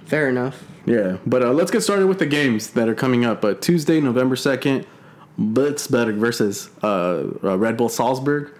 [0.06, 0.64] fair enough.
[0.86, 3.44] Yeah, but uh, let's get started with the games that are coming up.
[3.44, 4.86] Uh, Tuesday, November 2nd,
[5.38, 8.50] Wolfsburg versus uh, uh, Red Bull Salzburg.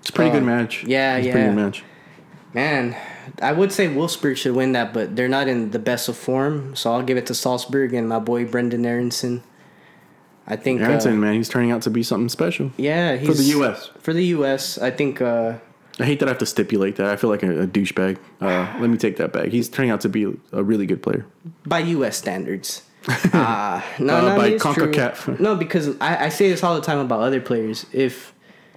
[0.00, 0.84] It's a pretty Oh, good match.
[0.84, 1.54] yeah, it's a pretty yeah.
[1.54, 1.82] good match.
[2.52, 2.94] Man,
[3.40, 6.74] I would say Wolfsburg should win that, but they're not in the best of form.
[6.76, 9.42] So I'll give it to Salzburg and my boy Brenden Aaronson.
[10.46, 10.80] I think.
[10.82, 12.72] uh, man, he's turning out to be something special.
[12.76, 13.90] yeah, he's For the U.S.
[14.00, 15.20] For the U.S., I think.
[15.22, 15.54] Uh,
[16.00, 17.06] I hate that I have to stipulate that.
[17.06, 18.18] I feel like a, a douchebag.
[18.40, 19.48] Uh, let me take that back.
[19.48, 21.26] He's turning out to be a really good player.
[21.64, 22.16] by U.S.
[22.16, 22.82] standards.
[23.32, 24.50] Uh, no, Uh, no, by.
[24.52, 25.40] CONCACAF.
[25.40, 27.84] No, because I, I say this all the time about other players.
[27.92, 28.31] If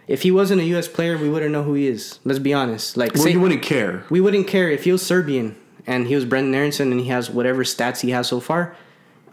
[0.07, 0.87] if he wasn't a U.S.
[0.87, 2.19] player, we wouldn't know who he is.
[2.23, 2.95] Let's be honest.
[2.97, 4.03] Like, Well, say, you wouldn't care.
[4.09, 5.55] we wouldn't care if he was Serbian
[5.87, 8.75] and he was Brenden Aaronson and he has whatever stats he has so far.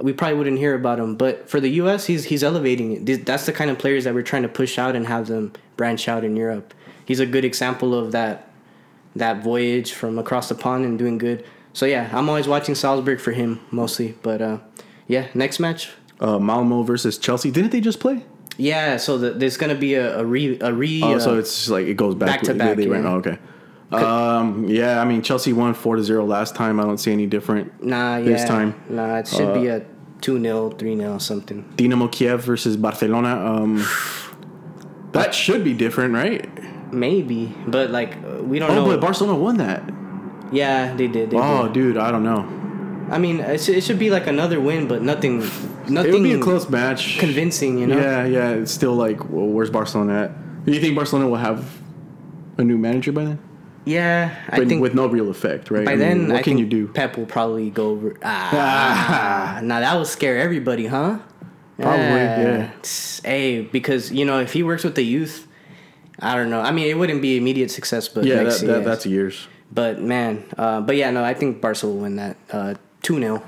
[0.00, 1.16] We probably wouldn't hear about him.
[1.16, 3.24] But for the U.S., he's he's elevating it.
[3.24, 6.08] That's the kind of players that we're trying to push out and have them branch
[6.08, 6.74] out in Europe.
[7.04, 8.48] He's a good example of that
[9.14, 11.44] that voyage from across the pond and doing good.
[11.74, 14.16] So yeah, I'm always watching Salzburg for him mostly.
[14.22, 14.58] But uh,
[15.06, 15.90] yeah, next match.
[16.20, 17.50] Uh, Malmo versus Chelsea.
[17.50, 18.24] Didn't they just play?
[18.58, 21.00] Yeah, so the, there's gonna be a, a re a re.
[21.02, 23.02] Oh, uh, so it's like it goes back, back to back, They yeah.
[23.06, 23.38] oh, okay.
[23.90, 26.80] Um, yeah, I mean Chelsea won four to zero last time.
[26.80, 27.82] I don't see any different.
[27.82, 28.74] nah, yeah, this time.
[28.88, 29.82] Nah, it should be Uh, a
[30.20, 31.64] two 0 three 0 something.
[31.76, 33.34] Dynamo Kiev versus Barcelona.
[33.44, 33.84] Um,
[35.12, 36.48] that should be different, right?
[36.92, 38.86] Maybe, but like we don't Oh, know.
[38.86, 39.82] but Barcelona won that.
[40.52, 41.30] yeah, they did.
[41.30, 41.72] They Oh, did.
[41.72, 42.46] dude, I don't know.
[43.10, 45.38] I mean, it should, it should be like another win, but nothing,
[45.88, 45.96] nothing.
[45.96, 47.18] It would be a close match.
[47.18, 47.98] convincing, you know.
[47.98, 48.50] Yeah, yeah.
[48.50, 50.64] It's still like, well, where's Barcelona at?
[50.66, 51.80] Do you think Barcelona will have
[52.58, 53.38] a new manager by then?
[53.84, 55.84] Yeah, I But think with no real effect, right?
[55.84, 56.86] by I mean, then, what I can you do?
[56.88, 58.16] Pep will probably go over.
[58.22, 61.18] Ah, now that will scare everybody, huh?
[61.78, 62.70] Probably, Ah, yeah.
[63.24, 65.48] Hey, because you know, if he works with the youth,
[66.20, 66.60] I don't know.
[66.60, 69.48] I mean, it wouldn't be immediate success, but Yeah, that, that, that's years.
[69.72, 73.36] But man, uh, but yeah, no, I think Barca will win that uh, two 0
[73.36, 73.40] uh,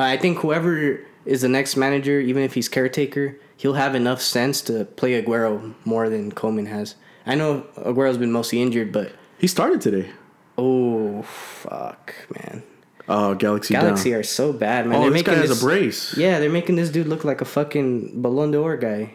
[0.00, 4.60] I think whoever is the next manager, even if he's caretaker, he'll have enough sense
[4.62, 6.94] to play Aguero more than Koeman has.
[7.26, 10.10] I know Aguero's been mostly injured, but He started today.
[10.56, 12.62] oh fuck, man,
[13.08, 14.20] Oh, Galaxy, Galaxy down.
[14.20, 14.96] are so bad, man.
[14.96, 16.16] Oh, they're this guy making has a brace.
[16.16, 19.14] Yeah, they're making this dude look like a fucking Ballon d'Or guy.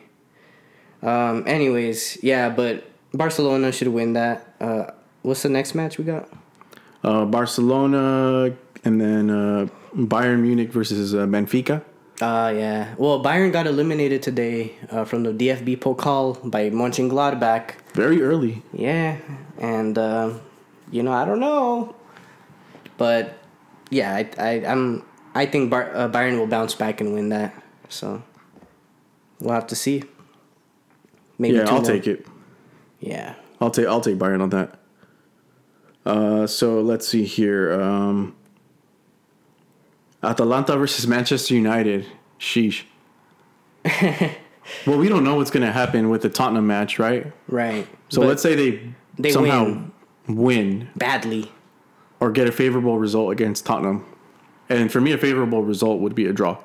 [1.02, 1.44] Um.
[1.48, 2.84] Anyways, yeah, but
[3.14, 4.54] Barcelona should win that.
[4.60, 6.28] Uh, what's the next match we got?
[7.04, 8.56] Uh, Barcelona
[8.86, 11.84] and then uh, Bayern Munich versus uh, Benfica.
[12.22, 12.96] Uh, yeah.
[12.98, 17.72] Well, Bayern got eliminated today uh, from the DFB Pokal by Mönchengladbach.
[17.94, 18.62] Very early.
[18.72, 19.18] Yeah,
[19.58, 20.34] and uh,
[20.92, 21.94] you know I don't know,
[22.98, 23.38] but
[23.90, 25.04] yeah, I I I'm
[25.34, 27.54] I think Bar- uh, Bayern will bounce back and win that.
[27.90, 28.24] So
[29.42, 30.04] we'll have to see.
[31.38, 31.86] Maybe yeah, I'll 2-0.
[31.88, 32.26] take it.
[33.02, 33.34] Yeah.
[33.60, 34.80] I'll take I'll take Bayern on that.
[36.06, 37.74] Uh, so let's see here.
[37.74, 38.35] Um,
[40.26, 42.06] Atalanta versus Manchester United.
[42.40, 42.84] Sheesh.
[44.86, 47.32] well, we don't know what's going to happen with the Tottenham match, right?
[47.48, 47.88] Right.
[48.10, 49.92] So But let's say they, they somehow win.
[50.28, 51.52] win badly.
[52.20, 54.06] or get a favorable result against Tottenham.
[54.70, 56.58] And for me, a favorable result would be a draw.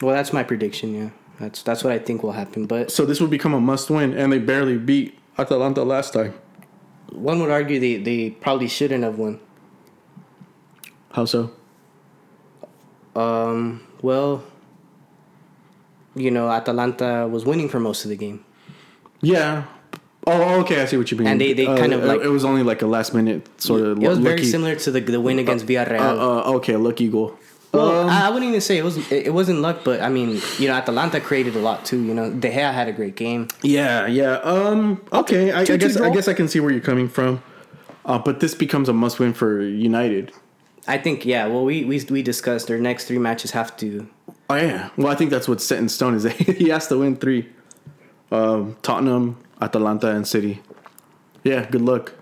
[0.00, 0.94] Well, that's my prediction.
[0.94, 2.66] Yeah, that's that's what I think will happen.
[2.66, 6.34] But So this would become a must win, and they barely beat Atalanta last time.
[7.12, 9.38] One would argue they, they probably shouldn't have won.
[11.12, 11.52] How so?
[13.16, 14.42] Um, well,
[16.14, 18.44] you know, Atalanta was winning for most of the game.
[19.20, 19.64] Yeah.
[20.26, 20.80] Oh, okay.
[20.80, 21.26] I see what you mean.
[21.28, 24.02] And they- they kind of, like- it was only like a last minute sort of.
[24.02, 26.00] It was very lucky- similar to the the win against Villarreal.
[26.00, 27.34] Uh, uh, okay, lucky goal.
[27.72, 30.40] well, Um, I wouldn't even say it was it, it wasn't luck, but I mean,
[30.58, 32.00] you know, Atalanta created a lot too.
[32.02, 33.48] You know, De Gea had a great game.
[33.62, 34.36] Yeah, yeah.
[34.44, 35.00] Um.
[35.12, 37.42] Okay, I, I guess I guess I can see where you're coming from.
[38.06, 40.30] Uh, but this becomes a must win for United.
[40.86, 41.46] I think yeah.
[41.46, 44.08] Well, we we we discussed their next three matches have to.
[44.50, 44.90] Oh yeah.
[44.96, 47.48] Well, I think that's what's set in stone is that he has to win three.
[48.30, 50.60] Um, Tottenham, Atalanta, and City.
[51.42, 51.68] Yeah.
[51.70, 52.12] Good luck.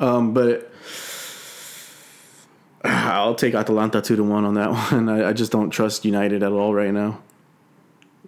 [0.00, 0.70] Um, but
[2.84, 5.08] I'll take Atalanta two to one on that one.
[5.08, 7.20] I, I just don't trust United at all right now.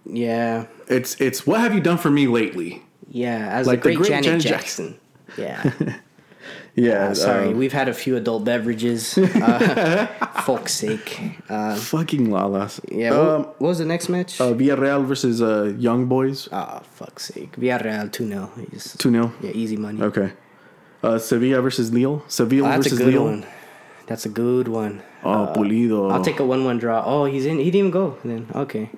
[0.07, 2.83] Yeah, It's it's what have you done for me lately?
[3.09, 3.49] yeah.
[3.51, 4.99] As Like the the great, great Janet Janet Jackson.
[5.37, 5.71] Yeah.
[6.75, 7.07] Yeah.
[7.09, 9.17] Uh, sorry, um, we've had a few adult beverages.
[9.35, 10.07] Uh,
[10.41, 11.39] fuck's sake.
[11.49, 12.79] Uh, fucking lalas.
[12.91, 13.11] yeah.
[13.11, 14.39] what, Um, what was the next match?
[14.41, 16.49] uh, Villarreal versus uh, Young Boys.
[16.51, 17.55] oh, fuck's sake.
[17.55, 18.51] Villarreal 2 0.
[18.97, 19.33] 2 0.
[19.41, 20.01] Yeah, easy money.
[20.01, 20.33] Okay.
[21.01, 22.23] Uh, Sevilla versus Lille.
[22.27, 23.23] Sevilla Oh, that's a versus good Lille.
[23.23, 23.45] one.
[24.07, 25.01] That's a good one.
[25.23, 26.11] Oh, Pulido.
[26.11, 27.01] I'll take a 1 1 draw.
[27.05, 27.57] Oh, he's in.
[27.57, 28.17] He didn't even go.
[28.23, 28.89] Then, okay.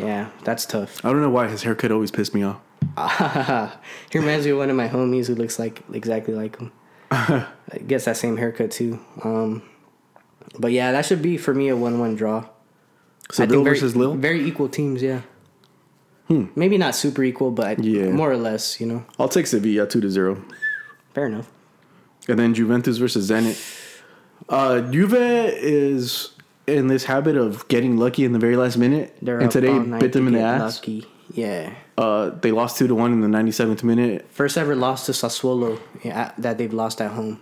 [0.00, 1.04] Yeah, that's tough.
[1.04, 2.60] I don't know why his haircut always pissed me off.
[4.10, 6.72] he reminds me of one of my homies who looks like exactly like him.
[7.10, 7.46] I
[7.86, 8.98] guess that same haircut too.
[9.22, 9.62] Um,
[10.58, 12.46] but yeah, that should be for me a one-one draw.
[13.32, 14.14] Seville very, versus Lille.
[14.14, 15.02] very equal teams.
[15.02, 15.22] Yeah.
[16.28, 18.10] Maybe not super equal, but Yeah.
[18.10, 18.80] more or less.
[18.80, 20.42] You know, I'll take Sevilla two to zero,
[21.14, 21.50] fair enough.
[22.28, 23.60] and then Juventus versus Zenit.
[24.48, 26.30] Uh, Juve is
[26.66, 30.12] in this habit of getting lucky in the very last minute, They're and today bit
[30.12, 30.76] them in the ass.
[30.78, 31.06] Lucky.
[31.32, 31.74] Yeah.
[31.96, 34.26] Uh, they lost two to one in the ninety seventh minute.
[34.30, 37.40] First ever loss to Sassuolo yeah, that they've lost at home.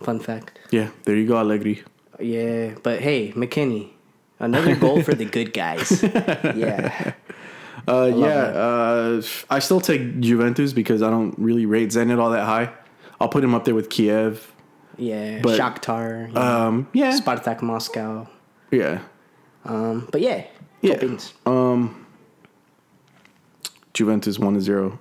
[0.00, 0.58] Fun fact.
[0.70, 1.82] Yeah, there you go, Allegri.
[2.18, 3.90] Yeah, but hey, McKennie,
[4.38, 6.02] another goal for the good guys.
[6.56, 7.14] Yeah.
[7.88, 12.44] Uh, yeah, uh, I still take Juventus because I don't really rate Zenit all that
[12.44, 12.70] high.
[13.18, 14.52] I'll put him up there with Kiev.
[14.98, 15.40] Yeah.
[15.42, 16.34] But, Shakhtar.
[16.36, 18.28] Um, yeah, Spartak Moscow.
[18.70, 19.00] yeah.
[19.64, 20.44] Um, but yeah,
[20.82, 21.02] Yeah.
[21.46, 21.99] Um,
[23.94, 24.98] Juventus one to zero.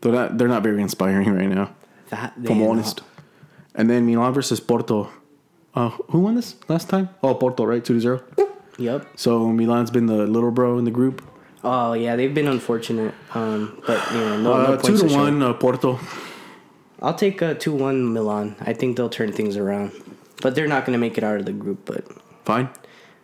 [0.00, 0.38] They're not.
[0.38, 1.74] They're not very inspiring right now.
[2.10, 3.02] That If I'm honest.
[3.74, 5.08] And then Milan versus Porto.
[5.74, 7.08] Uh, who won this last time?
[7.22, 7.82] Oh, Porto, right?
[7.82, 8.22] Two to zero.
[8.78, 9.06] Yep.
[9.16, 11.22] So Milan's been the little bro in the group.
[11.64, 13.14] Oh yeah, they've been unfortunate.
[13.34, 15.16] Um, but you know, no, Uh, no two points to to show.
[15.20, 15.98] one, uh, Porto.
[17.00, 18.56] I'll take a two one Milan.
[18.60, 19.92] I think they'll turn things around,
[20.42, 21.84] but they're not gonna make it out of the group.
[21.84, 22.04] But
[22.44, 22.68] Fine.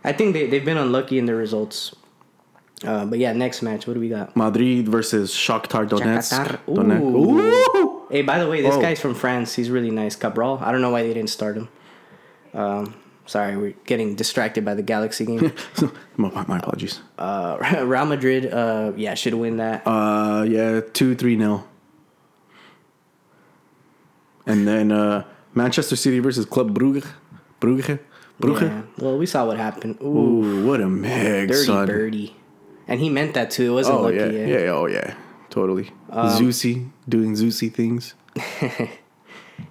[0.05, 1.95] I think they they've been unlucky in their results.
[2.85, 3.87] Uh, but yeah, next match.
[3.87, 4.37] What do we got?
[4.37, 6.33] Madrid versus Shakhtar Donetsk.
[6.33, 6.59] Shakhtar.
[6.67, 7.01] Donetsk.
[7.03, 7.39] Ooh.
[7.41, 8.03] Ooh.
[8.11, 8.81] Hey, by the way, this Oh.
[8.81, 9.55] guy's from France.
[9.55, 10.15] He's really nice.
[10.17, 10.59] Cabral.
[10.63, 11.69] I don't know why they didn't start him.
[12.55, 12.95] Um,
[13.27, 15.53] sorry, we're getting distracted by the Galaxy game.
[16.17, 17.01] my, my apologies.
[17.19, 18.47] uh, Real Madrid.
[18.53, 19.83] Uh, yeah, should win that.
[19.87, 21.67] Uh, yeah, two three nil.
[24.47, 25.25] And then uh,
[25.55, 27.07] Manchester City versus Club Brugge.
[27.61, 27.99] Brugge.
[28.41, 28.63] Brugge.
[28.63, 28.83] Yeah.
[28.99, 29.99] Well, we saw what happened.
[30.01, 30.07] Ooh,
[30.45, 31.87] Ooh, what a meg, dirty son.
[31.87, 32.35] birdie.
[32.89, 33.71] And he meant that too.
[33.73, 34.17] It wasn't Oh lucky.
[34.17, 34.47] yeah, yeah.
[34.47, 35.15] yeah, oh yeah,
[35.51, 35.91] totally.
[36.11, 38.15] Um, Zusi doing Zusi things.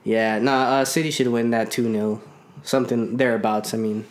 [0.03, 2.21] Yeah, nah, uh, City should win that 2 0.
[2.63, 3.73] Something thereabouts.
[3.73, 4.05] I mean,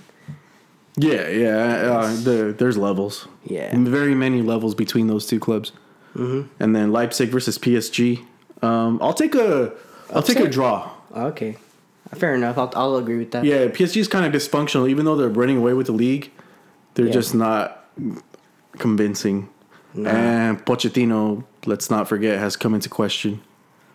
[0.96, 1.56] Yeah, yeah.
[1.92, 3.28] Uh, the, there's levels.
[3.44, 3.74] Yeah.
[3.76, 5.72] very many levels between those two clubs.
[6.14, 6.48] Mm-hmm.
[6.62, 8.24] And then Leipzig versus PSG.
[8.62, 9.72] Um, I'll take a,
[10.14, 10.90] I'll take a draw.
[11.14, 11.56] okay.
[12.14, 12.56] Fair enough.
[12.56, 13.44] I'll, I'll agree with that.
[13.44, 14.88] Yeah, PSG is kind of dysfunctional.
[14.88, 16.30] Even though they're running away with the league,
[16.94, 17.12] they're Yeah.
[17.12, 17.84] just not
[18.78, 19.48] convincing.
[19.94, 23.40] And Pochettino, let's not forget, has come into question.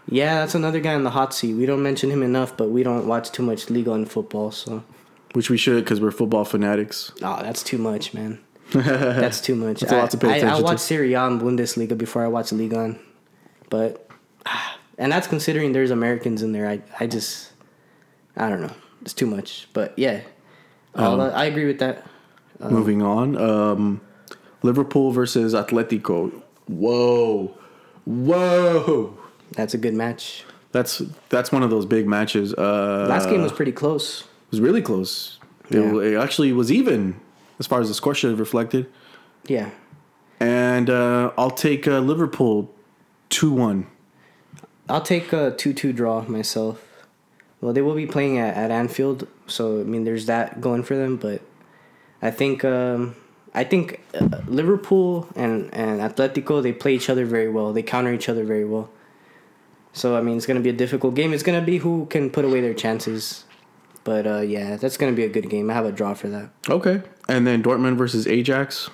[0.09, 1.53] Yeah, that's another guy in the hot seat.
[1.53, 4.83] We don't mention him enough, but we don't watch too much Liga and football, so.
[5.33, 7.11] Which we should because we're football fanatics.
[7.21, 8.39] Oh, that's too much, man.
[8.71, 9.81] that's too much.
[9.81, 10.79] That's a lot to pay I, I attention watch.
[10.79, 12.99] Serie A and Bundesliga before I watch Liga, on.
[13.69, 14.09] but
[14.97, 16.67] and that's considering there's Americans in there.
[16.67, 17.51] I I just
[18.35, 18.73] I don't know.
[19.03, 20.21] It's too much, but yeah,
[20.95, 22.05] Um, uh, I agree with that.
[22.59, 24.01] Moving on, um,
[24.63, 26.31] Liverpool versus Atletico.
[26.67, 27.55] Whoa,
[28.05, 29.17] whoa!
[29.53, 30.43] That's a good match.
[30.71, 32.53] That's that's one of those big matches.
[32.53, 34.21] Uh, Last game was pretty close.
[34.21, 35.39] It was really close.
[35.69, 37.19] It, it actually was even
[37.59, 38.87] as far as the score should have reflected.
[39.47, 39.69] Yeah,
[40.39, 42.69] And uh, I'll take uh, Liverpool
[43.29, 43.87] two one.
[44.89, 46.83] I'll take a two-two draw myself.
[47.61, 50.95] Well, they will be playing at, at Anfield, so I mean, there's that going for
[50.95, 51.15] them.
[51.17, 51.41] But
[52.21, 53.15] I think um,
[53.53, 57.73] I think uh, Liverpool and and Atletico they play each other very well.
[57.73, 58.89] They counter each other very well.
[59.93, 61.33] So I mean, it's gonna be a difficult game.
[61.33, 63.43] It's gonna be who can put away their chances.
[64.03, 65.69] But uh, yeah, that's gonna be a good game.
[65.69, 66.49] I have a draw for that.
[66.69, 67.01] Okay.
[67.27, 68.89] And then Dortmund versus Ajax,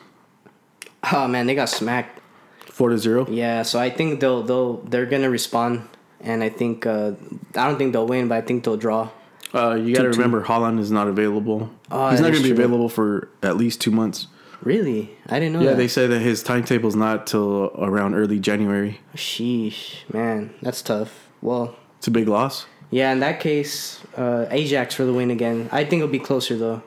[1.12, 2.20] Oh man, they got smacked.
[2.66, 3.26] four to zero.
[3.30, 5.88] Yeah, so I think they'll they'll they're gonna respond,
[6.20, 7.12] and I think uh,
[7.56, 9.10] I don't think they'll win, but I think they'll draw.
[9.54, 11.70] Uh, you got to remember Haaland is not available.
[11.90, 12.66] Oh, He's not going to be true.
[12.66, 14.28] available for at least two months.
[14.68, 15.62] Really, I didn't know.
[15.62, 15.78] Yeah, that.
[15.78, 19.00] they say that his timetable's not till around early January.
[19.16, 21.30] Sheesh, man, that's tough.
[21.42, 22.66] Well, It's a big loss.
[22.92, 25.70] yeah, in that case, uh, Ajax for the win again.
[25.72, 26.84] I think it'll be closer though,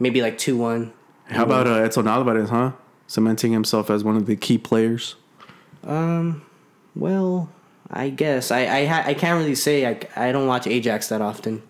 [0.00, 0.92] maybe like two one.
[1.26, 2.72] How about uh, Edson Alvarez, huh?
[3.06, 5.14] Cementing himself as one of the key players.
[5.84, 6.42] Um,
[6.96, 7.48] well,
[7.88, 11.20] I guess I I ha- I can't really say I I don't watch Ajax that
[11.22, 11.62] often,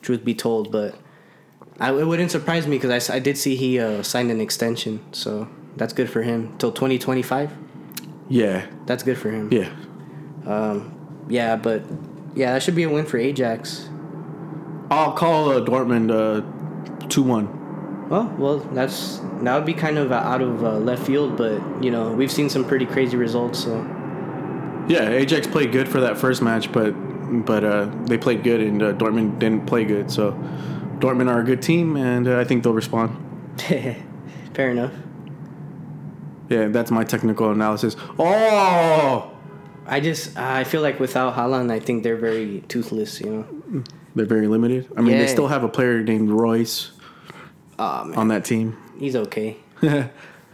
[0.00, 0.94] truth be told, but
[1.80, 5.00] I it wouldn't surprise me because I, I did see he uh, signed an extension,
[5.12, 7.50] so that's good for him till twenty twenty five.
[8.28, 9.50] Yeah, That's good for him.
[9.52, 9.68] yeah.
[11.28, 11.82] Yeah, but
[12.34, 13.88] yeah, that should be a win for Ajax.
[14.90, 18.08] I'll call uh, Dortmund uh, two one.
[18.08, 21.60] Well, well, that's that would be kind of uh, out of uh, left field, but
[21.82, 23.62] you know we've seen some pretty crazy results.
[23.64, 23.76] So
[24.88, 26.92] Yeah, Ajax played good for that first match, but
[27.46, 30.10] but uh, they played good and uh, Dortmund didn't play good.
[30.10, 30.32] So
[31.02, 33.10] Dortmund are a good team, and uh, I think they'll respond.
[34.54, 34.92] fair enough.
[36.48, 37.96] Yeah, that's my technical analysis.
[38.18, 39.30] Oh,
[39.86, 43.20] I just I feel like without Haaland, I think they're very toothless.
[43.20, 43.30] You
[43.72, 43.84] know.
[44.14, 44.88] they're very limited.
[44.96, 46.92] I mean, they still have a player named Reus
[47.78, 48.76] Oh man, on that team.
[48.98, 49.56] he's okay.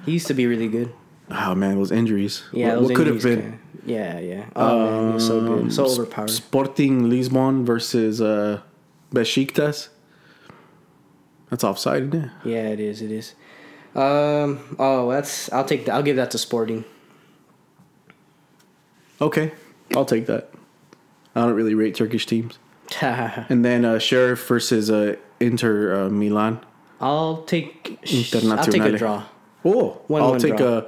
[0.06, 0.90] He used to be really good.
[1.30, 2.44] oh man, those injuries.
[2.52, 3.42] Yeah, what, those what could have injuries been?
[3.42, 4.44] kinda- Yeah, yeah.
[4.56, 6.30] Oh man, he's so good, so Um, overpowered.
[6.30, 8.60] Sporting Lisbon versus uh,
[9.12, 9.88] Besiktas.
[11.50, 12.30] That's offside, isn't it?
[12.44, 13.02] Yeah, it is.
[13.02, 13.34] It is.
[13.94, 14.76] Um.
[14.78, 15.50] Oh, that's.
[15.52, 15.94] I'll take that.
[15.94, 16.84] I'll give that to Sporting.
[19.20, 19.52] Okay,
[19.96, 20.50] I'll take that.
[21.34, 22.58] I don't really rate Turkish teams.
[23.02, 26.60] And then uh, Sheriff versus uh, Inter uh, Milan.
[27.46, 27.98] take.
[28.44, 29.24] I'll take a draw.
[29.64, 30.78] Oh, One- I'll one take draw.
[30.78, 30.86] a,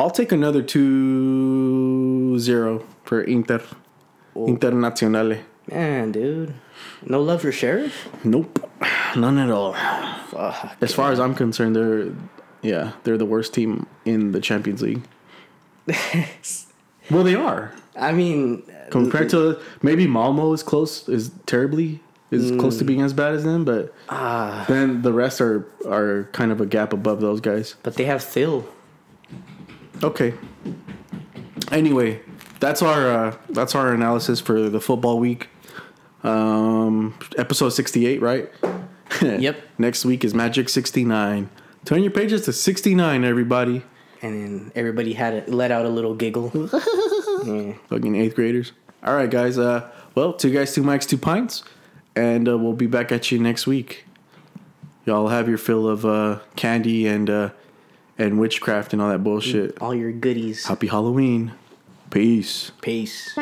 [0.00, 3.62] I'll take another 2-0 for Inter.
[4.34, 5.42] Internazionale.
[5.70, 6.54] Man, dude,
[7.04, 8.08] no love for Sheriff.
[8.24, 8.70] Nope,
[9.16, 9.74] none at all.
[9.74, 10.76] Fuck.
[10.80, 12.12] As far as I'm concerned, they're
[12.62, 15.02] yeah, they're the worst team in the Champions League.
[17.10, 22.00] well, they are I mean, compared to maybe Malmo is close, is terribly
[22.30, 26.28] is close to being as bad as them, but ah, then the rest are are
[26.32, 27.76] kind of a gap above those guys.
[27.82, 28.66] but they have Phil.
[30.02, 30.34] Okay.
[31.70, 32.20] Anyway,
[32.60, 35.48] that's our uh, that's our analysis for the football week.
[36.26, 38.50] Um, episode sixty eight, right?
[39.22, 39.56] Yep.
[39.78, 41.48] Next week is Magic sixty nine.
[41.84, 43.82] Turn your pages to sixty nine, everybody.
[44.20, 46.50] And then everybody had it, let out a little giggle.
[47.44, 47.72] yeah.
[47.88, 48.72] Fucking eighth graders.
[49.04, 49.58] All right, guys.
[49.58, 51.62] Uh, well, two guys, two mics, two pints,
[52.16, 54.04] and uh, we'll be back at you next week.
[55.04, 57.50] Y'all have your fill of uh, candy and uh,
[58.18, 59.80] and witchcraft and all that bullshit.
[59.80, 60.66] All your goodies.
[60.66, 61.52] Happy Halloween.
[62.10, 62.72] Peace.
[62.82, 63.32] Peace.